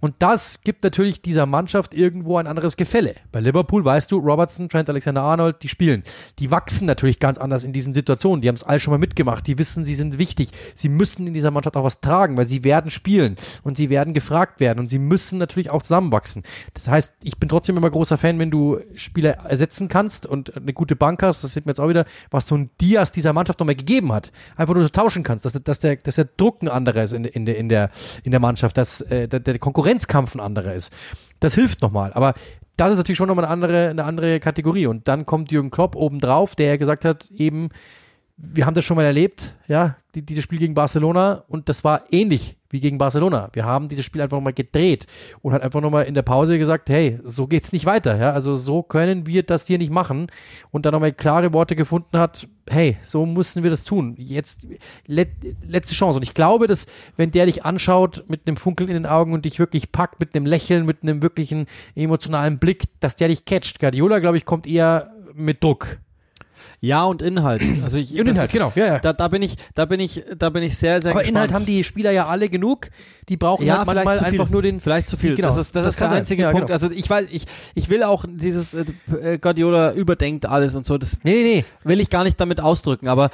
Und 0.00 0.14
das 0.18 0.60
gibt 0.62 0.84
natürlich 0.84 1.22
dieser 1.22 1.46
Mannschaft 1.46 1.94
irgendwo 1.94 2.36
ein 2.36 2.46
anderes 2.46 2.76
Gefälle. 2.76 3.14
Bei 3.32 3.40
Liverpool 3.40 3.84
weißt 3.84 4.12
du, 4.12 4.18
Robertson, 4.18 4.68
Trent 4.68 4.90
Alexander-Arnold, 4.90 5.62
die 5.62 5.68
spielen. 5.68 6.02
Die 6.38 6.50
wachsen 6.50 6.86
natürlich 6.86 7.18
ganz 7.18 7.38
anders 7.38 7.64
in 7.64 7.72
diesen 7.72 7.94
Situationen. 7.94 8.42
Die 8.42 8.48
haben 8.48 8.56
es 8.56 8.62
alle 8.62 8.78
schon 8.78 8.92
mal 8.92 8.98
mitgemacht. 8.98 9.46
Die 9.46 9.58
wissen, 9.58 9.84
sie 9.84 9.94
sind 9.94 10.18
wichtig. 10.18 10.50
Sie 10.74 10.90
müssen 10.90 11.26
in 11.26 11.34
dieser 11.34 11.50
Mannschaft 11.50 11.76
auch 11.76 11.84
was 11.84 12.02
tragen, 12.02 12.36
weil 12.36 12.44
sie 12.44 12.62
werden 12.62 12.90
spielen 12.90 13.36
und 13.62 13.78
sie 13.78 13.88
werden 13.88 14.12
gefragt 14.12 14.60
werden 14.60 14.80
und 14.80 14.88
sie 14.88 14.98
müssen 14.98 15.38
natürlich 15.38 15.70
auch 15.70 15.82
zusammenwachsen. 15.82 16.42
Das 16.74 16.88
heißt, 16.88 17.14
ich 17.22 17.38
bin 17.38 17.48
trotzdem 17.48 17.76
immer 17.76 17.90
großer 17.90 18.18
Fan, 18.18 18.38
wenn 18.38 18.50
du 18.50 18.78
Spieler 18.94 19.30
ersetzen 19.48 19.88
kannst 19.88 20.26
und 20.26 20.56
eine 20.56 20.74
gute 20.74 20.94
Bank 20.94 21.22
hast. 21.22 21.42
Das 21.42 21.54
sieht 21.54 21.64
man 21.64 21.70
jetzt 21.70 21.80
auch 21.80 21.88
wieder, 21.88 22.04
was 22.30 22.46
so 22.46 22.54
ein 22.54 22.70
Diaz 22.82 23.12
dieser 23.12 23.32
Mannschaft 23.32 23.60
nochmal 23.60 23.76
gegeben 23.76 24.12
hat. 24.12 24.30
Einfach 24.56 24.74
nur 24.74 24.92
tauschen 24.92 25.22
kannst, 25.22 25.46
dass, 25.46 25.54
dass, 25.54 25.78
der, 25.78 25.96
dass 25.96 26.16
der 26.16 26.28
Druck 26.36 26.62
ein 26.62 26.68
anderer 26.68 27.04
ist 27.04 27.12
in, 27.12 27.24
in, 27.24 27.46
der, 27.46 27.56
in, 27.56 27.68
der, 27.68 27.90
in 28.26 28.32
der 28.32 28.40
Mannschaft, 28.40 28.76
dass 28.76 29.00
äh, 29.02 29.28
der, 29.28 29.38
der 29.38 29.58
Konkurrenzkampf 29.60 30.34
ein 30.34 30.40
anderer 30.40 30.74
ist. 30.74 30.92
Das 31.38 31.54
hilft 31.54 31.80
nochmal. 31.80 32.12
Aber 32.12 32.34
das 32.76 32.92
ist 32.92 32.98
natürlich 32.98 33.16
schon 33.16 33.28
nochmal 33.28 33.44
eine 33.44 33.52
andere, 33.52 33.88
eine 33.88 34.04
andere 34.04 34.40
Kategorie. 34.40 34.86
Und 34.86 35.06
dann 35.06 35.26
kommt 35.26 35.52
Jürgen 35.52 35.70
Klopp 35.70 35.94
obendrauf, 35.94 36.56
der 36.56 36.76
gesagt 36.76 37.04
hat, 37.04 37.30
eben, 37.30 37.68
wir 38.38 38.66
haben 38.66 38.74
das 38.74 38.84
schon 38.84 38.96
mal 38.96 39.04
erlebt, 39.04 39.54
ja, 39.66 39.96
die, 40.14 40.20
dieses 40.20 40.44
Spiel 40.44 40.58
gegen 40.58 40.74
Barcelona 40.74 41.44
und 41.48 41.70
das 41.70 41.84
war 41.84 42.02
ähnlich 42.10 42.56
wie 42.68 42.80
gegen 42.80 42.98
Barcelona. 42.98 43.48
Wir 43.54 43.64
haben 43.64 43.88
dieses 43.88 44.04
Spiel 44.04 44.20
einfach 44.20 44.36
nochmal 44.36 44.52
gedreht 44.52 45.06
und 45.40 45.54
hat 45.54 45.62
einfach 45.62 45.80
nochmal 45.80 46.04
in 46.04 46.14
der 46.14 46.22
Pause 46.22 46.58
gesagt, 46.58 46.90
hey, 46.90 47.18
so 47.22 47.46
geht's 47.46 47.72
nicht 47.72 47.86
weiter, 47.86 48.18
ja, 48.18 48.32
also 48.32 48.54
so 48.54 48.82
können 48.82 49.26
wir 49.26 49.42
das 49.42 49.66
hier 49.66 49.78
nicht 49.78 49.90
machen 49.90 50.26
und 50.70 50.84
dann 50.84 50.92
nochmal 50.92 51.12
klare 51.12 51.54
Worte 51.54 51.76
gefunden 51.76 52.18
hat, 52.18 52.46
hey, 52.68 52.98
so 53.00 53.24
mussten 53.24 53.62
wir 53.62 53.70
das 53.70 53.84
tun. 53.84 54.14
Jetzt, 54.18 54.66
let, 55.06 55.28
letzte 55.66 55.94
Chance 55.94 56.18
und 56.18 56.22
ich 56.22 56.34
glaube, 56.34 56.66
dass, 56.66 56.86
wenn 57.16 57.30
der 57.30 57.46
dich 57.46 57.64
anschaut 57.64 58.24
mit 58.28 58.46
einem 58.46 58.58
Funkeln 58.58 58.90
in 58.90 58.94
den 58.94 59.06
Augen 59.06 59.32
und 59.32 59.46
dich 59.46 59.58
wirklich 59.58 59.92
packt 59.92 60.20
mit 60.20 60.34
einem 60.34 60.44
Lächeln, 60.44 60.84
mit 60.84 61.02
einem 61.02 61.22
wirklichen 61.22 61.66
emotionalen 61.94 62.58
Blick, 62.58 62.84
dass 63.00 63.16
der 63.16 63.28
dich 63.28 63.46
catcht. 63.46 63.80
Guardiola, 63.80 64.18
glaube 64.18 64.36
ich, 64.36 64.44
kommt 64.44 64.66
eher 64.66 65.10
mit 65.34 65.64
Druck. 65.64 65.98
Ja, 66.80 67.04
und 67.04 67.22
Inhalt. 67.22 67.62
Also 67.82 67.98
ich, 67.98 68.12
Und 68.18 68.28
Inhalt, 68.28 68.46
ist, 68.48 68.52
genau, 68.52 68.72
ja, 68.74 68.86
ja. 68.86 68.98
Da, 68.98 69.12
da 69.12 69.28
bin 69.28 69.42
ich, 69.42 69.56
da 69.74 69.84
bin 69.84 70.00
ich, 70.00 70.22
da 70.38 70.50
bin 70.50 70.62
ich 70.62 70.76
sehr, 70.76 71.00
sehr 71.00 71.12
Aber 71.12 71.20
gespannt. 71.20 71.36
Inhalt 71.36 71.52
haben 71.54 71.66
die 71.66 71.84
Spieler 71.84 72.10
ja 72.10 72.26
alle 72.26 72.48
genug. 72.48 72.88
Die 73.28 73.36
brauchen 73.36 73.64
ja, 73.66 73.78
halt 73.78 73.86
manchmal 73.86 74.04
vielleicht 74.04 74.18
zu 74.18 74.24
viel. 74.30 74.40
einfach 74.40 74.50
nur 74.52 74.62
den. 74.62 74.80
vielleicht 74.80 75.08
zu 75.08 75.16
viel. 75.16 75.34
Genau, 75.36 75.48
das 75.48 75.56
ist, 75.58 75.76
das 75.76 75.84
das 75.84 75.94
ist 75.94 76.00
der 76.00 76.08
sein. 76.08 76.18
einzige 76.18 76.42
Ja, 76.42 76.50
Punkt. 76.50 76.66
genau. 76.66 76.74
Also 76.74 76.90
ich 76.90 77.08
weiß, 77.08 77.28
ich, 77.30 77.46
ich 77.74 77.88
will 77.88 78.02
auch 78.02 78.24
dieses 78.28 78.74
äh, 78.74 78.84
äh, 79.20 79.38
Guardiola 79.38 79.92
überdenkt 79.92 80.46
alles 80.46 80.74
und 80.74 80.84
so. 80.86 80.98
Das 80.98 81.18
Nee, 81.24 81.32
nee, 81.32 81.42
nee. 81.42 81.64
will 81.84 82.00
ich 82.00 82.10
gar 82.10 82.24
nicht 82.24 82.38
damit 82.40 82.60
ausdrücken. 82.60 83.08
Aber 83.08 83.30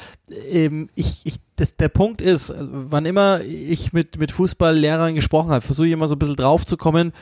ähm, 0.51 0.89
ich, 0.95 1.21
ich, 1.25 1.37
das, 1.57 1.77
der 1.77 1.89
Punkt 1.89 2.21
ist, 2.23 2.53
wann 2.59 3.05
immer 3.07 3.41
ich 3.43 3.93
mit 3.93 4.19
mit 4.19 4.33
Fußballlehrern 4.33 5.15
gesprochen 5.15 5.51
habe, 5.51 5.61
versuche 5.63 5.87
ich 5.87 5.93
immer 5.93 6.09
so 6.09 6.15
ein 6.15 6.19
bisschen 6.19 6.37
drauf 6.37 6.65
zu 6.67 6.77
kommen. 6.77 7.13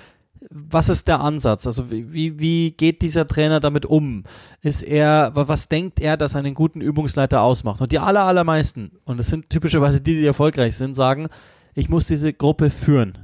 Was 0.49 0.88
ist 0.88 1.07
der 1.09 1.20
Ansatz? 1.20 1.66
Also 1.66 1.91
wie, 1.91 2.38
wie, 2.41 2.70
geht 2.70 3.03
dieser 3.03 3.26
Trainer 3.26 3.61
damit 3.61 3.84
um? 3.84 4.24
Ist 4.62 4.82
er, 4.82 5.32
wa- 5.34 5.49
was 5.49 5.68
denkt 5.68 6.01
er, 6.01 6.16
dass 6.16 6.34
einen 6.34 6.55
guten 6.55 6.80
Übungsleiter 6.80 7.43
ausmacht? 7.43 7.80
Und 7.82 7.93
die 7.93 7.99
aller, 7.99 8.24
allermeisten, 8.24 8.93
und 9.05 9.20
es 9.20 9.26
sind 9.26 9.51
typischerweise 9.51 10.01
die, 10.01 10.14
die 10.14 10.26
erfolgreich 10.26 10.76
sind, 10.76 10.95
sagen, 10.95 11.28
ich 11.74 11.88
muss 11.91 12.07
diese 12.07 12.32
Gruppe 12.32 12.70
führen. 12.70 13.18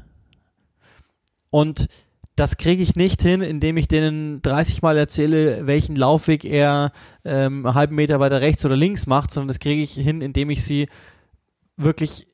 Und 1.51 1.89
das 2.35 2.59
kriege 2.59 2.83
ich 2.83 2.97
nicht 2.97 3.23
hin, 3.23 3.41
indem 3.41 3.79
ich 3.79 3.89
denen 3.89 4.43
30 4.43 4.83
Mal 4.83 4.99
erzähle, 4.99 5.67
welchen 5.67 5.97
Laufweg 5.97 6.45
er 6.45 6.93
ähm, 7.25 7.65
einen 7.65 7.75
halben 7.75 7.95
Meter 7.95 8.21
weiter 8.21 8.43
rechts 8.43 8.63
oder 8.67 8.77
links 8.77 9.07
macht, 9.07 9.31
sondern 9.31 9.49
das 9.49 9.59
kriege 9.59 9.81
ich 9.83 9.93
hin, 9.95 10.21
indem 10.21 10.51
ich 10.51 10.63
sie 10.63 10.87
wirklich 11.79 12.27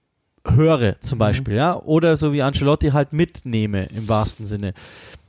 höre, 0.48 1.00
zum 1.00 1.18
Beispiel, 1.18 1.54
ja, 1.54 1.76
oder 1.76 2.16
so 2.16 2.32
wie 2.32 2.42
Ancelotti 2.42 2.90
halt 2.90 3.12
mitnehme 3.12 3.86
im 3.94 4.08
wahrsten 4.08 4.46
Sinne. 4.46 4.74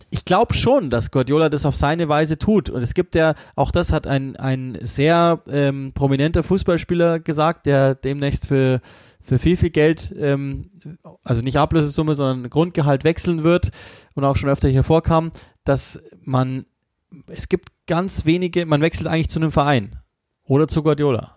Ich 0.09 0.25
glaube 0.25 0.53
schon, 0.53 0.89
dass 0.89 1.09
Guardiola 1.09 1.49
das 1.49 1.65
auf 1.65 1.75
seine 1.75 2.07
Weise 2.07 2.37
tut. 2.37 2.69
Und 2.69 2.83
es 2.83 2.93
gibt 2.93 3.15
ja, 3.15 3.33
auch 3.55 3.71
das 3.71 3.91
hat 3.91 4.05
ein, 4.05 4.35
ein 4.35 4.77
sehr 4.81 5.41
ähm, 5.49 5.91
prominenter 5.93 6.43
Fußballspieler 6.43 7.19
gesagt, 7.19 7.65
der 7.65 7.95
demnächst 7.95 8.47
für, 8.47 8.79
für 9.21 9.39
viel, 9.39 9.57
viel 9.57 9.71
Geld, 9.71 10.13
ähm, 10.19 10.69
also 11.23 11.41
nicht 11.41 11.57
Ablösesumme, 11.57 12.13
sondern 12.13 12.49
Grundgehalt 12.51 13.03
wechseln 13.03 13.43
wird 13.43 13.71
und 14.13 14.23
auch 14.23 14.35
schon 14.35 14.49
öfter 14.49 14.69
hier 14.69 14.83
vorkam, 14.83 15.31
dass 15.63 16.03
man, 16.23 16.65
es 17.27 17.49
gibt 17.49 17.69
ganz 17.87 18.25
wenige, 18.25 18.67
man 18.67 18.81
wechselt 18.81 19.07
eigentlich 19.07 19.29
zu 19.29 19.39
einem 19.39 19.51
Verein 19.51 19.97
oder 20.43 20.67
zu 20.67 20.83
Guardiola. 20.83 21.32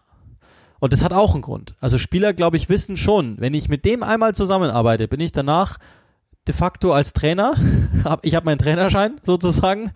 Und 0.87 0.93
das 0.93 1.03
hat 1.03 1.13
auch 1.13 1.35
einen 1.35 1.43
Grund. 1.43 1.75
Also 1.81 1.99
Spieler, 1.99 2.33
glaube 2.33 2.57
ich, 2.57 2.69
wissen 2.69 2.97
schon, 2.97 3.41
wenn 3.41 3.55
ich 3.55 3.69
mit 3.69 3.85
dem 3.85 4.05
einmal 4.05 4.37
zusammenarbeite, 4.37 5.09
bin 5.09 5.19
ich 5.19 5.33
danach 5.33 5.79
de 6.47 6.55
facto 6.55 6.93
als 6.93 7.13
Trainer. 7.13 7.55
Ich 8.23 8.37
habe 8.37 8.45
meinen 8.47 8.59
Trainerschein 8.59 9.21
sozusagen. 9.25 9.91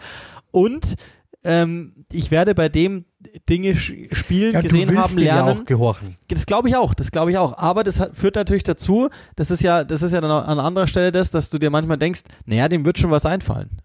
Und 0.51 0.97
ähm, 1.45 2.05
ich 2.11 2.33
werde 2.33 2.57
bei 2.57 2.69
dem 2.69 3.05
Dinge 3.49 3.77
spielen, 3.77 4.53
Ja, 4.53 4.61
gesehen 4.63 4.99
haben, 4.99 5.17
ja 5.19 5.45
lernen. 5.45 5.61
auch 5.61 5.65
gehorchen. 5.65 6.17
Das 6.27 6.45
glaube 6.45 6.69
ich 6.69 6.75
auch, 6.75 6.93
das 6.93 7.13
glaube 7.13 7.31
ich 7.31 7.39
auch. 7.39 7.57
Aber 7.57 7.85
das 7.85 8.01
hat, 8.01 8.17
führt 8.17 8.35
natürlich 8.35 8.65
dazu, 8.65 9.11
das 9.37 9.53
ist 9.53 9.63
ja, 9.63 9.85
das 9.85 10.03
ist 10.03 10.11
ja 10.11 10.21
dann 10.21 10.33
an 10.33 10.59
anderer 10.59 10.89
Stelle 10.89 11.13
das, 11.13 11.31
dass 11.31 11.51
du 11.51 11.59
dir 11.61 11.71
manchmal 11.71 11.99
denkst, 11.99 12.23
naja, 12.47 12.67
dem 12.69 12.85
wird 12.85 12.99
schon 12.99 13.13
was 13.13 13.27
einfallen. 13.27 13.81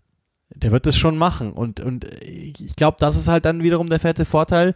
Der 0.55 0.71
wird 0.71 0.87
das 0.87 0.97
schon 0.97 1.19
machen. 1.19 1.53
Und, 1.53 1.81
und 1.81 2.05
ich 2.23 2.75
glaube, 2.75 2.97
das 2.99 3.15
ist 3.15 3.27
halt 3.27 3.45
dann 3.45 3.61
wiederum 3.61 3.89
der 3.89 3.99
fette 3.99 4.25
Vorteil, 4.25 4.73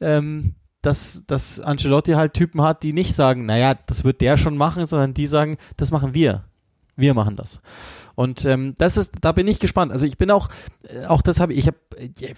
ähm, 0.00 0.54
dass, 0.82 1.22
dass 1.26 1.60
Ancelotti 1.60 2.12
halt 2.12 2.34
Typen 2.34 2.62
hat, 2.62 2.82
die 2.82 2.92
nicht 2.92 3.14
sagen, 3.14 3.46
naja, 3.46 3.74
das 3.86 4.04
wird 4.04 4.20
der 4.20 4.36
schon 4.36 4.56
machen, 4.56 4.84
sondern 4.84 5.14
die 5.14 5.26
sagen, 5.26 5.56
das 5.76 5.90
machen 5.90 6.14
wir. 6.14 6.44
Wir 6.96 7.14
machen 7.14 7.36
das. 7.36 7.60
Und 8.14 8.44
ähm, 8.44 8.74
das 8.76 8.98
ist, 8.98 9.12
da 9.22 9.32
bin 9.32 9.48
ich 9.48 9.58
gespannt. 9.58 9.92
Also 9.92 10.04
ich 10.04 10.18
bin 10.18 10.30
auch, 10.30 10.50
äh, 10.86 11.06
auch 11.06 11.22
das 11.22 11.40
habe 11.40 11.54
ich, 11.54 11.60
ich 11.60 11.66
habe, 11.68 11.78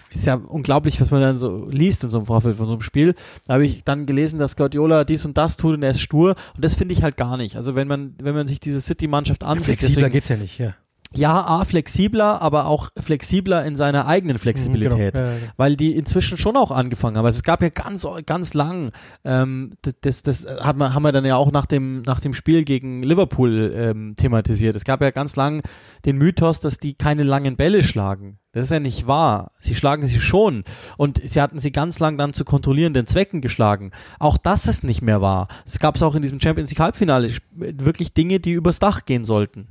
ist 0.09 0.25
ja 0.25 0.35
unglaublich, 0.35 1.01
was 1.01 1.11
man 1.11 1.19
dann 1.21 1.37
so 1.37 1.69
liest 1.69 2.05
in 2.05 2.09
so 2.09 2.17
einem 2.19 2.27
Vorfeld 2.27 2.55
von 2.55 2.65
so 2.65 2.73
einem 2.73 2.81
Spiel. 2.81 3.15
Da 3.47 3.55
habe 3.55 3.65
ich 3.65 3.83
dann 3.83 4.05
gelesen, 4.05 4.39
dass 4.39 4.55
Guardiola 4.55 5.03
dies 5.03 5.25
und 5.25 5.37
das 5.37 5.57
tut 5.57 5.73
und 5.73 5.83
er 5.83 5.91
ist 5.91 5.99
stur. 5.99 6.35
Und 6.55 6.63
das 6.63 6.75
finde 6.75 6.93
ich 6.93 7.03
halt 7.03 7.17
gar 7.17 7.35
nicht. 7.35 7.57
Also 7.57 7.75
wenn 7.75 7.89
man, 7.89 8.15
wenn 8.21 8.33
man 8.33 8.47
sich 8.47 8.61
diese 8.61 8.79
City-Mannschaft 8.79 9.43
ansieht, 9.43 9.65
Flexibler 9.65 9.95
deswegen, 9.95 10.13
geht's 10.13 10.29
ja 10.29 10.37
nicht, 10.37 10.57
ja. 10.59 10.75
Ja, 11.17 11.45
A, 11.45 11.65
flexibler, 11.65 12.41
aber 12.41 12.67
auch 12.67 12.89
flexibler 12.97 13.65
in 13.65 13.75
seiner 13.75 14.07
eigenen 14.07 14.37
Flexibilität. 14.37 15.13
genau. 15.13 15.25
Ja, 15.25 15.31
ja, 15.31 15.39
genau. 15.39 15.51
Weil 15.57 15.75
die 15.75 15.95
inzwischen 15.95 16.37
schon 16.37 16.57
auch 16.57 16.71
angefangen 16.71 17.17
haben. 17.17 17.25
Also 17.25 17.37
es 17.37 17.43
gab 17.43 17.61
ja 17.61 17.69
ganz, 17.69 18.07
ganz 18.25 18.53
lang, 18.53 18.91
ähm, 19.23 19.73
das, 19.81 19.95
das, 20.01 20.23
das 20.23 20.63
hat 20.63 20.77
man, 20.77 20.93
haben 20.93 21.03
wir 21.03 21.11
dann 21.11 21.25
ja 21.25 21.35
auch 21.35 21.51
nach 21.51 21.65
dem, 21.65 22.01
nach 22.03 22.19
dem 22.19 22.33
Spiel 22.33 22.63
gegen 22.63 23.03
Liverpool 23.03 23.73
ähm, 23.75 24.15
thematisiert. 24.15 24.75
Es 24.75 24.83
gab 24.83 25.01
ja 25.01 25.11
ganz 25.11 25.35
lang 25.35 25.61
den 26.05 26.17
Mythos, 26.17 26.59
dass 26.59 26.77
die 26.77 26.93
keine 26.93 27.23
langen 27.23 27.55
Bälle 27.55 27.83
schlagen. 27.83 28.39
Das 28.55 28.67
ist 28.67 28.71
ja 28.71 28.79
nicht 28.79 29.05
wahr. 29.05 29.51
Sie 29.59 29.75
schlagen 29.75 30.07
sie 30.07 30.21
schon. 30.21 30.63
Und 30.95 31.21
sie 31.21 31.41
hatten 31.41 31.59
sie 31.59 31.73
ganz 31.73 31.99
lang 31.99 32.17
dann 32.17 32.31
zu 32.31 32.45
kontrollierenden 32.45 33.05
Zwecken 33.05 33.41
geschlagen. 33.41 33.91
Auch 34.17 34.37
das 34.37 34.67
ist 34.67 34.85
nicht 34.85 35.01
mehr 35.01 35.19
wahr. 35.19 35.49
Es 35.65 35.79
gab 35.79 35.97
es 35.97 36.03
auch 36.03 36.15
in 36.15 36.21
diesem 36.21 36.39
Champions 36.39 36.69
League 36.69 36.79
Halbfinale 36.79 37.29
wirklich 37.51 38.13
Dinge, 38.13 38.39
die 38.39 38.53
übers 38.53 38.79
Dach 38.79 39.03
gehen 39.03 39.25
sollten. 39.25 39.67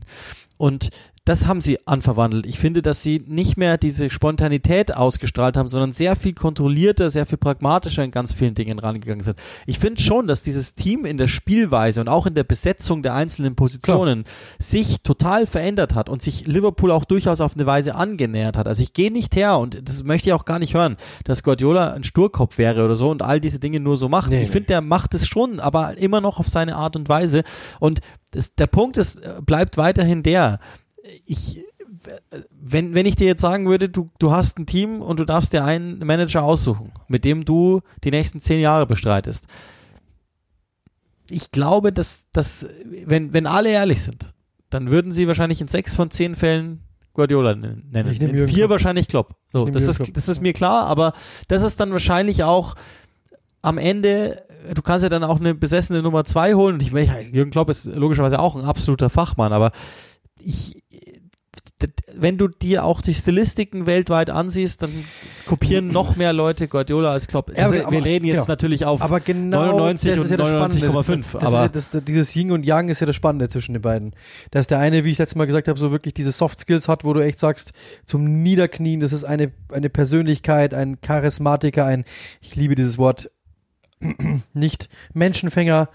Und 0.58 0.90
das 1.24 1.46
haben 1.46 1.62
sie 1.62 1.78
anverwandelt. 1.86 2.44
Ich 2.44 2.58
finde, 2.58 2.82
dass 2.82 3.02
sie 3.02 3.22
nicht 3.26 3.56
mehr 3.56 3.78
diese 3.78 4.10
Spontanität 4.10 4.94
ausgestrahlt 4.94 5.56
haben, 5.56 5.68
sondern 5.68 5.92
sehr 5.92 6.16
viel 6.16 6.34
kontrollierter, 6.34 7.08
sehr 7.08 7.24
viel 7.24 7.38
pragmatischer 7.38 8.04
in 8.04 8.10
ganz 8.10 8.34
vielen 8.34 8.54
Dingen 8.54 8.78
rangegangen 8.78 9.24
sind. 9.24 9.38
Ich 9.66 9.78
finde 9.78 10.02
schon, 10.02 10.28
dass 10.28 10.42
dieses 10.42 10.74
Team 10.74 11.06
in 11.06 11.16
der 11.16 11.28
Spielweise 11.28 12.02
und 12.02 12.08
auch 12.08 12.26
in 12.26 12.34
der 12.34 12.44
Besetzung 12.44 13.02
der 13.02 13.14
einzelnen 13.14 13.56
Positionen 13.56 14.24
sich 14.58 15.00
total 15.02 15.46
verändert 15.46 15.94
hat 15.94 16.10
und 16.10 16.20
sich 16.20 16.46
Liverpool 16.46 16.90
auch 16.90 17.06
durchaus 17.06 17.40
auf 17.40 17.54
eine 17.54 17.64
Weise 17.64 17.94
angenähert 17.94 18.58
hat. 18.58 18.68
Also 18.68 18.82
ich 18.82 18.92
gehe 18.92 19.10
nicht 19.10 19.34
her 19.34 19.56
und 19.56 19.88
das 19.88 20.04
möchte 20.04 20.28
ich 20.28 20.34
auch 20.34 20.44
gar 20.44 20.58
nicht 20.58 20.74
hören, 20.74 20.96
dass 21.24 21.42
Guardiola 21.42 21.94
ein 21.94 22.04
Sturkopf 22.04 22.58
wäre 22.58 22.84
oder 22.84 22.96
so 22.96 23.08
und 23.08 23.22
all 23.22 23.40
diese 23.40 23.60
Dinge 23.60 23.80
nur 23.80 23.96
so 23.96 24.10
macht. 24.10 24.28
Nee, 24.28 24.42
ich 24.42 24.48
nee. 24.48 24.52
finde, 24.52 24.66
der 24.66 24.80
macht 24.82 25.14
es 25.14 25.26
schon, 25.26 25.58
aber 25.58 25.96
immer 25.96 26.20
noch 26.20 26.38
auf 26.38 26.48
seine 26.48 26.76
Art 26.76 26.96
und 26.96 27.08
Weise. 27.08 27.44
Und 27.80 28.00
das, 28.32 28.54
der 28.54 28.66
Punkt 28.66 28.96
ist, 28.96 29.16
äh, 29.24 29.40
bleibt 29.40 29.76
weiterhin 29.78 30.22
der, 30.22 30.58
ich, 31.26 31.62
wenn, 32.50 32.94
wenn 32.94 33.06
ich 33.06 33.16
dir 33.16 33.26
jetzt 33.26 33.40
sagen 33.40 33.66
würde, 33.68 33.88
du, 33.88 34.08
du 34.18 34.30
hast 34.30 34.58
ein 34.58 34.66
Team 34.66 35.00
und 35.00 35.20
du 35.20 35.24
darfst 35.24 35.52
dir 35.52 35.64
einen 35.64 35.98
Manager 35.98 36.42
aussuchen, 36.42 36.92
mit 37.08 37.24
dem 37.24 37.44
du 37.44 37.80
die 38.04 38.10
nächsten 38.10 38.40
zehn 38.40 38.60
Jahre 38.60 38.86
bestreitest. 38.86 39.46
Ich 41.30 41.50
glaube, 41.50 41.92
dass, 41.92 42.26
dass 42.32 42.66
wenn, 43.06 43.32
wenn 43.32 43.46
alle 43.46 43.70
ehrlich 43.70 44.02
sind, 44.02 44.32
dann 44.70 44.90
würden 44.90 45.12
sie 45.12 45.26
wahrscheinlich 45.26 45.60
in 45.60 45.68
sechs 45.68 45.96
von 45.96 46.10
zehn 46.10 46.34
Fällen 46.34 46.82
Guardiola 47.14 47.54
nennen. 47.54 47.90
Ich 48.10 48.20
nehm 48.20 48.34
in 48.34 48.48
vier 48.48 48.56
Klopp. 48.56 48.70
wahrscheinlich 48.70 49.08
Klopp. 49.08 49.36
So, 49.52 49.68
das 49.68 49.86
ist, 49.86 49.96
Klopp. 49.96 50.14
das 50.14 50.28
ist 50.28 50.42
mir 50.42 50.52
klar, 50.52 50.86
aber 50.86 51.12
das 51.48 51.62
ist 51.62 51.78
dann 51.80 51.92
wahrscheinlich 51.92 52.42
auch 52.42 52.74
am 53.62 53.78
Ende, 53.78 54.42
du 54.74 54.82
kannst 54.82 55.04
ja 55.04 55.08
dann 55.08 55.24
auch 55.24 55.40
eine 55.40 55.54
besessene 55.54 56.02
Nummer 56.02 56.24
zwei 56.24 56.54
holen 56.54 56.74
und 56.74 56.82
ich, 56.82 56.90
Jürgen 57.32 57.50
Klopp 57.50 57.70
ist 57.70 57.86
logischerweise 57.86 58.38
auch 58.38 58.56
ein 58.56 58.64
absoluter 58.64 59.08
Fachmann, 59.08 59.52
aber 59.52 59.70
ich, 60.44 60.82
d- 61.82 61.88
wenn 62.16 62.38
du 62.38 62.48
dir 62.48 62.84
auch 62.84 63.00
die 63.02 63.14
Stilistiken 63.14 63.86
weltweit 63.86 64.30
ansiehst, 64.30 64.82
dann 64.82 64.90
kopieren 65.46 65.88
noch 65.88 66.16
mehr 66.16 66.32
Leute 66.32 66.68
Guardiola 66.68 67.10
als 67.10 67.26
Klopp. 67.26 67.50
Ja, 67.56 67.64
Also, 67.64 67.82
aber- 67.82 67.92
wir 67.92 68.04
reden 68.04 68.24
jetzt 68.24 68.36
genau. 68.36 68.46
natürlich 68.48 68.84
auf 68.84 69.02
Aber 69.02 69.20
genau 69.20 69.64
99 69.66 70.10
das 70.12 70.20
und 70.20 70.30
ja 70.30 70.36
das 70.36 70.48
Spannende. 70.48 70.86
99,5. 70.88 71.32
Das 71.32 71.42
ist 71.42 71.46
Aber 71.48 71.62
ja 71.62 71.68
das, 71.68 71.90
das, 71.90 72.04
dieses 72.04 72.34
Yin 72.36 72.52
und 72.52 72.64
Yang 72.64 72.88
ist 72.90 73.00
ja 73.00 73.06
das 73.06 73.16
Spannende 73.16 73.48
zwischen 73.48 73.72
den 73.74 73.82
beiden. 73.82 74.14
Dass 74.50 74.66
der 74.66 74.78
eine, 74.78 75.04
wie 75.04 75.10
ich 75.10 75.18
letztes 75.18 75.36
Mal 75.36 75.46
gesagt 75.46 75.68
habe, 75.68 75.78
so 75.78 75.90
wirklich 75.90 76.14
diese 76.14 76.32
Soft 76.32 76.60
Skills 76.60 76.88
hat, 76.88 77.04
wo 77.04 77.12
du 77.12 77.20
echt 77.20 77.38
sagst, 77.38 77.72
zum 78.04 78.24
Niederknien, 78.24 79.00
das 79.00 79.12
ist 79.12 79.24
eine, 79.24 79.52
eine 79.72 79.90
Persönlichkeit, 79.90 80.74
ein 80.74 81.00
Charismatiker, 81.00 81.84
ein, 81.84 82.04
ich 82.40 82.54
liebe 82.56 82.74
dieses 82.74 82.98
Wort, 82.98 83.30
nicht 84.52 84.88
Menschenfänger 85.12 85.88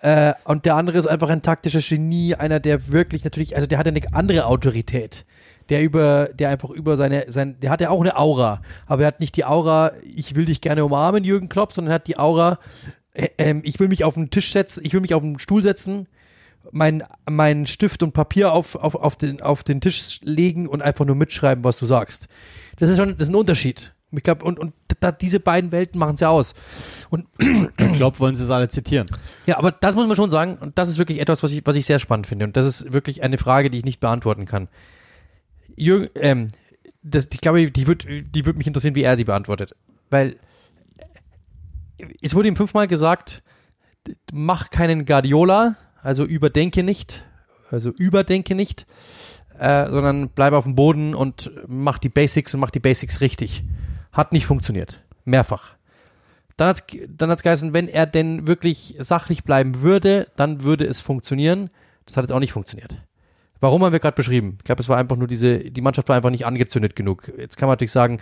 äh, 0.00 0.34
und 0.44 0.64
der 0.64 0.76
andere 0.76 0.98
ist 0.98 1.06
einfach 1.06 1.28
ein 1.28 1.42
taktischer 1.42 1.80
Genie, 1.80 2.34
einer 2.34 2.60
der 2.60 2.90
wirklich 2.90 3.24
natürlich, 3.24 3.54
also 3.54 3.66
der 3.66 3.78
hat 3.78 3.86
eine 3.86 4.00
andere 4.12 4.46
Autorität, 4.46 5.26
der 5.68 5.82
über, 5.82 6.28
der 6.34 6.50
einfach 6.50 6.70
über 6.70 6.96
seine, 6.96 7.30
sein, 7.30 7.58
der 7.60 7.70
hat 7.70 7.80
ja 7.80 7.90
auch 7.90 8.00
eine 8.00 8.16
Aura, 8.16 8.62
aber 8.86 9.02
er 9.02 9.08
hat 9.08 9.20
nicht 9.20 9.36
die 9.36 9.44
Aura, 9.44 9.92
ich 10.02 10.34
will 10.34 10.44
dich 10.44 10.60
gerne 10.60 10.84
umarmen, 10.84 11.24
Jürgen 11.24 11.48
Klopp, 11.48 11.72
sondern 11.72 11.92
er 11.92 11.94
hat 11.96 12.06
die 12.06 12.18
Aura, 12.18 12.58
äh, 13.12 13.28
ähm, 13.38 13.62
ich 13.64 13.80
will 13.80 13.88
mich 13.88 14.04
auf 14.04 14.14
den 14.14 14.30
Tisch 14.30 14.52
setzen, 14.52 14.82
ich 14.84 14.92
will 14.92 15.00
mich 15.00 15.14
auf 15.14 15.22
den 15.22 15.38
Stuhl 15.38 15.62
setzen, 15.62 16.08
mein, 16.72 17.04
mein 17.28 17.66
Stift 17.66 18.02
und 18.02 18.12
Papier 18.12 18.52
auf, 18.52 18.74
auf, 18.74 18.94
auf, 18.94 19.16
den, 19.16 19.40
auf 19.40 19.62
den 19.62 19.80
Tisch 19.80 20.20
legen 20.22 20.66
und 20.66 20.82
einfach 20.82 21.04
nur 21.04 21.16
mitschreiben, 21.16 21.64
was 21.64 21.78
du 21.78 21.86
sagst. 21.86 22.28
Das 22.78 22.90
ist 22.90 22.96
schon, 22.96 23.16
das 23.16 23.28
ist 23.28 23.34
ein 23.34 23.36
Unterschied. 23.36 23.94
Ich 24.12 24.22
glaube, 24.22 24.44
und, 24.44 24.58
und 24.58 24.72
da, 25.00 25.12
diese 25.12 25.40
beiden 25.40 25.72
Welten 25.72 25.98
machen 25.98 26.14
es 26.14 26.20
ja 26.20 26.28
aus. 26.28 26.54
Und 27.10 27.26
Klopp 27.94 28.20
wollen 28.20 28.36
sie 28.36 28.44
es 28.44 28.50
alle 28.50 28.68
zitieren. 28.68 29.08
ja, 29.46 29.58
aber 29.58 29.72
das 29.72 29.94
muss 29.94 30.06
man 30.06 30.16
schon 30.16 30.30
sagen, 30.30 30.56
und 30.60 30.78
das 30.78 30.88
ist 30.88 30.98
wirklich 30.98 31.20
etwas, 31.20 31.42
was 31.42 31.52
ich, 31.52 31.62
was 31.64 31.76
ich 31.76 31.86
sehr 31.86 31.98
spannend 31.98 32.26
finde. 32.26 32.44
Und 32.44 32.56
das 32.56 32.66
ist 32.66 32.92
wirklich 32.92 33.22
eine 33.22 33.38
Frage, 33.38 33.70
die 33.70 33.78
ich 33.78 33.84
nicht 33.84 34.00
beantworten 34.00 34.46
kann. 34.46 34.68
Jürgen, 35.74 36.08
ähm, 36.14 36.48
das, 37.02 37.28
ich 37.32 37.40
glaube, 37.40 37.70
die 37.70 37.86
wird, 37.86 38.06
die 38.08 38.46
wird 38.46 38.56
mich 38.56 38.66
interessieren, 38.66 38.94
wie 38.94 39.02
er 39.02 39.16
sie 39.16 39.24
beantwortet. 39.24 39.74
Weil 40.10 40.36
es 42.20 42.34
wurde 42.34 42.48
ihm 42.48 42.56
fünfmal 42.56 42.88
gesagt, 42.88 43.42
mach 44.32 44.70
keinen 44.70 45.04
Guardiola, 45.04 45.76
also 46.02 46.24
überdenke 46.24 46.82
nicht, 46.82 47.26
also 47.70 47.90
überdenke 47.90 48.54
nicht, 48.54 48.86
äh, 49.58 49.88
sondern 49.88 50.28
bleib 50.28 50.52
auf 50.52 50.64
dem 50.64 50.74
Boden 50.74 51.14
und 51.14 51.50
mach 51.66 51.98
die 51.98 52.08
Basics 52.08 52.54
und 52.54 52.60
mach 52.60 52.70
die 52.70 52.80
Basics 52.80 53.20
richtig. 53.20 53.64
Hat 54.16 54.32
nicht 54.32 54.46
funktioniert. 54.46 55.02
Mehrfach. 55.24 55.74
Dann 56.56 56.68
hat's, 56.68 56.84
dann 57.08 57.30
hat's 57.30 57.42
geheißen, 57.42 57.74
wenn 57.74 57.86
er 57.86 58.06
denn 58.06 58.46
wirklich 58.46 58.96
sachlich 58.98 59.44
bleiben 59.44 59.82
würde, 59.82 60.28
dann 60.36 60.62
würde 60.62 60.86
es 60.86 61.00
funktionieren. 61.00 61.68
Das 62.06 62.16
hat 62.16 62.24
jetzt 62.24 62.32
auch 62.32 62.40
nicht 62.40 62.52
funktioniert. 62.52 62.96
Warum 63.60 63.84
haben 63.84 63.92
wir 63.92 64.00
gerade 64.00 64.14
beschrieben? 64.14 64.56
Ich 64.58 64.64
glaube, 64.64 64.80
es 64.80 64.88
war 64.88 64.96
einfach 64.96 65.16
nur 65.16 65.28
diese, 65.28 65.58
die 65.58 65.80
Mannschaft 65.80 66.08
war 66.08 66.16
einfach 66.16 66.30
nicht 66.30 66.46
angezündet 66.46 66.96
genug. 66.96 67.30
Jetzt 67.36 67.58
kann 67.58 67.66
man 67.66 67.74
natürlich 67.74 67.92
sagen, 67.92 68.20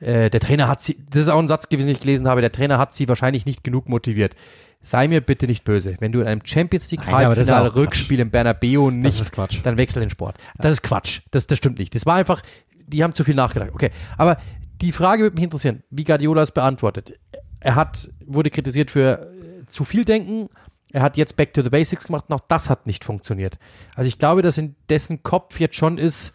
äh, 0.00 0.30
der 0.30 0.40
Trainer 0.40 0.66
hat 0.66 0.82
sie, 0.82 0.96
das 1.10 1.22
ist 1.22 1.28
auch 1.28 1.38
ein 1.38 1.48
Satz 1.48 1.68
gewesen, 1.68 1.88
den 1.88 1.94
ich 1.94 2.00
gelesen 2.00 2.26
habe, 2.28 2.40
der 2.40 2.52
Trainer 2.52 2.78
hat 2.78 2.94
sie 2.94 3.08
wahrscheinlich 3.08 3.46
nicht 3.46 3.62
genug 3.62 3.88
motiviert. 3.88 4.34
Sei 4.80 5.08
mir 5.08 5.20
bitte 5.20 5.46
nicht 5.46 5.64
böse. 5.64 5.96
Wenn 6.00 6.12
du 6.12 6.20
in 6.20 6.26
einem 6.26 6.42
Champions 6.44 6.90
League 6.90 7.06
Halbfinale 7.06 7.74
Rückspiel 7.74 8.20
im 8.20 8.30
Bernabeu 8.30 8.90
nicht, 8.90 9.32
Quatsch. 9.32 9.60
dann 9.62 9.78
wechsel 9.78 10.00
den 10.00 10.10
Sport. 10.10 10.36
Das 10.58 10.72
ist 10.72 10.82
Quatsch. 10.82 11.22
Das, 11.30 11.46
das 11.46 11.56
stimmt 11.56 11.78
nicht. 11.78 11.94
Das 11.94 12.04
war 12.04 12.16
einfach, 12.16 12.42
die 12.86 13.02
haben 13.02 13.14
zu 13.14 13.24
viel 13.24 13.34
nachgedacht. 13.34 13.70
Okay. 13.72 13.90
Aber 14.18 14.36
die 14.80 14.92
Frage 14.92 15.22
würde 15.22 15.34
mich 15.34 15.44
interessieren, 15.44 15.82
wie 15.90 16.04
Guardiola 16.04 16.42
es 16.42 16.52
beantwortet. 16.52 17.18
Er 17.60 17.74
hat, 17.74 18.10
wurde 18.26 18.50
kritisiert 18.50 18.90
für 18.90 19.20
äh, 19.20 19.66
zu 19.66 19.84
viel 19.84 20.04
Denken. 20.04 20.48
Er 20.92 21.02
hat 21.02 21.16
jetzt 21.16 21.36
Back 21.36 21.52
to 21.52 21.62
the 21.62 21.70
Basics 21.70 22.06
gemacht 22.06 22.26
und 22.28 22.34
auch 22.34 22.44
das 22.46 22.70
hat 22.70 22.86
nicht 22.86 23.04
funktioniert. 23.04 23.58
Also 23.94 24.08
ich 24.08 24.18
glaube, 24.18 24.42
dass 24.42 24.58
in 24.58 24.76
dessen 24.88 25.22
Kopf 25.22 25.58
jetzt 25.58 25.76
schon 25.76 25.98
ist, 25.98 26.34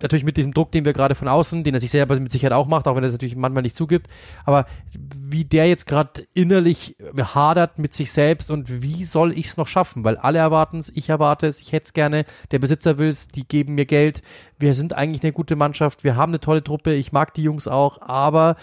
natürlich 0.00 0.24
mit 0.24 0.36
diesem 0.36 0.54
Druck, 0.54 0.70
den 0.72 0.84
wir 0.84 0.92
gerade 0.92 1.14
von 1.14 1.28
außen, 1.28 1.64
den 1.64 1.74
er 1.74 1.80
sich 1.80 1.90
selber 1.90 2.18
mit 2.18 2.30
Sicherheit 2.30 2.52
auch 2.52 2.66
macht, 2.66 2.86
auch 2.86 2.94
wenn 2.94 3.02
er 3.02 3.08
es 3.08 3.14
natürlich 3.14 3.36
manchmal 3.36 3.62
nicht 3.62 3.76
zugibt, 3.76 4.08
aber 4.44 4.66
wie 4.92 5.44
der 5.44 5.66
jetzt 5.66 5.86
gerade 5.86 6.26
innerlich 6.34 6.96
hadert 7.16 7.78
mit 7.78 7.94
sich 7.94 8.12
selbst 8.12 8.50
und 8.50 8.82
wie 8.82 9.04
soll 9.04 9.32
ich 9.32 9.46
es 9.46 9.56
noch 9.56 9.66
schaffen? 9.66 10.04
Weil 10.04 10.16
alle 10.16 10.38
erwarten 10.38 10.78
es, 10.78 10.90
ich 10.94 11.08
erwarte 11.08 11.46
es, 11.46 11.60
ich 11.60 11.72
hätte 11.72 11.84
es 11.84 11.92
gerne, 11.92 12.24
der 12.50 12.60
Besitzer 12.60 12.98
will 12.98 13.08
es, 13.08 13.28
die 13.28 13.46
geben 13.46 13.74
mir 13.74 13.86
Geld, 13.86 14.22
wir 14.58 14.74
sind 14.74 14.92
eigentlich 14.92 15.22
eine 15.22 15.32
gute 15.32 15.56
Mannschaft, 15.56 16.04
wir 16.04 16.16
haben 16.16 16.30
eine 16.30 16.40
tolle 16.40 16.62
Truppe, 16.62 16.94
ich 16.94 17.12
mag 17.12 17.34
die 17.34 17.42
Jungs 17.42 17.66
auch, 17.66 18.00
aber 18.00 18.56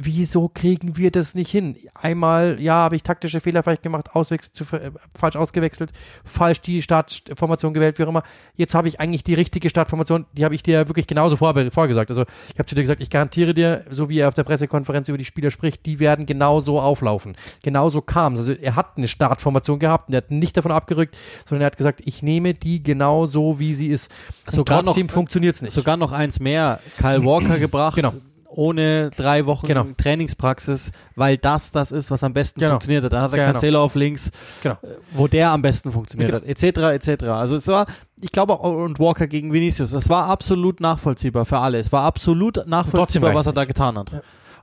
wieso 0.00 0.48
kriegen 0.48 0.96
wir 0.96 1.10
das 1.10 1.34
nicht 1.34 1.50
hin? 1.50 1.76
Einmal, 1.94 2.60
ja, 2.60 2.74
habe 2.74 2.96
ich 2.96 3.02
taktische 3.02 3.40
Fehler 3.40 3.62
vielleicht 3.62 3.82
gemacht, 3.82 4.14
auswechselt, 4.14 4.54
zu, 4.56 4.64
äh, 4.76 4.90
falsch 5.18 5.36
ausgewechselt, 5.36 5.92
falsch 6.24 6.60
die 6.60 6.82
Startformation 6.82 7.74
gewählt, 7.74 7.98
wie 7.98 8.04
auch 8.04 8.08
immer. 8.08 8.22
Jetzt 8.56 8.74
habe 8.74 8.88
ich 8.88 9.00
eigentlich 9.00 9.24
die 9.24 9.34
richtige 9.34 9.68
Startformation, 9.70 10.26
die 10.32 10.44
habe 10.44 10.54
ich 10.54 10.62
dir 10.62 10.88
wirklich 10.88 11.06
genauso 11.06 11.36
vor, 11.36 11.54
vorgesagt. 11.70 12.10
Also 12.10 12.22
ich 12.52 12.58
habe 12.58 12.66
zu 12.66 12.74
dir 12.74 12.82
gesagt, 12.82 13.00
ich 13.00 13.10
garantiere 13.10 13.54
dir, 13.54 13.84
so 13.90 14.08
wie 14.08 14.18
er 14.18 14.28
auf 14.28 14.34
der 14.34 14.44
Pressekonferenz 14.44 15.08
über 15.08 15.18
die 15.18 15.24
Spieler 15.24 15.50
spricht, 15.50 15.86
die 15.86 15.98
werden 15.98 16.26
genauso 16.26 16.80
auflaufen. 16.80 17.36
Genauso 17.62 18.00
kam 18.02 18.34
es. 18.34 18.40
Also 18.40 18.52
er 18.54 18.76
hat 18.76 18.96
eine 18.96 19.08
Startformation 19.08 19.78
gehabt 19.78 20.08
und 20.08 20.14
er 20.14 20.18
hat 20.18 20.30
nicht 20.30 20.56
davon 20.56 20.72
abgerückt, 20.72 21.16
sondern 21.48 21.62
er 21.62 21.66
hat 21.66 21.76
gesagt, 21.76 22.00
ich 22.04 22.22
nehme 22.22 22.54
die 22.54 22.82
genau 22.82 23.26
so, 23.26 23.58
wie 23.58 23.74
sie 23.74 23.88
ist. 23.88 24.10
Und 24.46 24.54
Sogar 24.54 24.82
trotzdem 24.82 25.06
noch- 25.06 25.12
funktioniert 25.14 25.54
es 25.54 25.62
nicht. 25.62 25.72
Sogar 25.72 25.96
noch 25.96 26.12
eins 26.12 26.40
mehr. 26.40 26.80
Kyle 26.98 27.24
Walker 27.24 27.58
gebracht. 27.58 27.96
Genau. 27.96 28.12
Ohne 28.54 29.10
drei 29.16 29.46
Wochen 29.46 29.66
Genau. 29.66 29.86
Trainingspraxis, 29.96 30.92
weil 31.16 31.38
das 31.38 31.70
das 31.70 31.90
ist, 31.92 32.10
was 32.10 32.22
am 32.22 32.32
besten 32.34 32.60
Genau. 32.60 32.72
funktioniert 32.72 33.04
hat. 33.04 33.12
Dann 33.12 33.22
hat 33.22 33.32
er 33.32 33.38
Genau. 33.38 33.52
Cancelo 33.52 33.82
auf 33.82 33.94
links, 33.94 34.30
Genau. 34.62 34.76
wo 35.12 35.26
der 35.26 35.50
am 35.50 35.62
besten 35.62 35.90
funktioniert 35.90 36.30
Genau. 36.30 36.42
hat, 36.42 36.48
etc., 36.48 37.08
etc. 37.08 37.24
Also 37.28 37.56
es 37.56 37.66
war, 37.68 37.86
ich 38.20 38.30
glaube, 38.32 38.54
und 38.58 38.98
Walker 38.98 39.26
gegen 39.26 39.52
Vinicius, 39.52 39.90
das 39.90 40.08
war 40.08 40.26
absolut 40.26 40.80
nachvollziehbar 40.80 41.44
für 41.44 41.58
alle. 41.58 41.78
Es 41.78 41.92
war 41.92 42.04
absolut 42.04 42.66
nachvollziehbar, 42.66 43.34
was 43.34 43.46
er 43.46 43.52
da 43.52 43.64
getan 43.64 43.96
hat. 43.98 44.12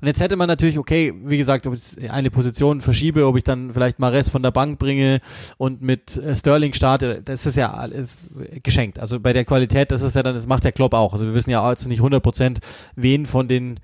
Und 0.01 0.07
jetzt 0.07 0.21
hätte 0.21 0.35
man 0.35 0.47
natürlich, 0.47 0.77
okay, 0.77 1.13
wie 1.23 1.37
gesagt, 1.37 1.67
ob 1.67 1.73
ich 1.73 2.11
eine 2.11 2.31
Position 2.31 2.81
verschiebe, 2.81 3.25
ob 3.25 3.37
ich 3.37 3.43
dann 3.43 3.71
vielleicht 3.71 3.99
Mares 3.99 4.29
von 4.29 4.43
der 4.43 4.51
Bank 4.51 4.79
bringe 4.79 5.19
und 5.57 5.81
mit 5.81 6.17
äh, 6.17 6.35
Sterling 6.35 6.73
starte, 6.73 7.21
das 7.23 7.45
ist 7.45 7.57
ja 7.57 7.73
alles 7.73 8.29
geschenkt. 8.63 8.99
Also 8.99 9.19
bei 9.19 9.33
der 9.33 9.45
Qualität, 9.45 9.91
das 9.91 10.01
ist 10.01 10.15
ja 10.15 10.23
dann, 10.23 10.35
das 10.35 10.47
macht 10.47 10.63
der 10.63 10.71
Klopp 10.71 10.93
auch. 10.93 11.13
Also 11.13 11.25
wir 11.25 11.33
wissen 11.33 11.49
ja 11.49 11.69
jetzt 11.69 11.87
nicht 11.87 11.99
100 11.99 12.23
Prozent, 12.23 12.59
wen 12.95 13.25
von 13.25 13.47
den 13.47 13.79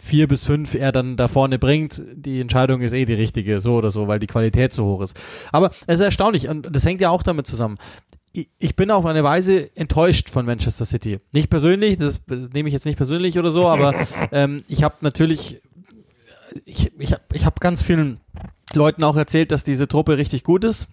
vier 0.00 0.28
bis 0.28 0.44
fünf 0.44 0.74
er 0.74 0.92
dann 0.92 1.16
da 1.16 1.28
vorne 1.28 1.58
bringt. 1.58 2.02
Die 2.14 2.40
Entscheidung 2.40 2.80
ist 2.82 2.92
eh 2.92 3.04
die 3.04 3.14
richtige, 3.14 3.60
so 3.60 3.76
oder 3.76 3.90
so, 3.90 4.08
weil 4.08 4.18
die 4.18 4.26
Qualität 4.26 4.72
so 4.72 4.84
hoch 4.84 5.00
ist. 5.00 5.18
Aber 5.52 5.70
es 5.86 5.96
ist 5.96 6.00
erstaunlich 6.00 6.48
und 6.48 6.68
das 6.74 6.84
hängt 6.84 7.00
ja 7.00 7.10
auch 7.10 7.22
damit 7.22 7.46
zusammen. 7.46 7.78
Ich- 8.58 8.76
bin 8.76 8.90
auf 8.90 9.06
eine 9.06 9.24
Weise 9.24 9.74
enttäuscht 9.76 10.28
von 10.28 10.44
Manchester 10.44 10.84
City. 10.84 11.18
Nicht 11.32 11.48
persönlich, 11.48 11.96
das 11.96 12.20
nehme 12.26 12.68
ich 12.68 12.72
jetzt 12.72 12.84
nicht 12.86 12.96
persönlich 12.96 13.38
oder 13.38 13.50
so, 13.50 13.66
aber 13.68 13.94
ähm, 14.32 14.64
ich 14.68 14.82
habe 14.82 14.96
natürlich, 15.00 15.60
ich, 16.64 16.92
ich 16.98 17.12
habe 17.12 17.22
ich 17.32 17.46
hab 17.46 17.60
ganz 17.60 17.82
vielen 17.82 18.20
Leuten 18.74 19.02
auch 19.04 19.16
erzählt, 19.16 19.52
dass 19.52 19.64
diese 19.64 19.88
Truppe 19.88 20.18
richtig 20.18 20.44
gut 20.44 20.64
ist. 20.64 20.88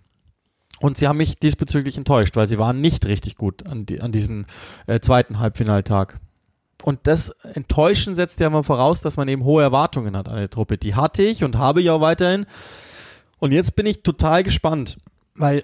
Und 0.82 0.98
sie 0.98 1.08
haben 1.08 1.18
mich 1.18 1.38
diesbezüglich 1.40 1.98
enttäuscht, 1.98 2.36
weil 2.36 2.48
sie 2.48 2.58
waren 2.58 2.82
nicht 2.82 3.06
richtig 3.06 3.36
gut 3.36 3.66
an, 3.68 3.86
die, 3.86 4.02
an 4.02 4.12
diesem 4.12 4.46
äh, 4.88 5.00
zweiten 5.00 5.40
Halbfinaltag. 5.40 6.20
Und 6.84 7.00
das 7.04 7.30
Enttäuschen 7.30 8.16
setzt 8.16 8.42
ja 8.42 8.50
mal 8.50 8.64
voraus, 8.64 9.00
dass 9.00 9.16
man 9.16 9.30
eben 9.30 9.46
hohe 9.46 9.64
Erwartungen 9.64 10.18
hat 10.18 10.28
an 10.28 10.40
die 10.42 10.50
Truppe. 10.50 10.78
Die 10.78 10.96
hatte 10.96 11.24
ich 11.24 11.44
und 11.46 11.58
habe 11.58 11.82
ich 11.82 11.90
auch 11.90 12.02
weiterhin. 12.02 12.46
Und 13.40 13.54
jetzt 13.54 13.76
bin 13.76 13.86
ich 13.86 14.04
total 14.04 14.44
gespannt, 14.44 14.98
weil 15.36 15.64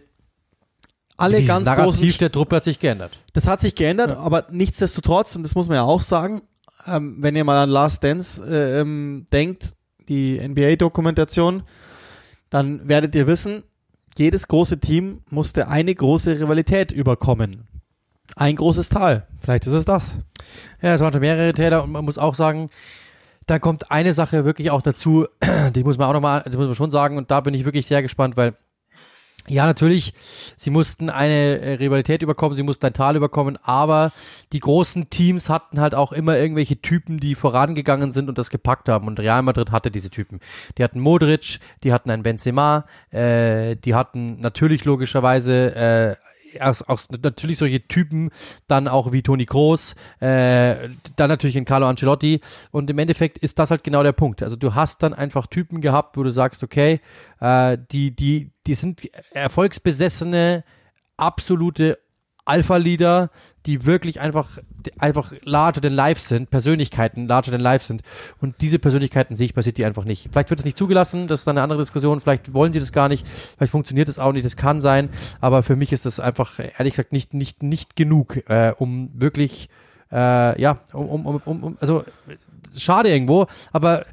alle 1.19 1.37
Dieses 1.37 1.47
ganz 1.47 1.65
Narrativ 1.65 1.99
großen 1.99 2.17
der 2.19 2.31
Truppe 2.31 2.55
hat 2.57 2.63
sich 2.63 2.79
geändert. 2.79 3.11
das 3.33 3.47
hat 3.47 3.61
sich 3.61 3.75
geändert, 3.75 4.11
aber 4.11 4.47
nichtsdestotrotz, 4.49 5.35
und 5.35 5.43
das 5.43 5.55
muss 5.55 5.67
man 5.67 5.75
ja 5.75 5.83
auch 5.83 6.01
sagen, 6.01 6.41
ähm, 6.87 7.17
wenn 7.19 7.35
ihr 7.35 7.43
mal 7.43 7.57
an 7.57 7.69
Last 7.69 8.03
Dance 8.03 8.43
äh, 8.49 8.81
ähm, 8.81 9.25
denkt, 9.31 9.73
die 10.07 10.39
NBA-Dokumentation, 10.39 11.63
dann 12.49 12.87
werdet 12.87 13.13
ihr 13.15 13.27
wissen, 13.27 13.63
jedes 14.17 14.47
große 14.47 14.79
Team 14.79 15.21
musste 15.29 15.67
eine 15.67 15.93
große 15.93 16.39
Rivalität 16.39 16.91
überkommen. 16.91 17.67
Ein 18.35 18.55
großes 18.55 18.89
Tal. 18.89 19.27
Vielleicht 19.39 19.65
ist 19.67 19.73
es 19.73 19.85
das. 19.85 20.17
Ja, 20.81 20.93
es 20.93 21.01
waren 21.01 21.13
schon 21.13 21.21
mehrere 21.21 21.53
Täter 21.53 21.83
und 21.83 21.91
man 21.91 22.05
muss 22.05 22.17
auch 22.17 22.35
sagen, 22.35 22.69
da 23.45 23.59
kommt 23.59 23.91
eine 23.91 24.13
Sache 24.13 24.45
wirklich 24.45 24.71
auch 24.71 24.81
dazu, 24.81 25.27
die 25.75 25.83
muss 25.83 25.97
man 25.97 26.07
auch 26.07 26.13
nochmal, 26.13 26.43
das 26.45 26.55
muss 26.55 26.67
man 26.67 26.75
schon 26.75 26.91
sagen 26.91 27.17
und 27.17 27.31
da 27.31 27.41
bin 27.41 27.53
ich 27.53 27.65
wirklich 27.65 27.87
sehr 27.87 28.01
gespannt, 28.01 28.37
weil 28.37 28.55
ja, 29.49 29.65
natürlich, 29.65 30.13
sie 30.55 30.69
mussten 30.69 31.09
eine 31.09 31.59
äh, 31.59 31.73
Rivalität 31.73 32.21
überkommen, 32.21 32.55
sie 32.55 32.63
mussten 32.63 32.85
ein 32.85 32.93
Tal 32.93 33.15
überkommen, 33.15 33.57
aber 33.63 34.11
die 34.53 34.59
großen 34.59 35.09
Teams 35.09 35.49
hatten 35.49 35.79
halt 35.79 35.95
auch 35.95 36.11
immer 36.11 36.37
irgendwelche 36.37 36.81
Typen, 36.81 37.19
die 37.19 37.35
vorangegangen 37.35 38.11
sind 38.11 38.29
und 38.29 38.37
das 38.37 38.49
gepackt 38.49 38.89
haben. 38.89 39.07
Und 39.07 39.19
Real 39.19 39.41
Madrid 39.41 39.71
hatte 39.71 39.91
diese 39.91 40.09
Typen. 40.09 40.39
Die 40.77 40.83
hatten 40.83 40.99
Modric, 40.99 41.59
die 41.83 41.91
hatten 41.91 42.11
einen 42.11 42.23
Benzema, 42.23 42.85
äh, 43.11 43.75
die 43.75 43.95
hatten 43.95 44.39
natürlich 44.39 44.85
logischerweise 44.85 45.75
äh, 45.75 46.28
aus, 46.59 46.81
aus 46.81 47.07
natürlich 47.23 47.57
solche 47.57 47.87
Typen, 47.87 48.29
dann 48.67 48.87
auch 48.87 49.11
wie 49.11 49.21
Toni 49.21 49.45
Kroos, 49.45 49.95
äh, 50.19 50.75
dann 51.15 51.29
natürlich 51.29 51.55
in 51.55 51.65
Carlo 51.65 51.87
Ancelotti 51.87 52.41
und 52.71 52.89
im 52.89 52.97
Endeffekt 52.99 53.37
ist 53.37 53.59
das 53.59 53.71
halt 53.71 53.83
genau 53.83 54.03
der 54.03 54.13
Punkt. 54.13 54.43
Also 54.43 54.55
du 54.55 54.75
hast 54.75 55.03
dann 55.03 55.13
einfach 55.13 55.47
Typen 55.47 55.81
gehabt, 55.81 56.17
wo 56.17 56.23
du 56.23 56.31
sagst, 56.31 56.63
okay, 56.63 56.99
äh, 57.39 57.77
die 57.91 58.15
die 58.15 58.51
die 58.67 58.73
sind 58.75 59.09
erfolgsbesessene 59.33 60.63
absolute 61.17 61.99
Alpha-Leader, 62.49 63.29
die 63.67 63.85
wirklich 63.85 64.19
einfach, 64.19 64.57
einfach 64.97 65.31
larger 65.43 65.81
than 65.81 65.93
life 65.93 66.19
sind, 66.19 66.49
Persönlichkeiten 66.49 67.27
larger 67.27 67.51
than 67.51 67.61
life 67.61 67.85
sind. 67.85 68.01
Und 68.41 68.55
diese 68.61 68.79
Persönlichkeiten 68.79 69.35
sehe 69.35 69.45
ich 69.45 69.53
bei 69.53 69.61
City 69.61 69.85
einfach 69.85 70.03
nicht. 70.03 70.29
Vielleicht 70.31 70.49
wird 70.49 70.59
es 70.59 70.65
nicht 70.65 70.77
zugelassen, 70.77 71.27
das 71.27 71.41
ist 71.41 71.47
dann 71.47 71.57
eine 71.57 71.63
andere 71.63 71.79
Diskussion, 71.79 72.19
vielleicht 72.21 72.53
wollen 72.53 72.73
sie 72.73 72.79
das 72.79 72.91
gar 72.91 73.07
nicht, 73.07 73.25
vielleicht 73.27 73.71
funktioniert 73.71 74.09
es 74.09 74.17
auch 74.17 74.33
nicht, 74.33 74.45
das 74.45 74.55
kann 74.55 74.81
sein, 74.81 75.09
aber 75.41 75.61
für 75.61 75.75
mich 75.75 75.93
ist 75.93 76.05
das 76.05 76.19
einfach, 76.19 76.59
ehrlich 76.59 76.93
gesagt, 76.93 77.13
nicht, 77.13 77.35
nicht, 77.35 77.61
nicht 77.61 77.95
genug, 77.95 78.37
äh, 78.49 78.73
um 78.77 79.11
wirklich, 79.13 79.69
äh, 80.11 80.59
ja, 80.59 80.79
um, 80.91 81.25
um, 81.25 81.41
um, 81.45 81.63
um 81.63 81.77
also, 81.79 82.03
schade 82.75 83.09
irgendwo, 83.09 83.45
aber 83.71 84.05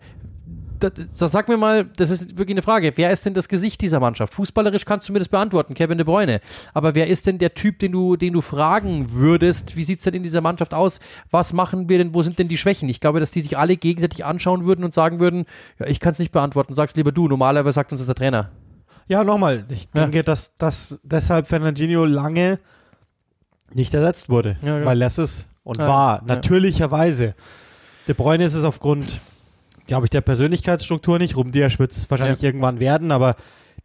das, 0.78 0.92
das 1.18 1.32
sag 1.32 1.48
mir 1.48 1.56
mal, 1.56 1.84
das 1.96 2.10
ist 2.10 2.38
wirklich 2.38 2.54
eine 2.54 2.62
Frage. 2.62 2.92
Wer 2.96 3.10
ist 3.10 3.24
denn 3.26 3.34
das 3.34 3.48
Gesicht 3.48 3.80
dieser 3.80 4.00
Mannschaft? 4.00 4.34
Fußballerisch 4.34 4.84
kannst 4.84 5.08
du 5.08 5.12
mir 5.12 5.18
das 5.18 5.28
beantworten, 5.28 5.74
Kevin 5.74 5.98
De 5.98 6.04
Bruyne. 6.04 6.40
Aber 6.74 6.94
wer 6.94 7.06
ist 7.08 7.26
denn 7.26 7.38
der 7.38 7.54
Typ, 7.54 7.78
den 7.78 7.92
du, 7.92 8.16
den 8.16 8.32
du 8.32 8.40
fragen 8.40 9.12
würdest? 9.12 9.76
Wie 9.76 9.84
sieht's 9.84 10.04
denn 10.04 10.14
in 10.14 10.22
dieser 10.22 10.40
Mannschaft 10.40 10.74
aus? 10.74 11.00
Was 11.30 11.52
machen 11.52 11.88
wir 11.88 11.98
denn? 11.98 12.14
Wo 12.14 12.22
sind 12.22 12.38
denn 12.38 12.48
die 12.48 12.58
Schwächen? 12.58 12.88
Ich 12.88 13.00
glaube, 13.00 13.20
dass 13.20 13.30
die 13.30 13.42
sich 13.42 13.56
alle 13.58 13.76
gegenseitig 13.76 14.24
anschauen 14.24 14.64
würden 14.64 14.84
und 14.84 14.94
sagen 14.94 15.20
würden, 15.20 15.44
ja, 15.78 15.86
ich 15.86 16.00
kann 16.00 16.12
es 16.12 16.18
nicht 16.18 16.32
beantworten. 16.32 16.74
Sag's 16.74 16.94
lieber 16.96 17.12
du. 17.12 17.28
Normalerweise 17.28 17.74
sagt 17.74 17.92
uns 17.92 18.00
das 18.00 18.06
der 18.06 18.14
Trainer. 18.14 18.50
Ja, 19.08 19.22
nochmal. 19.24 19.64
Ich 19.70 19.84
Ja. 19.94 20.02
denke, 20.02 20.24
dass, 20.24 20.56
dass 20.58 20.98
deshalb 21.04 21.46
Fernandinho 21.48 22.04
lange 22.04 22.58
nicht 23.72 23.94
ersetzt 23.94 24.28
wurde, 24.28 24.56
Ja, 24.62 24.74
genau. 24.78 24.86
weil 24.86 24.98
das 24.98 25.18
ist 25.18 25.48
und 25.64 25.78
Ja, 25.78 25.88
war 25.88 26.16
ja. 26.18 26.24
natürlicherweise. 26.34 27.34
De 28.06 28.14
Bruyne 28.14 28.44
ist 28.44 28.54
es 28.54 28.62
aufgrund, 28.64 29.20
glaube 29.86 30.06
ich, 30.06 30.10
der 30.10 30.20
Persönlichkeitsstruktur 30.20 31.18
nicht. 31.18 31.36
Rum 31.36 31.52
Diaz 31.52 31.78
wird 31.78 31.92
es 31.92 32.10
wahrscheinlich 32.10 32.40
Ja. 32.42 32.48
irgendwann 32.48 32.80
werden, 32.80 33.10
aber 33.12 33.36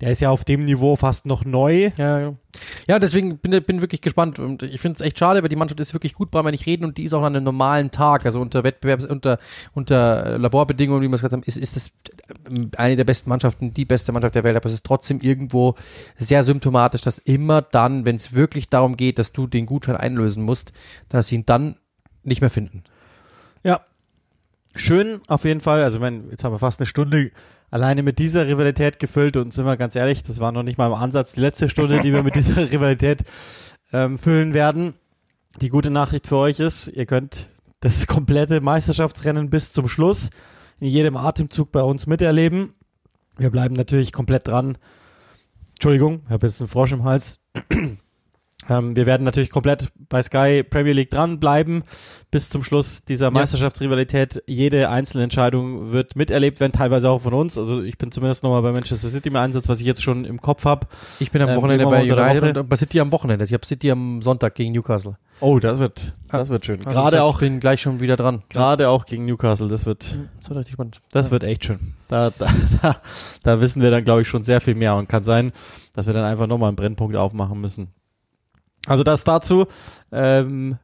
der 0.01 0.09
ist 0.09 0.21
ja 0.21 0.31
auf 0.31 0.43
dem 0.43 0.65
Niveau 0.65 0.95
fast 0.95 1.27
noch 1.27 1.45
neu. 1.45 1.91
Ja, 1.97 2.19
ja. 2.19 2.33
ja 2.87 2.97
deswegen 2.97 3.37
bin 3.37 3.63
bin 3.63 3.81
wirklich 3.81 4.01
gespannt 4.01 4.39
und 4.39 4.63
ich 4.63 4.81
finde 4.81 4.95
es 4.95 5.01
echt 5.01 5.19
schade, 5.19 5.43
weil 5.43 5.49
die 5.49 5.55
Mannschaft 5.55 5.79
ist 5.79 5.93
wirklich 5.93 6.15
gut, 6.15 6.31
brauchen 6.31 6.47
wir 6.47 6.51
nicht 6.51 6.65
reden 6.65 6.85
und 6.85 6.97
die 6.97 7.03
ist 7.03 7.13
auch 7.13 7.21
an 7.21 7.35
einem 7.35 7.43
normalen 7.43 7.91
Tag, 7.91 8.25
also 8.25 8.41
unter 8.41 8.63
Wettbewerbs 8.63 9.05
unter 9.05 9.37
unter 9.73 10.39
Laborbedingungen, 10.39 11.03
wie 11.03 11.07
wir 11.07 11.13
es 11.15 11.21
gesagt 11.21 11.33
haben, 11.33 11.43
ist 11.43 11.57
ist 11.57 11.77
es 11.77 11.91
eine 12.77 12.95
der 12.95 13.03
besten 13.03 13.29
Mannschaften, 13.29 13.75
die 13.75 13.85
beste 13.85 14.11
Mannschaft 14.11 14.33
der 14.33 14.43
Welt, 14.43 14.55
aber 14.55 14.65
es 14.65 14.73
ist 14.73 14.85
trotzdem 14.85 15.21
irgendwo 15.21 15.75
sehr 16.17 16.41
symptomatisch, 16.41 17.01
dass 17.01 17.19
immer 17.19 17.61
dann, 17.61 18.03
wenn 18.03 18.15
es 18.15 18.33
wirklich 18.33 18.69
darum 18.69 18.97
geht, 18.97 19.19
dass 19.19 19.33
du 19.33 19.45
den 19.45 19.67
Gutschein 19.67 19.97
einlösen 19.97 20.43
musst, 20.43 20.73
dass 21.09 21.27
sie 21.27 21.35
ihn 21.35 21.45
dann 21.45 21.75
nicht 22.23 22.41
mehr 22.41 22.49
finden. 22.49 22.83
Schön 24.75 25.19
auf 25.27 25.43
jeden 25.43 25.61
Fall. 25.61 25.83
Also, 25.83 25.99
meine, 25.99 26.23
jetzt 26.31 26.43
haben 26.43 26.53
wir 26.53 26.59
fast 26.59 26.79
eine 26.79 26.87
Stunde 26.87 27.31
alleine 27.71 28.03
mit 28.03 28.19
dieser 28.19 28.47
Rivalität 28.47 28.99
gefüllt 28.99 29.37
und 29.37 29.53
sind 29.53 29.65
wir 29.65 29.77
ganz 29.77 29.95
ehrlich, 29.95 30.23
das 30.23 30.39
war 30.39 30.51
noch 30.51 30.63
nicht 30.63 30.77
mal 30.77 30.87
im 30.87 30.93
Ansatz 30.93 31.33
die 31.33 31.39
letzte 31.39 31.69
Stunde, 31.69 31.99
die 32.01 32.13
wir 32.13 32.21
mit 32.23 32.35
dieser 32.35 32.57
Rivalität 32.71 33.23
ähm, 33.93 34.19
füllen 34.19 34.53
werden. 34.53 34.93
Die 35.59 35.69
gute 35.69 35.89
Nachricht 35.89 36.27
für 36.27 36.37
euch 36.37 36.59
ist, 36.59 36.87
ihr 36.87 37.05
könnt 37.05 37.49
das 37.79 38.07
komplette 38.07 38.61
Meisterschaftsrennen 38.61 39.49
bis 39.49 39.73
zum 39.73 39.87
Schluss 39.87 40.29
in 40.79 40.87
jedem 40.87 41.17
Atemzug 41.17 41.71
bei 41.71 41.81
uns 41.81 42.07
miterleben. 42.07 42.73
Wir 43.37 43.49
bleiben 43.49 43.75
natürlich 43.75 44.11
komplett 44.11 44.47
dran. 44.47 44.77
Entschuldigung, 45.71 46.21
ich 46.25 46.31
habe 46.31 46.47
jetzt 46.47 46.61
einen 46.61 46.69
Frosch 46.69 46.91
im 46.91 47.03
Hals. 47.03 47.39
Ähm, 48.69 48.95
wir 48.95 49.05
werden 49.07 49.23
natürlich 49.23 49.49
komplett 49.49 49.91
bei 50.07 50.21
Sky 50.21 50.63
Premier 50.63 50.93
League 50.93 51.09
dranbleiben 51.09 51.83
bis 52.29 52.49
zum 52.49 52.63
Schluss 52.63 53.03
dieser 53.03 53.31
Meisterschaftsrivalität. 53.31 54.43
Jede 54.45 54.89
einzelne 54.89 55.23
Entscheidung 55.23 55.91
wird 55.91 56.15
miterlebt 56.15 56.59
werden, 56.59 56.71
teilweise 56.71 57.09
auch 57.09 57.21
von 57.21 57.33
uns. 57.33 57.57
Also 57.57 57.81
ich 57.81 57.97
bin 57.97 58.11
zumindest 58.11 58.43
nochmal 58.43 58.61
bei 58.61 58.71
Manchester 58.71 59.07
City 59.09 59.29
im 59.29 59.35
Einsatz, 59.35 59.67
was 59.67 59.79
ich 59.79 59.85
jetzt 59.87 60.03
schon 60.03 60.25
im 60.25 60.39
Kopf 60.39 60.65
habe. 60.65 60.87
Ich 61.19 61.31
bin 61.31 61.41
am 61.41 61.49
Ähm, 61.49 61.55
Wochenende 61.57 61.83
immer 61.83 61.91
bei 61.91 62.03
United 62.03 62.57
und 62.57 62.69
bei 62.69 62.75
City 62.75 62.99
am 62.99 63.11
Wochenende. 63.11 63.45
Ich 63.45 63.53
habe 63.53 63.65
City 63.65 63.89
am 63.91 64.21
Sonntag 64.21 64.53
gegen 64.55 64.73
Newcastle. 64.73 65.17
Oh, 65.39 65.57
das 65.57 65.79
wird, 65.79 66.13
das 66.29 66.49
wird 66.49 66.63
schön. 66.65 66.77
Also 66.85 66.89
Gerade 66.91 67.11
das 67.17 67.19
heißt, 67.21 67.23
auch, 67.35 67.41
Ich 67.41 67.47
bin 67.47 67.59
gleich 67.59 67.81
schon 67.81 67.99
wieder 67.99 68.15
dran. 68.15 68.43
gerade 68.49 68.89
auch 68.89 69.05
gegen 69.05 69.25
Newcastle. 69.25 69.69
Das 69.69 69.87
wird, 69.87 70.17
Das 70.39 70.49
wird 70.49 70.59
richtig 70.59 70.73
spannend. 70.73 71.01
das 71.11 71.31
wird 71.31 71.43
echt 71.43 71.65
schön. 71.65 71.79
Da, 72.09 72.29
da, 72.37 72.47
da, 72.83 72.95
da 73.41 73.59
wissen 73.59 73.81
wir 73.81 73.89
dann, 73.89 74.03
glaube 74.03 74.21
ich, 74.21 74.27
schon 74.27 74.43
sehr 74.43 74.61
viel 74.61 74.75
mehr 74.75 74.95
und 74.95 75.09
kann 75.09 75.23
sein, 75.23 75.51
dass 75.95 76.05
wir 76.05 76.13
dann 76.13 76.25
einfach 76.25 76.45
nochmal 76.45 76.67
einen 76.67 76.75
Brennpunkt 76.75 77.15
aufmachen 77.15 77.59
müssen. 77.59 77.87
Also 78.87 79.03
das 79.03 79.23
dazu. 79.23 79.67
Ähm, 80.11 80.77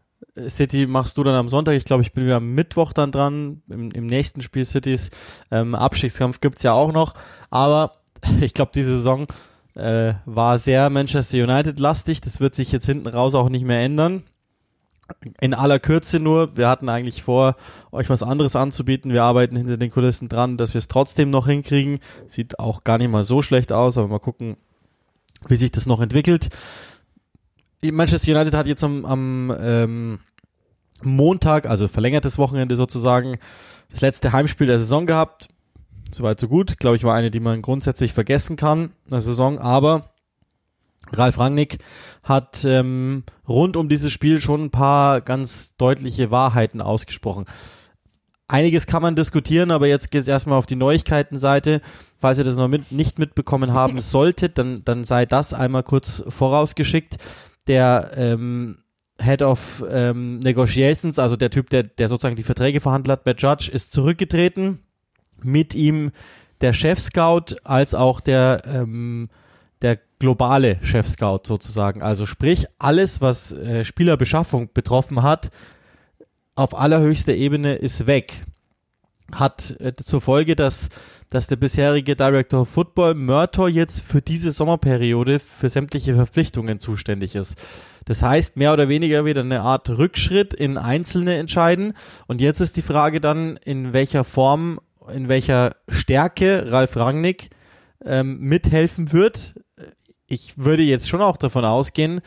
City 0.48 0.86
machst 0.88 1.18
du 1.18 1.24
dann 1.24 1.36
am 1.36 1.50
Sonntag. 1.50 1.74
Ich 1.76 1.86
glaube, 1.86 2.04
ich 2.04 2.14
bin 2.14 2.26
wieder 2.26 2.38
am 2.38 2.54
Mittwoch 2.54 2.93
dann 2.93 3.12
dran. 3.12 3.62
Im, 3.70 3.91
im 3.91 4.06
nächsten 4.06 4.41
Spiel 4.41 4.66
Cities. 4.66 5.10
Ähm, 5.52 5.76
Abstiegskampf 5.76 6.39
gibt's 6.41 6.64
ja 6.64 6.74
auch 6.74 6.91
noch. 6.91 7.14
Aber 7.50 7.93
ich 8.41 8.54
glaube, 8.54 8.72
die 8.74 8.84
Saison 8.84 9.28
äh, 9.76 10.14
war 10.26 10.58
sehr 10.58 10.89
Manchester 10.89 11.38
United-lastig. 11.38 12.22
Das 12.22 12.39
wird 12.39 12.56
sich 12.56 12.72
jetzt 12.72 12.86
hinten 12.86 13.08
raus 13.08 13.36
auch 13.36 13.50
nicht 13.50 13.66
mehr 13.66 13.82
ändern. 13.82 14.24
In 15.39 15.54
aller 15.54 15.80
Kürze 15.80 16.20
nur. 16.20 16.58
Wir 16.58 16.68
hatten 16.68 16.89
eigentlich 16.89 17.24
vor, 17.24 17.56
euch 17.91 18.10
was 18.10 18.24
anderes 18.24 18.56
anzubieten. 18.56 19.14
Wir 19.14 19.24
arbeiten 19.24 19.56
hinter 19.56 19.78
den 19.78 19.89
Kulissen 19.89 20.28
dran, 20.28 20.58
dass 20.58 20.74
wir 20.74 20.80
es 20.80 20.89
trotzdem 20.89 21.30
noch 21.30 21.48
hinkriegen. 21.48 22.00
Sieht 22.26 22.60
auch 22.60 22.82
gar 22.82 22.98
nicht 22.98 23.10
mal 23.10 23.24
so 23.24 23.41
schlecht 23.41 23.72
aus, 23.72 23.98
aber 23.98 24.08
mal 24.08 24.20
gucken, 24.20 24.58
wie 25.48 25.56
sich 25.56 25.72
das 25.72 25.86
noch 25.86 26.02
entwickelt. 26.02 26.50
Manchester 27.84 28.32
United 28.32 28.54
hat 28.54 28.68
jetzt 28.68 28.84
am, 28.84 29.06
am 29.06 29.56
ähm, 29.60 30.20
Montag, 31.04 31.66
also 31.66 31.88
verlängertes 31.88 32.38
Wochenende 32.38 32.76
sozusagen, 32.76 33.38
das 33.90 34.02
letzte 34.02 34.32
Heimspiel 34.32 34.68
der 34.68 34.80
Saison 34.80 35.06
gehabt. 35.06 35.50
Soweit 36.12 36.40
so 36.40 36.48
gut. 36.48 36.80
Glaube 36.80 36.96
ich, 36.96 37.04
war 37.04 37.16
eine, 37.16 37.32
die 37.32 37.40
man 37.40 37.62
grundsätzlich 37.62 38.14
vergessen 38.14 38.56
kann 38.56 38.92
der 39.10 39.22
Saison. 39.22 39.60
Aber 39.60 40.10
Ralf 41.14 41.40
Rangnick 41.40 41.80
hat 42.24 42.66
ähm, 42.66 43.24
rund 43.48 43.78
um 43.78 43.90
dieses 43.90 44.12
Spiel 44.12 44.42
schon 44.42 44.66
ein 44.66 44.72
paar 44.72 45.22
ganz 45.22 45.76
deutliche 45.78 46.32
Wahrheiten 46.32 46.82
ausgesprochen. 46.82 47.46
Einiges 48.50 48.88
kann 48.88 49.02
man 49.02 49.18
diskutieren, 49.18 49.72
aber 49.72 49.88
jetzt 49.88 50.10
geht 50.10 50.22
es 50.22 50.28
erstmal 50.28 50.58
auf 50.58 50.66
die 50.66 50.78
Neuigkeitenseite. 50.78 51.82
Falls 52.18 52.38
ihr 52.38 52.46
das 52.46 52.56
noch 52.56 52.70
mit, 52.70 52.94
nicht 52.94 53.20
mitbekommen 53.20 53.74
haben 53.74 54.00
solltet, 54.00 54.58
dann, 54.58 54.86
dann 54.86 55.04
sei 55.04 55.26
das 55.26 55.54
einmal 55.54 55.84
kurz 55.84 56.24
vorausgeschickt. 56.28 57.18
Der 57.68 58.11
ähm, 58.15 58.78
Head 59.20 59.41
of 59.41 59.84
ähm, 59.89 60.39
Negotiations, 60.39 61.20
also 61.20 61.36
der 61.36 61.49
Typ, 61.49 61.70
der, 61.70 61.84
der 61.84 62.07
sozusagen 62.07 62.36
die 62.36 62.43
Verträge 62.43 62.80
verhandelt 62.80 63.11
hat, 63.11 63.26
Matt 63.26 63.41
Judge, 63.41 63.72
ist 63.72 63.93
zurückgetreten. 63.93 64.80
Mit 65.43 65.76
ihm 65.76 66.11
der 66.61 66.74
Chef-Scout 66.74 67.55
als 67.63 67.93
auch 67.93 68.20
der, 68.20 68.63
ähm, 68.65 69.30
der 69.82 69.99
globale 70.20 70.78
Chef-Scout 70.82 71.41
sozusagen. 71.43 72.01
Also 72.01 72.26
sprich, 72.26 72.65
alles, 72.80 73.22
was 73.22 73.53
äh, 73.53 73.84
Spielerbeschaffung 73.84 74.70
betroffen 74.74 75.22
hat, 75.22 75.51
auf 76.55 76.78
allerhöchster 76.78 77.36
Ebene 77.36 77.76
ist 77.76 78.07
weg. 78.07 78.41
Hat 79.34 79.76
äh, 79.80 79.94
zur 79.96 80.22
Folge, 80.22 80.56
dass, 80.56 80.90
dass 81.30 81.48
der 81.48 81.58
bisherige 81.58 82.16
Director 82.16 82.62
of 82.62 82.70
Football 82.70 83.16
Murtor 83.16 83.68
jetzt 83.68 84.02
für 84.02 84.22
diese 84.22 84.52
Sommerperiode 84.52 85.40
für 85.40 85.70
sämtliche 85.70 86.16
Verpflichtungen 86.16 86.80
zuständig 86.80 87.36
ist. 87.36 87.62
Das 88.06 88.22
heißt, 88.22 88.56
mehr 88.56 88.72
oder 88.72 88.88
weniger 88.88 89.26
wieder 89.26 89.42
eine 89.42 89.62
Art 89.62 89.90
Rückschritt 89.90 90.54
in 90.54 90.78
einzelne 90.78 91.36
entscheiden. 91.36 91.94
Und 92.28 92.40
jetzt 92.40 92.62
ist 92.62 92.78
die 92.78 92.82
Frage 92.82 93.20
dann, 93.20 93.58
in 93.58 93.92
welcher 93.92 94.24
Form, 94.24 94.80
in 95.14 95.28
welcher 95.28 95.76
Stärke 95.90 96.72
Ralf 96.72 96.96
Rangnick 96.96 97.50
ähm, 98.06 98.40
mithelfen 98.40 99.12
wird. 99.12 99.56
Ich 100.30 100.58
würde 100.58 100.84
jetzt 100.84 101.10
schon 101.10 101.22
auch 101.22 101.38
davon 101.38 101.66
ausgehen, 101.66 102.22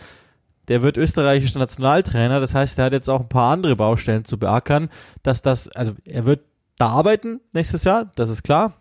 der 0.68 0.82
wird 0.82 0.96
österreichischer 0.96 1.58
Nationaltrainer, 1.58 2.38
das 2.38 2.54
heißt, 2.54 2.78
er 2.78 2.84
hat 2.84 2.92
jetzt 2.92 3.10
auch 3.10 3.20
ein 3.20 3.28
paar 3.28 3.52
andere 3.52 3.74
Baustellen 3.74 4.24
zu 4.24 4.38
beackern, 4.38 4.88
dass 5.22 5.42
das, 5.42 5.68
also 5.68 5.94
er 6.04 6.26
wird 6.26 6.42
da 6.80 6.88
arbeiten 6.88 7.40
nächstes 7.52 7.84
Jahr, 7.84 8.10
das 8.14 8.30
ist 8.30 8.42
klar, 8.42 8.74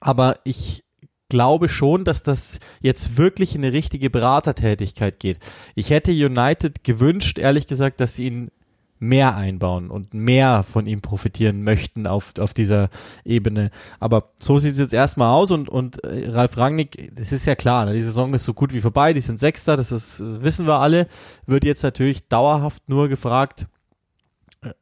aber 0.00 0.34
ich 0.44 0.82
glaube 1.28 1.68
schon, 1.68 2.04
dass 2.04 2.22
das 2.22 2.58
jetzt 2.80 3.16
wirklich 3.16 3.54
in 3.54 3.64
eine 3.64 3.72
richtige 3.72 4.10
Beratertätigkeit 4.10 5.18
geht. 5.18 5.38
Ich 5.74 5.90
hätte 5.90 6.10
United 6.10 6.84
gewünscht, 6.84 7.38
ehrlich 7.38 7.66
gesagt, 7.66 8.00
dass 8.00 8.16
sie 8.16 8.26
ihn 8.26 8.50
mehr 8.98 9.36
einbauen 9.36 9.90
und 9.90 10.14
mehr 10.14 10.62
von 10.62 10.86
ihm 10.86 11.00
profitieren 11.00 11.64
möchten 11.64 12.06
auf, 12.06 12.34
auf 12.38 12.54
dieser 12.54 12.88
Ebene. 13.24 13.70
Aber 13.98 14.32
so 14.38 14.58
sieht 14.58 14.72
es 14.72 14.78
jetzt 14.78 14.92
erstmal 14.92 15.32
aus 15.32 15.50
und, 15.50 15.68
und 15.68 16.04
äh, 16.04 16.28
Ralf 16.28 16.56
Rangnick, 16.56 17.12
das 17.16 17.32
ist 17.32 17.46
ja 17.46 17.54
klar, 17.56 17.84
ne, 17.84 17.94
die 17.94 18.02
Saison 18.02 18.32
ist 18.34 18.44
so 18.44 18.54
gut 18.54 18.72
wie 18.72 18.80
vorbei, 18.80 19.12
die 19.12 19.20
sind 19.20 19.40
Sechster, 19.40 19.76
das 19.76 19.90
ist, 19.90 20.20
äh, 20.20 20.42
wissen 20.42 20.66
wir 20.66 20.78
alle, 20.78 21.08
wird 21.46 21.64
jetzt 21.64 21.82
natürlich 21.82 22.28
dauerhaft 22.28 22.88
nur 22.88 23.08
gefragt, 23.08 23.66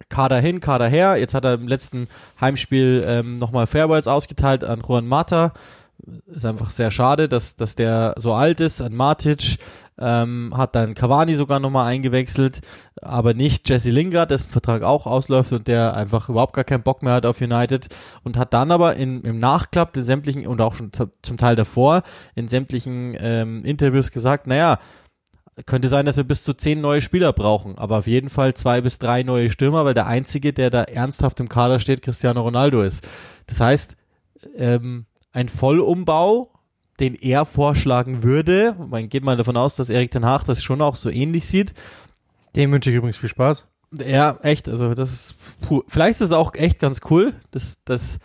Kader 0.08 0.40
hin, 0.40 0.60
Kader 0.60 0.88
her. 0.88 1.16
Jetzt 1.16 1.34
hat 1.34 1.44
er 1.44 1.54
im 1.54 1.68
letzten 1.68 2.08
Heimspiel 2.40 3.04
ähm, 3.06 3.36
nochmal 3.38 3.66
Fairballs 3.66 4.06
ausgeteilt 4.06 4.64
an 4.64 4.82
Juan 4.86 5.06
Mata. 5.06 5.52
Ist 6.26 6.46
einfach 6.46 6.70
sehr 6.70 6.90
schade, 6.90 7.28
dass, 7.28 7.56
dass 7.56 7.74
der 7.74 8.14
so 8.16 8.32
alt 8.32 8.60
ist, 8.60 8.80
an 8.80 8.94
Matic. 8.94 9.58
Ähm, 10.02 10.54
hat 10.56 10.74
dann 10.74 10.94
Cavani 10.94 11.34
sogar 11.34 11.60
nochmal 11.60 11.88
eingewechselt, 11.88 12.60
aber 13.02 13.34
nicht 13.34 13.68
Jesse 13.68 13.90
Lingard, 13.90 14.30
dessen 14.30 14.50
Vertrag 14.50 14.82
auch 14.82 15.06
ausläuft 15.06 15.52
und 15.52 15.68
der 15.68 15.92
einfach 15.92 16.30
überhaupt 16.30 16.54
gar 16.54 16.64
keinen 16.64 16.82
Bock 16.82 17.02
mehr 17.02 17.12
hat 17.12 17.26
auf 17.26 17.42
United 17.42 17.88
und 18.24 18.38
hat 18.38 18.54
dann 18.54 18.72
aber 18.72 18.96
in, 18.96 19.20
im 19.24 19.38
Nachklapp 19.38 19.94
in 19.94 20.02
sämtlichen 20.02 20.46
und 20.46 20.62
auch 20.62 20.74
schon 20.74 20.90
zu- 20.94 21.10
zum 21.20 21.36
Teil 21.36 21.54
davor 21.54 22.02
in 22.34 22.48
sämtlichen 22.48 23.14
ähm, 23.20 23.62
Interviews 23.62 24.10
gesagt, 24.10 24.46
naja, 24.46 24.78
könnte 25.66 25.88
sein, 25.88 26.06
dass 26.06 26.16
wir 26.16 26.24
bis 26.24 26.42
zu 26.42 26.54
zehn 26.54 26.80
neue 26.80 27.00
Spieler 27.00 27.32
brauchen, 27.32 27.78
aber 27.78 27.98
auf 27.98 28.06
jeden 28.06 28.28
Fall 28.28 28.54
zwei 28.54 28.80
bis 28.80 28.98
drei 28.98 29.22
neue 29.22 29.50
Stürmer, 29.50 29.84
weil 29.84 29.94
der 29.94 30.06
einzige, 30.06 30.52
der 30.52 30.70
da 30.70 30.82
ernsthaft 30.82 31.40
im 31.40 31.48
Kader 31.48 31.78
steht, 31.78 32.02
Cristiano 32.02 32.42
Ronaldo 32.42 32.82
ist. 32.82 33.06
Das 33.46 33.60
heißt, 33.60 33.96
ähm, 34.56 35.06
ein 35.32 35.48
Vollumbau, 35.48 36.52
den 36.98 37.14
er 37.14 37.46
vorschlagen 37.46 38.22
würde, 38.22 38.76
man 38.78 39.08
geht 39.08 39.24
mal 39.24 39.36
davon 39.36 39.56
aus, 39.56 39.74
dass 39.74 39.90
Erik 39.90 40.10
Ten 40.10 40.26
Hag 40.26 40.44
das 40.44 40.62
schon 40.62 40.82
auch 40.82 40.96
so 40.96 41.10
ähnlich 41.10 41.46
sieht. 41.46 41.74
Dem 42.56 42.72
wünsche 42.72 42.90
ich 42.90 42.96
übrigens 42.96 43.16
viel 43.16 43.28
Spaß. 43.28 43.66
Ja, 44.06 44.38
echt, 44.42 44.68
also 44.68 44.94
das 44.94 45.12
ist 45.12 45.34
puh. 45.62 45.82
vielleicht 45.88 46.20
ist 46.20 46.28
es 46.28 46.32
auch 46.32 46.54
echt 46.54 46.78
ganz 46.78 47.00
cool, 47.10 47.34
dass 47.50 47.78
das 47.84 48.18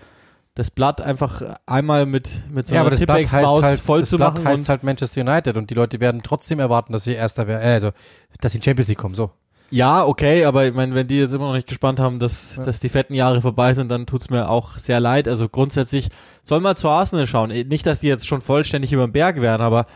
das 0.55 0.71
Blatt 0.71 1.01
einfach 1.01 1.41
einmal 1.65 2.05
mit 2.05 2.49
mit 2.49 2.65
so 2.67 2.75
ja, 2.75 2.81
einer 2.81 2.95
Tippex-Maus 2.95 3.63
halt, 3.63 3.79
voll 3.79 3.99
das 3.99 4.09
zu 4.09 4.17
Blatt 4.17 4.35
machen 4.35 4.47
heißt 4.47 4.61
und 4.61 4.69
halt 4.69 4.83
Manchester 4.83 5.21
United 5.21 5.57
und 5.57 5.69
die 5.69 5.73
Leute 5.73 5.99
werden 5.99 6.21
trotzdem 6.23 6.59
erwarten, 6.59 6.93
dass 6.93 7.03
sie 7.03 7.13
Erster 7.13 7.45
werden, 7.47 7.61
äh, 7.61 7.73
also, 7.73 7.91
dass 8.39 8.53
sie 8.53 8.59
in 8.59 8.63
Champions 8.63 8.87
League 8.87 8.97
kommen, 8.97 9.15
so. 9.15 9.31
Ja, 9.71 10.05
okay, 10.05 10.45
aber 10.45 10.67
ich 10.67 10.73
meine, 10.73 10.95
wenn 10.95 11.07
die 11.07 11.19
jetzt 11.19 11.33
immer 11.33 11.47
noch 11.47 11.53
nicht 11.55 11.67
gespannt 11.67 11.99
haben, 11.99 12.19
dass, 12.19 12.55
dass 12.63 12.79
die 12.79 12.89
fetten 12.89 13.13
Jahre 13.13 13.41
vorbei 13.41 13.73
sind, 13.73 13.89
dann 13.89 14.05
tut's 14.05 14.29
mir 14.29 14.47
auch 14.47 14.77
sehr 14.77 14.99
leid. 14.99 15.27
Also 15.27 15.49
grundsätzlich 15.49 16.09
soll 16.43 16.61
man 16.61 16.75
zu 16.75 16.87
Arsenal 16.87 17.25
schauen. 17.25 17.49
Nicht, 17.49 17.85
dass 17.85 17.99
die 17.99 18.07
jetzt 18.07 18.27
schon 18.27 18.41
vollständig 18.41 18.93
über 18.93 19.07
den 19.07 19.11
Berg 19.11 19.41
wären, 19.41 19.61
aber 19.61 19.87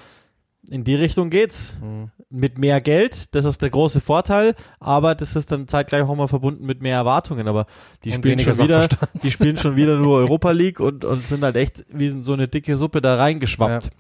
in 0.70 0.84
die 0.84 0.96
Richtung 0.96 1.30
geht's. 1.30 1.78
Mhm. 1.82 2.12
Mit 2.32 2.60
mehr 2.60 2.80
Geld, 2.80 3.34
das 3.34 3.44
ist 3.46 3.64
der 3.64 3.72
große 3.72 4.02
Vorteil, 4.02 4.54
aber 4.80 5.16
das 5.16 5.36
ist 5.36 5.52
dann 5.52 5.68
zeitgleich 5.68 6.04
auch 6.04 6.16
mal 6.16 6.28
verbunden 6.28 6.64
mit 6.64 6.80
mehr 6.80 6.96
Erwartungen. 6.96 7.48
Aber 7.48 7.66
die 8.04 8.10
Und 8.10 8.18
spielen 8.18 8.38
schon 8.38 8.60
wieder, 8.60 8.88
die 9.24 9.32
spielen 9.32 9.58
schon 9.58 9.76
wieder 9.76 9.98
nur 9.98 10.18
Europa 10.18 10.52
League 10.52 10.80
und, 10.80 11.06
und 11.06 11.26
sind 11.26 11.42
halt 11.42 11.58
echt 11.58 11.86
wie 11.92 12.10
so 12.10 12.34
eine 12.34 12.48
dicke 12.48 12.78
Suppe 12.78 13.02
da 13.02 13.16
reingeschwappt. 13.16 13.86
Ja. 13.86 13.92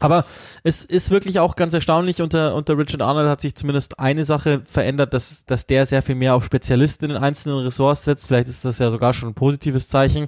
Aber 0.00 0.24
es 0.64 0.84
ist 0.84 1.10
wirklich 1.10 1.38
auch 1.38 1.56
ganz 1.56 1.74
erstaunlich, 1.74 2.22
unter, 2.22 2.54
unter 2.54 2.76
Richard 2.76 3.02
Arnold 3.02 3.28
hat 3.28 3.42
sich 3.42 3.54
zumindest 3.54 4.00
eine 4.00 4.24
Sache 4.24 4.62
verändert, 4.64 5.12
dass, 5.12 5.44
dass 5.44 5.66
der 5.66 5.84
sehr 5.84 6.02
viel 6.02 6.14
mehr 6.14 6.34
auf 6.34 6.44
Spezialisten 6.44 7.04
in 7.04 7.12
den 7.12 7.22
einzelnen 7.22 7.58
Ressorts 7.58 8.04
setzt. 8.04 8.28
Vielleicht 8.28 8.48
ist 8.48 8.64
das 8.64 8.78
ja 8.78 8.90
sogar 8.90 9.12
schon 9.12 9.28
ein 9.28 9.34
positives 9.34 9.88
Zeichen. 9.88 10.26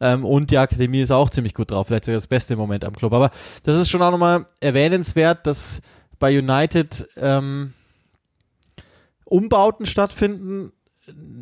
Ähm, 0.00 0.24
und 0.24 0.52
die 0.52 0.58
Akademie 0.58 1.00
ist 1.00 1.10
auch 1.10 1.30
ziemlich 1.30 1.54
gut 1.54 1.72
drauf, 1.72 1.88
vielleicht 1.88 2.04
sogar 2.04 2.16
das 2.16 2.28
beste 2.28 2.54
im 2.54 2.60
Moment 2.60 2.84
am 2.84 2.94
Club. 2.94 3.12
Aber 3.12 3.30
das 3.64 3.80
ist 3.80 3.90
schon 3.90 4.02
auch 4.02 4.12
nochmal 4.12 4.46
erwähnenswert, 4.60 5.44
dass 5.46 5.82
bei 6.18 6.38
United 6.38 7.08
ähm, 7.16 7.72
Umbauten 9.24 9.86
stattfinden. 9.86 10.72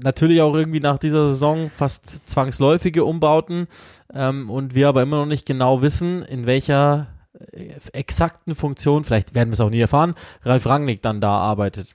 Natürlich 0.02 0.40
auch 0.42 0.54
irgendwie 0.54 0.80
nach 0.80 0.98
dieser 0.98 1.28
Saison 1.28 1.70
fast 1.70 2.28
zwangsläufige 2.28 3.04
Umbauten. 3.04 3.66
Ähm, 4.12 4.50
und 4.50 4.74
wir 4.74 4.88
aber 4.88 5.02
immer 5.02 5.18
noch 5.18 5.26
nicht 5.26 5.46
genau 5.46 5.82
wissen, 5.82 6.22
in 6.22 6.46
welcher 6.46 7.08
äh, 7.52 7.70
exakten 7.92 8.54
Funktion, 8.54 9.04
vielleicht 9.04 9.34
werden 9.34 9.50
wir 9.50 9.54
es 9.54 9.60
auch 9.60 9.70
nie 9.70 9.80
erfahren, 9.80 10.14
Ralf 10.42 10.66
Rangnick 10.66 11.02
dann 11.02 11.20
da 11.20 11.38
arbeitet. 11.38 11.88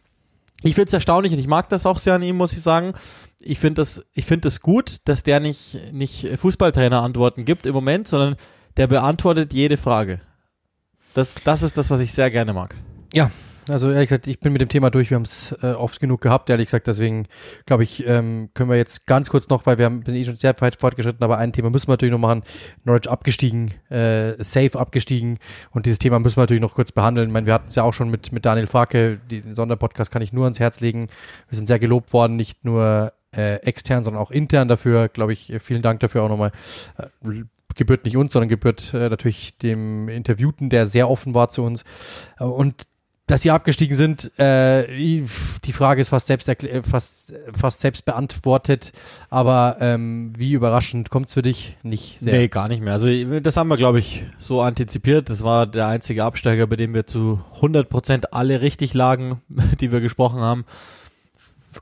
Ich 0.63 0.75
finde 0.75 0.89
es 0.89 0.93
erstaunlich 0.93 1.33
und 1.33 1.39
ich 1.39 1.47
mag 1.47 1.69
das 1.69 1.85
auch 1.85 1.97
sehr 1.97 2.13
an 2.13 2.21
ihm, 2.21 2.37
muss 2.37 2.53
ich 2.53 2.61
sagen. 2.61 2.93
Ich 3.41 3.57
finde 3.59 3.81
das, 3.81 4.05
ich 4.13 4.29
es 4.29 4.61
gut, 4.61 4.97
dass 5.05 5.23
der 5.23 5.39
nicht, 5.39 5.79
nicht 5.91 6.27
Fußballtrainer 6.37 7.01
Antworten 7.01 7.45
gibt 7.45 7.65
im 7.65 7.73
Moment, 7.73 8.07
sondern 8.07 8.35
der 8.77 8.87
beantwortet 8.87 9.53
jede 9.53 9.77
Frage. 9.77 10.21
Das, 11.13 11.35
das 11.43 11.63
ist 11.63 11.77
das, 11.77 11.89
was 11.89 11.99
ich 11.99 12.13
sehr 12.13 12.31
gerne 12.31 12.53
mag. 12.53 12.75
Ja, 13.13 13.29
also 13.67 13.91
ehrlich 13.91 14.09
gesagt, 14.09 14.27
ich 14.27 14.39
bin 14.39 14.53
mit 14.53 14.61
dem 14.61 14.69
Thema 14.69 14.89
durch. 14.89 15.11
Wir 15.11 15.15
haben 15.15 15.23
es 15.23 15.55
äh, 15.61 15.73
oft 15.73 15.99
genug 15.99 16.21
gehabt, 16.21 16.49
ehrlich 16.49 16.67
gesagt. 16.67 16.87
Deswegen 16.87 17.27
glaube 17.65 17.83
ich, 17.83 18.05
ähm, 18.07 18.49
können 18.53 18.69
wir 18.69 18.77
jetzt 18.77 19.05
ganz 19.05 19.29
kurz 19.29 19.49
noch, 19.49 19.65
weil 19.65 19.77
wir 19.77 19.85
haben, 19.85 20.01
bin 20.01 20.15
eh 20.15 20.23
schon 20.23 20.35
sehr 20.35 20.59
weit 20.61 20.79
fortgeschritten, 20.79 21.23
aber 21.23 21.37
ein 21.37 21.53
Thema 21.53 21.69
müssen 21.69 21.87
wir 21.87 21.93
natürlich 21.93 22.11
noch 22.11 22.19
machen. 22.19 22.43
Norwich 22.85 23.09
abgestiegen, 23.09 23.71
äh, 23.89 24.41
safe 24.43 24.79
abgestiegen 24.79 25.37
und 25.71 25.85
dieses 25.85 25.99
Thema 25.99 26.19
müssen 26.19 26.37
wir 26.37 26.43
natürlich 26.43 26.61
noch 26.61 26.75
kurz 26.75 26.91
behandeln. 26.91 27.27
Ich 27.27 27.33
meine, 27.33 27.45
wir 27.45 27.53
hatten 27.53 27.67
es 27.67 27.75
ja 27.75 27.83
auch 27.83 27.93
schon 27.93 28.09
mit, 28.09 28.31
mit 28.31 28.45
Daniel 28.45 28.67
Farke, 28.67 29.19
den 29.29 29.53
Sonderpodcast 29.53 30.11
kann 30.11 30.21
ich 30.21 30.33
nur 30.33 30.45
ans 30.45 30.59
Herz 30.59 30.79
legen. 30.79 31.07
Wir 31.49 31.57
sind 31.57 31.67
sehr 31.67 31.79
gelobt 31.79 32.13
worden, 32.13 32.35
nicht 32.35 32.65
nur 32.65 33.13
äh, 33.35 33.55
extern, 33.57 34.03
sondern 34.03 34.21
auch 34.21 34.31
intern 34.31 34.67
dafür. 34.67 35.07
Glaube 35.07 35.33
ich, 35.33 35.53
vielen 35.59 35.81
Dank 35.81 35.99
dafür 35.99 36.23
auch 36.23 36.29
nochmal. 36.29 36.51
Äh, 37.71 37.73
gebührt 37.75 38.05
nicht 38.05 38.17
uns, 38.17 38.33
sondern 38.33 38.49
gebührt 38.49 38.93
äh, 38.93 39.09
natürlich 39.09 39.57
dem 39.57 40.09
Interviewten, 40.09 40.69
der 40.69 40.87
sehr 40.87 41.09
offen 41.09 41.33
war 41.33 41.47
zu 41.47 41.63
uns. 41.63 41.83
Äh, 42.39 42.43
Und 42.45 42.83
dass 43.27 43.43
sie 43.43 43.51
abgestiegen 43.51 43.95
sind, 43.95 44.37
äh, 44.39 44.85
die 45.63 45.71
Frage 45.71 46.01
ist 46.01 46.09
fast 46.09 46.27
selbst 46.27 46.49
erkl- 46.49 46.85
fast 46.85 47.33
fast 47.53 47.79
selbst 47.79 48.03
beantwortet. 48.03 48.91
Aber 49.29 49.77
ähm, 49.79 50.33
wie 50.35 50.51
überraschend 50.51 51.09
kommt's 51.09 51.33
für 51.35 51.41
dich? 51.41 51.77
Nicht 51.81 52.19
sehr. 52.19 52.33
Nee, 52.33 52.47
gar 52.49 52.67
nicht 52.67 52.81
mehr. 52.81 52.91
Also 52.91 53.07
das 53.39 53.55
haben 53.55 53.69
wir, 53.69 53.77
glaube 53.77 53.99
ich, 53.99 54.23
so 54.37 54.61
antizipiert. 54.61 55.29
Das 55.29 55.43
war 55.43 55.65
der 55.65 55.87
einzige 55.87 56.25
Absteiger, 56.25 56.67
bei 56.67 56.75
dem 56.75 56.93
wir 56.93 57.05
zu 57.05 57.39
100% 57.61 58.25
alle 58.31 58.59
richtig 58.59 58.93
lagen, 58.93 59.41
die 59.79 59.93
wir 59.93 60.01
gesprochen 60.01 60.41
haben. 60.41 60.65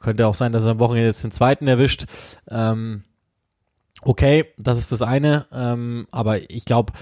Könnte 0.01 0.27
auch 0.27 0.35
sein, 0.35 0.51
dass 0.51 0.65
er 0.65 0.71
am 0.71 0.79
Wochenende 0.79 1.07
jetzt 1.07 1.23
den 1.23 1.31
zweiten 1.31 1.67
erwischt. 1.67 2.05
Ähm, 2.51 3.03
okay, 4.03 4.45
das 4.57 4.77
ist 4.77 4.91
das 4.91 5.01
eine. 5.01 5.45
Ähm, 5.51 6.07
aber 6.11 6.49
ich 6.49 6.65
glaube, 6.65 6.93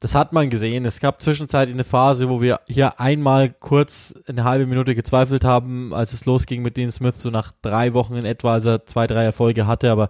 das 0.00 0.14
hat 0.14 0.32
man 0.32 0.48
gesehen. 0.48 0.86
Es 0.86 1.00
gab 1.00 1.20
zwischenzeitlich 1.20 1.74
eine 1.74 1.84
Phase, 1.84 2.30
wo 2.30 2.40
wir 2.40 2.60
hier 2.66 2.98
einmal 2.98 3.50
kurz 3.50 4.14
eine 4.26 4.44
halbe 4.44 4.66
Minute 4.66 4.94
gezweifelt 4.94 5.44
haben, 5.44 5.92
als 5.92 6.14
es 6.14 6.24
losging 6.24 6.62
mit 6.62 6.76
Dean 6.76 6.90
Smith, 6.90 7.20
so 7.20 7.30
nach 7.30 7.52
drei 7.60 7.92
Wochen 7.92 8.16
in 8.16 8.24
etwa, 8.24 8.54
als 8.54 8.64
er 8.64 8.86
zwei, 8.86 9.06
drei 9.06 9.24
Erfolge 9.24 9.66
hatte. 9.66 9.90
Aber 9.90 10.08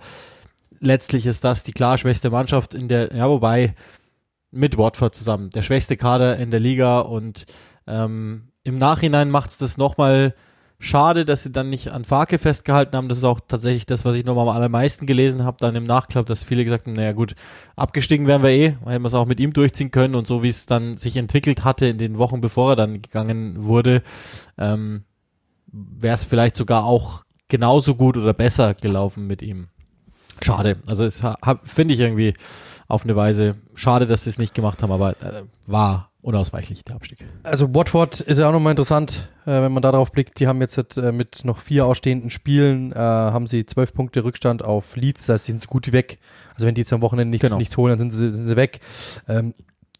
letztlich 0.78 1.26
ist 1.26 1.42
das 1.42 1.64
die 1.64 1.72
klar 1.72 1.98
schwächste 1.98 2.30
Mannschaft 2.30 2.74
in 2.74 2.86
der, 2.86 3.14
ja, 3.14 3.28
wobei 3.28 3.74
mit 4.52 4.78
Watford 4.78 5.14
zusammen, 5.14 5.50
der 5.50 5.62
schwächste 5.62 5.96
Kader 5.96 6.36
in 6.36 6.50
der 6.50 6.60
Liga 6.60 7.00
und 7.00 7.46
ähm, 7.86 8.52
im 8.62 8.78
Nachhinein 8.78 9.30
macht 9.30 9.50
es 9.50 9.58
das 9.58 9.76
nochmal 9.76 10.34
schade, 10.80 11.26
dass 11.26 11.44
sie 11.44 11.52
dann 11.52 11.70
nicht 11.70 11.92
an 11.92 12.04
Farke 12.04 12.38
festgehalten 12.38 12.96
haben. 12.96 13.08
Das 13.08 13.18
ist 13.18 13.24
auch 13.24 13.38
tatsächlich 13.46 13.86
das, 13.86 14.04
was 14.04 14.16
ich 14.16 14.24
nochmal 14.24 14.48
am 14.48 14.56
allermeisten 14.56 15.06
gelesen 15.06 15.44
habe, 15.44 15.58
dann 15.60 15.76
im 15.76 15.84
Nachklapp, 15.84 16.26
dass 16.26 16.42
viele 16.42 16.64
gesagt 16.64 16.86
haben, 16.86 16.94
naja 16.94 17.12
gut, 17.12 17.36
abgestiegen 17.76 18.26
wären 18.26 18.42
wir 18.42 18.50
eh, 18.50 18.70
hätten 18.86 19.02
wir 19.02 19.06
es 19.06 19.14
auch 19.14 19.26
mit 19.26 19.38
ihm 19.38 19.52
durchziehen 19.52 19.90
können 19.90 20.14
und 20.14 20.26
so 20.26 20.42
wie 20.42 20.48
es 20.48 20.66
dann 20.66 20.96
sich 20.96 21.16
entwickelt 21.16 21.64
hatte 21.64 21.86
in 21.86 21.98
den 21.98 22.18
Wochen, 22.18 22.40
bevor 22.40 22.72
er 22.72 22.76
dann 22.76 23.02
gegangen 23.02 23.62
wurde, 23.62 24.02
ähm, 24.58 25.04
wäre 25.66 26.14
es 26.14 26.24
vielleicht 26.24 26.56
sogar 26.56 26.84
auch 26.84 27.24
genauso 27.48 27.94
gut 27.94 28.16
oder 28.16 28.32
besser 28.32 28.74
gelaufen 28.74 29.26
mit 29.26 29.42
ihm. 29.42 29.68
Schade. 30.42 30.78
Also 30.88 31.04
es 31.04 31.22
finde 31.64 31.92
ich 31.92 32.00
irgendwie 32.00 32.32
auf 32.88 33.04
eine 33.04 33.14
Weise 33.14 33.56
schade, 33.74 34.06
dass 34.06 34.24
sie 34.24 34.30
es 34.30 34.38
nicht 34.38 34.54
gemacht 34.54 34.82
haben, 34.82 34.92
aber 34.92 35.10
äh, 35.22 35.42
war 35.66 36.09
unausweichlich 36.22 36.84
der 36.84 36.96
Abstieg. 36.96 37.24
Also 37.42 37.74
Watford 37.74 38.20
ist 38.20 38.38
ja 38.38 38.48
auch 38.48 38.52
nochmal 38.52 38.72
interessant, 38.72 39.30
äh, 39.46 39.62
wenn 39.62 39.72
man 39.72 39.82
da 39.82 39.90
drauf 39.92 40.12
blickt. 40.12 40.38
Die 40.40 40.46
haben 40.46 40.60
jetzt 40.60 40.78
äh, 40.96 41.12
mit 41.12 41.44
noch 41.44 41.58
vier 41.58 41.86
ausstehenden 41.86 42.30
Spielen, 42.30 42.92
äh, 42.92 42.96
haben 42.96 43.46
sie 43.46 43.64
zwölf 43.66 43.94
Punkte 43.94 44.24
Rückstand 44.24 44.62
auf 44.62 44.96
Leeds, 44.96 45.26
das 45.26 45.34
heißt, 45.34 45.46
sind 45.46 45.60
so 45.60 45.68
gut 45.68 45.92
weg. 45.92 46.18
Also 46.54 46.66
wenn 46.66 46.74
die 46.74 46.82
jetzt 46.82 46.92
am 46.92 47.02
Wochenende 47.02 47.30
nichts, 47.30 47.46
Genau. 47.46 47.58
nichts 47.58 47.76
holen, 47.76 47.98
dann 47.98 48.10
sind 48.10 48.10
sie, 48.10 48.30
sind 48.36 48.48
sie 48.48 48.56
weg. 48.56 48.80
Ähm, 49.28 49.54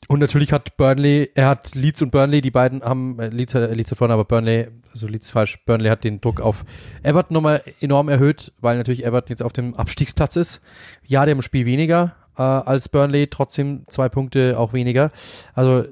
und 0.09 0.18
natürlich 0.18 0.53
hat 0.53 0.77
Burnley, 0.77 1.31
er 1.35 1.49
hat 1.49 1.75
Leeds 1.75 2.03
und 2.03 2.11
Burnley, 2.11 2.41
die 2.41 2.51
beiden 2.51 2.83
haben, 2.83 3.18
äh, 3.21 3.29
Leeds, 3.29 3.55
äh, 3.55 3.73
Leeds 3.73 3.91
hat 3.91 3.99
verloren, 3.99 4.14
aber 4.14 4.25
Burnley, 4.25 4.68
also 4.93 5.07
Leeds 5.07 5.31
falsch, 5.31 5.64
Burnley 5.66 5.89
hat 5.89 6.05
den 6.05 6.21
Druck 6.21 6.41
auf 6.41 6.64
Everton 7.03 7.35
nochmal 7.35 7.62
enorm 7.81 8.09
erhöht, 8.09 8.53
weil 8.61 8.77
natürlich 8.77 9.05
Everton 9.05 9.31
jetzt 9.31 9.43
auf 9.43 9.53
dem 9.53 9.75
Abstiegsplatz 9.75 10.37
ist. 10.37 10.62
Ja, 11.07 11.25
die 11.25 11.31
haben 11.31 11.39
ein 11.39 11.43
Spiel 11.43 11.64
weniger 11.66 12.16
äh, 12.37 12.43
als 12.43 12.89
Burnley, 12.89 13.29
trotzdem 13.29 13.85
zwei 13.89 14.09
Punkte 14.09 14.59
auch 14.59 14.73
weniger. 14.73 15.12
Also 15.55 15.85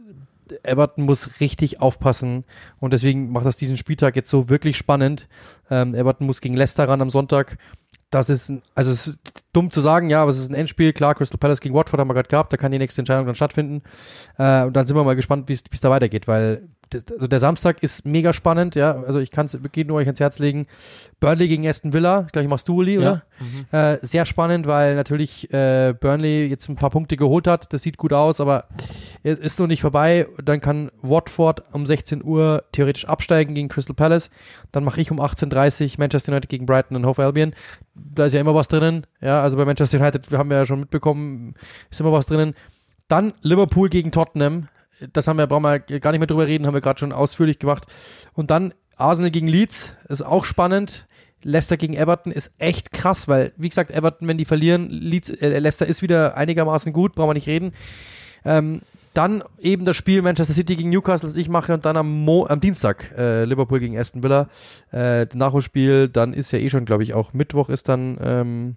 Everton 0.63 1.05
muss 1.05 1.41
richtig 1.41 1.81
aufpassen 1.81 2.45
und 2.79 2.93
deswegen 2.93 3.31
macht 3.31 3.47
das 3.47 3.57
diesen 3.57 3.77
Spieltag 3.77 4.17
jetzt 4.17 4.31
so 4.31 4.49
wirklich 4.49 4.77
spannend. 4.77 5.29
Ähm, 5.71 5.95
Everton 5.95 6.27
muss 6.27 6.41
gegen 6.41 6.57
Leicester 6.57 6.89
ran 6.89 7.01
am 7.01 7.11
Sonntag. 7.11 7.59
Das 8.11 8.31
ist, 8.31 8.49
ein, 8.49 8.63
also 8.75 8.91
es 8.91 9.07
ist 9.07 9.45
dumm 9.53 9.71
zu 9.71 9.81
sagen, 9.81 10.09
ja, 10.09 10.23
aber 10.23 10.31
es 10.31 10.39
ist 10.39 10.51
ein 10.51 10.55
Endspiel. 10.55 10.93
Klar, 10.93 11.15
Crystal 11.15 11.39
Palace 11.39 11.61
gegen 11.61 11.75
Watford 11.75 12.01
haben 12.01 12.09
wir 12.09 12.15
gerade 12.15 12.29
gehabt, 12.29 12.53
da 12.53 12.57
kann 12.57 12.73
die 12.73 12.79
nächste 12.79 13.03
Entscheidung 13.03 13.27
dann 13.27 13.35
stattfinden. 13.35 13.83
Äh, 14.39 14.65
und 14.65 14.75
dann 14.75 14.87
sind 14.87 14.97
wir 14.97 15.05
mal 15.05 15.17
gespannt, 15.17 15.49
wie 15.49 15.53
es 15.53 15.63
da 15.63 15.91
weitergeht, 15.91 16.27
weil 16.27 16.69
also 16.95 17.27
der 17.27 17.39
Samstag 17.39 17.83
ist 17.83 18.07
mega 18.07 18.33
spannend, 18.33 18.75
ja. 18.75 19.03
Also 19.07 19.19
ich 19.19 19.31
kann 19.31 19.47
es 19.47 19.63
wirklich 19.63 19.87
nur 19.87 19.99
euch 19.99 20.07
ans 20.07 20.21
Herz 20.21 20.39
legen. 20.39 20.67
Burnley 21.21 21.49
gegen 21.49 21.67
Aston 21.67 21.93
Villa, 21.93 22.25
ich 22.27 22.33
glaube, 22.33 22.45
ich 22.45 22.49
machst 22.49 22.69
du, 22.69 22.77
Uli, 22.77 22.99
oder? 22.99 23.23
Äh, 23.73 23.99
sehr 24.01 24.25
spannend, 24.27 24.67
weil 24.67 24.95
natürlich 24.95 25.53
äh, 25.53 25.95
Burnley 25.99 26.47
jetzt 26.47 26.69
ein 26.69 26.77
paar 26.77 26.91
Punkte 26.91 27.17
geholt 27.17 27.47
hat. 27.47 27.73
Das 27.73 27.83
sieht 27.83 27.97
gut 27.97 28.13
aus, 28.13 28.41
aber 28.41 28.65
es 29.23 29.39
ist 29.39 29.59
noch 29.59 29.67
nicht 29.67 29.83
vorbei. 29.83 30.27
Dann 30.43 30.61
kann 30.61 30.91
Watford 31.03 31.63
um 31.73 31.87
16 31.87 32.25
Uhr 32.25 32.65
theoretisch 32.73 33.07
absteigen 33.07 33.55
gegen 33.55 33.69
Crystal 33.69 33.95
Palace. 33.95 34.31
Dann 34.73 34.85
mache 34.85 35.01
ich 35.01 35.11
um 35.11 35.21
18.30 35.21 35.85
Uhr 35.85 35.91
Manchester 35.99 36.33
United 36.33 36.49
gegen 36.49 36.67
Brighton 36.67 36.97
und 36.97 37.07
Hove 37.07 37.25
Albion. 37.25 37.53
Da 37.95 38.27
ist 38.27 38.33
ja 38.33 38.41
immer 38.41 38.55
was 38.55 38.69
drinnen. 38.69 39.07
Ja, 39.21 39.43
also 39.43 39.57
bei 39.57 39.65
Manchester 39.65 40.01
United 40.01 40.31
haben 40.33 40.51
wir 40.51 40.59
ja 40.59 40.67
schon 40.67 40.81
mitbekommen, 40.81 41.55
ist 41.91 42.01
immer 42.01 42.13
was 42.13 42.27
drinnen. 42.27 42.55
Dann 43.09 43.33
Liverpool 43.43 43.89
gegen 43.89 44.13
Tottenham. 44.13 44.69
Das 45.13 45.27
haben 45.29 45.39
wir, 45.39 45.47
brauchen 45.47 45.65
wir 45.65 45.79
gar 45.79 46.11
nicht 46.13 46.21
mehr 46.21 46.27
drüber 46.27 46.47
reden, 46.47 46.67
haben 46.67 46.75
wir 46.75 46.81
gerade 46.81 46.99
schon 46.99 47.13
ausführlich 47.13 47.59
gemacht. 47.59 47.85
Und 48.35 48.51
dann 48.51 48.75
Arsenal 48.97 49.31
gegen 49.31 49.49
Leeds, 49.49 49.97
ist 50.09 50.23
auch 50.23 50.45
spannend. 50.45 51.07
Leicester 51.43 51.77
gegen 51.77 51.95
Everton 51.95 52.33
ist 52.33 52.55
echt 52.59 52.93
krass, 52.93 53.29
weil, 53.29 53.53
wie 53.57 53.69
gesagt, 53.69 53.91
Everton, 53.91 54.27
wenn 54.27 54.39
die 54.39 54.45
verlieren, 54.45 54.89
Leeds, 54.91 55.31
äh, 55.31 55.59
Leicester 55.59 55.87
ist 55.87 56.03
wieder 56.03 56.37
einigermaßen 56.37 56.93
gut, 56.93 57.15
brauchen 57.15 57.31
wir 57.31 57.35
nicht 57.35 57.47
reden. 57.47 57.71
Ähm, 58.45 58.81
Dann 59.15 59.43
eben 59.59 59.85
das 59.85 59.97
Spiel 59.97 60.23
Manchester 60.23 60.55
City 60.55 60.77
gegen 60.77 60.91
Newcastle, 60.91 61.29
das 61.29 61.37
ich 61.37 61.49
mache, 61.49 61.75
und 61.75 61.85
dann 61.85 61.97
am, 61.97 62.25
Mo 62.25 62.47
am 62.47 62.61
Dienstag 62.61 63.13
äh, 63.17 63.45
Liverpool 63.45 63.81
gegen 63.81 63.99
Aston 63.99 64.23
Villa. 64.23 64.49
Äh, 64.93 65.27
Nachholspiel, 65.35 66.09
dann 66.09 66.33
ist 66.33 66.53
ja 66.53 66.59
eh 66.59 66.69
schon, 66.69 66.85
glaube 66.85 67.03
ich, 67.03 67.15
auch 67.15 67.33
Mittwoch 67.33 67.69
ist 67.69 67.89
dann 67.89 68.17
ähm, 68.21 68.77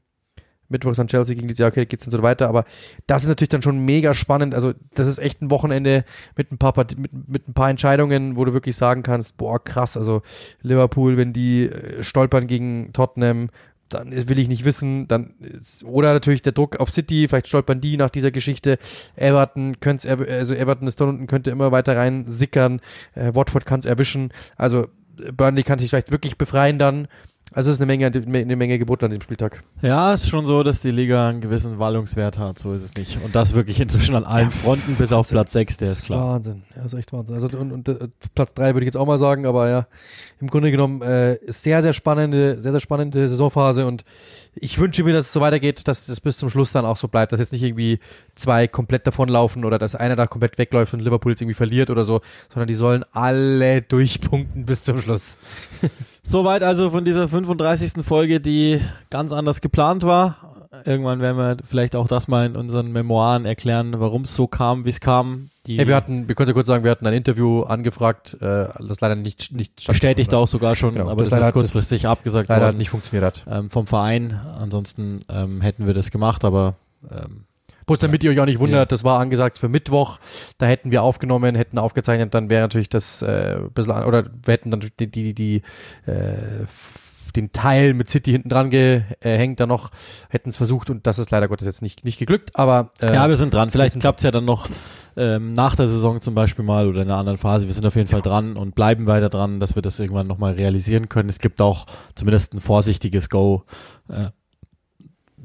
Mittwoch 0.72 0.92
ist 0.92 0.98
dann 0.98 1.08
Chelsea 1.08 1.36
gegen 1.36 1.48
die, 1.48 1.54
ja, 1.54 1.68
okay, 1.68 1.86
geht's 1.86 2.06
dann 2.06 2.12
so 2.12 2.22
weiter, 2.24 2.48
aber 2.48 2.66
das 3.08 3.24
ist 3.24 3.30
natürlich 3.30 3.50
dann 3.50 3.62
schon 3.62 3.84
mega 3.86 4.14
spannend. 4.14 4.56
Also, 4.56 4.74
das 4.96 5.08
ist 5.08 5.20
echt 5.20 5.42
ein 5.42 5.52
Wochenende 5.52 6.04
mit 6.36 6.52
ein 6.52 6.58
paar, 6.58 6.74
mit, 6.98 7.30
mit 7.30 7.48
ein 7.48 7.54
paar 7.54 7.70
Entscheidungen, 7.70 8.38
wo 8.38 8.46
du 8.46 8.54
wirklich 8.54 8.76
sagen 8.76 9.04
kannst, 9.04 9.38
boah, 9.38 9.64
krass, 9.64 9.98
also 9.98 10.22
Liverpool, 10.62 11.18
wenn 11.18 11.34
die 11.34 11.66
äh, 11.66 12.04
stolpern 12.04 12.48
gegen 12.48 12.94
Tottenham, 12.94 13.50
dann 13.94 14.12
will 14.30 14.40
ich 14.40 14.48
nicht 14.48 14.66
wissen, 14.66 15.08
dann 15.08 15.34
ist, 15.40 15.84
oder 15.84 16.14
natürlich 16.14 16.42
der 16.42 16.54
Druck 16.54 16.80
auf 16.80 16.90
City, 16.90 17.28
vielleicht 17.28 17.48
stolpern 17.48 17.82
die 17.82 17.98
nach 17.98 18.10
dieser 18.10 18.32
Geschichte. 18.32 18.78
Everton 19.16 19.80
könnte 19.80 20.10
also 20.10 20.56
Everton 20.56 20.88
ist 20.88 21.02
da 21.02 21.06
unten, 21.06 21.28
könnte 21.28 21.52
immer 21.52 21.72
weiter 21.72 21.98
rein 21.98 22.26
sickern, 22.28 22.80
äh, 23.16 23.34
Watford 23.34 23.66
kann 23.66 23.80
es 23.80 23.86
erwischen. 23.86 24.32
Also 24.56 24.88
Burnley 25.34 25.64
kann 25.64 25.80
sich 25.80 25.90
vielleicht 25.90 26.12
wirklich 26.12 26.38
befreien 26.38 26.80
dann. 26.80 27.08
Also 27.54 27.70
es 27.70 27.76
ist 27.76 27.82
eine 27.82 27.88
Menge, 27.88 28.06
eine 28.06 28.56
Menge 28.56 28.80
geboten 28.80 29.06
an 29.06 29.12
dem 29.12 29.20
Spieltag. 29.20 29.62
Ja, 29.82 30.14
ist 30.14 30.30
schon 30.30 30.46
so, 30.46 30.64
dass 30.64 30.80
die 30.80 30.92
Liga 30.92 31.28
einen 31.28 31.42
gewissen 31.42 31.80
Wallungswert 31.80 32.38
hat, 32.38 32.58
so 32.58 32.72
ist 32.72 32.82
es 32.82 32.94
nicht. 32.94 33.20
Und 33.26 33.36
das 33.36 33.56
wirklich 33.56 33.82
inzwischen 33.82 34.16
an 34.16 34.24
allen 34.24 34.52
Fronten, 34.52 34.96
bis 34.96 35.12
auf 35.12 35.30
Platz 35.30 35.52
6, 35.52 35.78
der 35.78 35.88
ist 35.90 36.06
klar. 36.06 36.36
Wahnsinn, 36.36 36.64
ja, 36.78 36.86
ist 36.86 36.94
echt 36.94 37.12
Wahnsinn. 37.12 37.36
Also 37.36 37.50
und, 37.58 37.74
und 37.74 37.90
äh, 37.90 38.08
Platz 38.36 38.54
3 38.54 38.74
würde 38.74 38.82
ich 38.82 38.86
jetzt 38.86 38.96
auch 38.96 39.06
mal 39.06 39.18
sagen, 39.18 39.46
aber 39.46 39.70
ja, 39.70 39.88
im 40.40 40.50
Grunde 40.50 40.72
genommen 40.72 41.02
äh, 41.02 41.36
ist 41.36 41.64
sehr, 41.64 41.82
sehr 41.82 41.92
spannende, 41.92 42.62
sehr, 42.62 42.72
sehr 42.72 42.80
spannende 42.80 43.28
Saisonphase 43.28 43.86
und 43.86 44.06
ich 44.54 44.80
wünsche 44.80 45.04
mir, 45.04 45.14
dass 45.14 45.28
es 45.28 45.34
so 45.34 45.42
weitergeht, 45.42 45.88
dass 45.88 46.06
das 46.06 46.20
bis 46.20 46.38
zum 46.38 46.50
Schluss 46.50 46.72
dann 46.72 46.86
auch 46.86 46.98
so 46.98 47.08
bleibt, 47.08 47.32
dass 47.32 47.40
jetzt 47.40 47.54
nicht 47.54 47.64
irgendwie 47.64 48.00
zwei 48.36 48.68
komplett 48.68 49.08
davonlaufen 49.08 49.64
oder 49.64 49.78
dass 49.78 49.96
einer 49.96 50.16
da 50.16 50.28
komplett 50.28 50.58
wegläuft 50.58 50.94
und 50.94 51.02
Liverpool 51.02 51.32
jetzt 51.32 51.42
irgendwie 51.42 51.54
verliert 51.54 51.90
oder 51.90 52.04
so, 52.06 52.22
sondern 52.50 52.68
die 52.68 52.76
sollen 52.76 53.06
alle 53.12 53.82
durchpunkten 53.82 54.66
bis 54.66 54.84
zum 54.84 55.00
Schluss. 55.02 55.38
Soweit 56.24 56.64
also 56.64 56.92
von 56.92 57.04
dieser 57.04 57.28
35. 57.28 58.04
Folge, 58.04 58.40
die 58.40 58.80
ganz 59.10 59.32
anders 59.32 59.62
geplant 59.62 60.04
war. 60.04 60.38
Irgendwann 60.86 61.20
werden 61.20 61.38
wir 61.38 61.58
vielleicht 61.68 61.96
auch 61.98 62.08
das 62.08 62.28
mal 62.30 62.46
in 62.46 62.56
unseren 62.56 62.92
Memoiren 62.92 63.46
erklären, 63.46 64.00
warum 64.00 64.22
es 64.22 64.36
so 64.36 64.48
kam, 64.48 64.86
wie 64.86 64.90
es 64.90 65.02
kam. 65.02 65.50
Die 65.66 65.78
Hey, 65.78 65.88
wir 65.88 65.96
hatten, 65.96 66.28
wir 66.30 66.36
können 66.36 66.54
kurz 66.54 66.68
sagen, 66.68 66.84
wir 66.86 66.92
hatten 66.92 67.06
ein 67.06 67.14
Interview 67.14 67.64
angefragt, 67.64 68.36
äh, 68.42 68.68
das 68.80 69.02
leider 69.02 69.16
nicht 69.16 69.52
nicht 69.52 69.86
bestätigt 69.86 70.34
auch 70.34 70.48
sogar 70.48 70.76
schon, 70.76 70.94
Genau, 70.94 71.10
aber 71.10 71.22
das 71.22 71.30
das, 71.30 71.40
leider- 71.40 71.50
ist 71.50 71.54
kurzfristig 71.54 72.08
abgesagt 72.08 72.50
leider 72.50 72.66
worden 72.68 72.78
nicht 72.78 72.90
funktioniert 72.90 73.26
hat. 73.26 73.46
ähm, 73.52 73.70
vom 73.70 73.86
Verein. 73.86 74.40
Ansonsten 74.60 75.20
ähm, 75.30 75.60
hätten 75.62 75.86
wir 75.88 75.94
das 75.94 76.10
gemacht, 76.10 76.46
aber 76.46 76.76
ähm, 77.12 77.44
Bloß 77.92 78.00
damit 78.00 78.24
ihr 78.24 78.32
euch 78.32 78.40
auch 78.40 78.46
nicht 78.46 78.60
wundert, 78.60 78.94
das 78.94 79.04
war 79.04 79.20
angesagt 79.20 79.58
für 79.60 79.68
Mittwoch. 79.68 80.18
Da 80.58 80.66
hätten 80.66 80.92
wir 80.92 81.04
aufgenommen, 81.04 81.56
hätten 81.56 81.78
aufgezeichnet, 81.78 82.34
dann 82.34 82.50
wäre 82.50 82.62
natürlich 82.62 82.88
das 82.88 83.22
äh, 83.22 83.58
bisschen 83.74 84.06
oder 84.06 84.24
wir 84.46 84.54
hätten 84.54 84.72
dann 84.72 84.80
die 84.98 85.12
die, 85.12 85.34
die 85.34 85.56
äh, 86.06 86.66
den 87.36 87.52
Teil 87.52 87.94
mit 87.94 88.10
City 88.10 88.32
hinten 88.32 88.48
dran 88.48 88.70
gehängt, 88.70 89.60
dann 89.60 89.68
noch 89.68 89.92
hätten 90.30 90.52
es 90.52 90.56
versucht 90.56 90.90
und 90.90 91.06
das 91.06 91.20
ist 91.20 91.32
leider 91.32 91.50
Gottes 91.50 91.66
jetzt 91.66 91.82
nicht 91.82 92.06
nicht 92.06 92.18
geglückt, 92.18 92.52
aber 92.54 92.92
äh, 93.02 93.14
ja, 93.14 93.28
wir 93.28 93.36
sind 93.36 93.54
dran. 93.54 93.72
Vielleicht 93.72 94.00
klappt's 94.00 94.24
ja 94.24 94.32
dann 94.32 94.46
noch 94.46 94.70
ähm, 95.18 95.52
nach 95.52 95.76
der 95.76 95.88
Saison 95.88 96.22
zum 96.22 96.34
Beispiel 96.34 96.64
mal 96.64 96.88
oder 96.88 97.02
in 97.02 97.10
einer 97.10 97.20
anderen 97.20 97.38
Phase. 97.38 97.68
Wir 97.68 97.74
sind 97.74 97.86
auf 97.86 97.98
jeden 97.98 98.08
Fall 98.08 98.22
dran 98.22 98.56
und 98.56 98.74
bleiben 98.74 99.06
weiter 99.06 99.28
dran, 99.28 99.60
dass 99.60 99.76
wir 99.76 99.82
das 99.82 100.00
irgendwann 100.00 100.28
nochmal 100.28 100.54
realisieren 100.54 101.10
können. 101.10 101.28
Es 101.28 101.40
gibt 101.40 101.60
auch 101.60 101.88
zumindest 102.16 102.54
ein 102.54 102.62
vorsichtiges 102.62 103.30
Go. 103.30 103.66
Äh, 104.08 104.30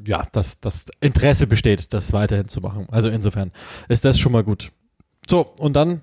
ja, 0.06 0.26
dass 0.32 0.60
das 0.60 0.86
Interesse 1.00 1.46
besteht, 1.46 1.92
das 1.92 2.12
weiterhin 2.12 2.48
zu 2.48 2.60
machen. 2.60 2.86
Also 2.90 3.08
insofern 3.08 3.52
ist 3.88 4.04
das 4.04 4.18
schon 4.18 4.32
mal 4.32 4.44
gut. 4.44 4.70
So, 5.28 5.40
und 5.58 5.74
dann 5.74 6.02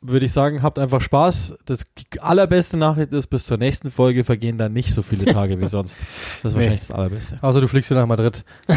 würde 0.00 0.26
ich 0.26 0.32
sagen, 0.32 0.62
habt 0.62 0.78
einfach 0.78 1.00
Spaß. 1.00 1.58
Das 1.64 1.86
allerbeste 2.20 2.76
Nachricht 2.76 3.12
ist, 3.12 3.26
bis 3.26 3.44
zur 3.46 3.56
nächsten 3.58 3.90
Folge 3.90 4.22
vergehen 4.24 4.56
da 4.56 4.68
nicht 4.68 4.94
so 4.94 5.02
viele 5.02 5.24
Tage 5.26 5.60
wie 5.60 5.66
sonst. 5.68 5.98
Das 5.98 6.06
ist 6.06 6.44
Nee. 6.44 6.54
wahrscheinlich 6.54 6.80
das 6.80 6.90
allerbeste. 6.92 7.38
außer 7.42 7.60
du 7.60 7.68
fliegst 7.68 7.90
wieder 7.90 8.00
nach 8.00 8.08
Madrid. 8.08 8.44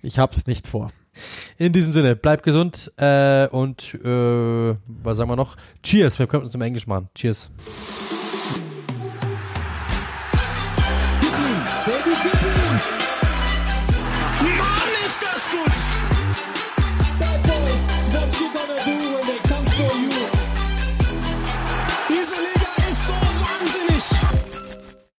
Ich 0.00 0.18
hab's 0.20 0.46
nicht 0.46 0.68
vor. 0.68 0.90
In 1.58 1.72
diesem 1.72 1.92
Sinne, 1.92 2.14
bleibt 2.14 2.44
gesund 2.44 2.92
äh, 2.98 3.48
und 3.48 3.94
äh, 3.94 4.74
was 4.86 5.16
sagen 5.16 5.28
wir 5.28 5.34
noch? 5.36 5.56
Cheers, 5.82 6.20
wir 6.20 6.28
können 6.28 6.44
uns 6.44 6.54
im 6.54 6.62
Englisch 6.62 6.86
machen. 6.86 7.08
Cheers. 7.16 7.50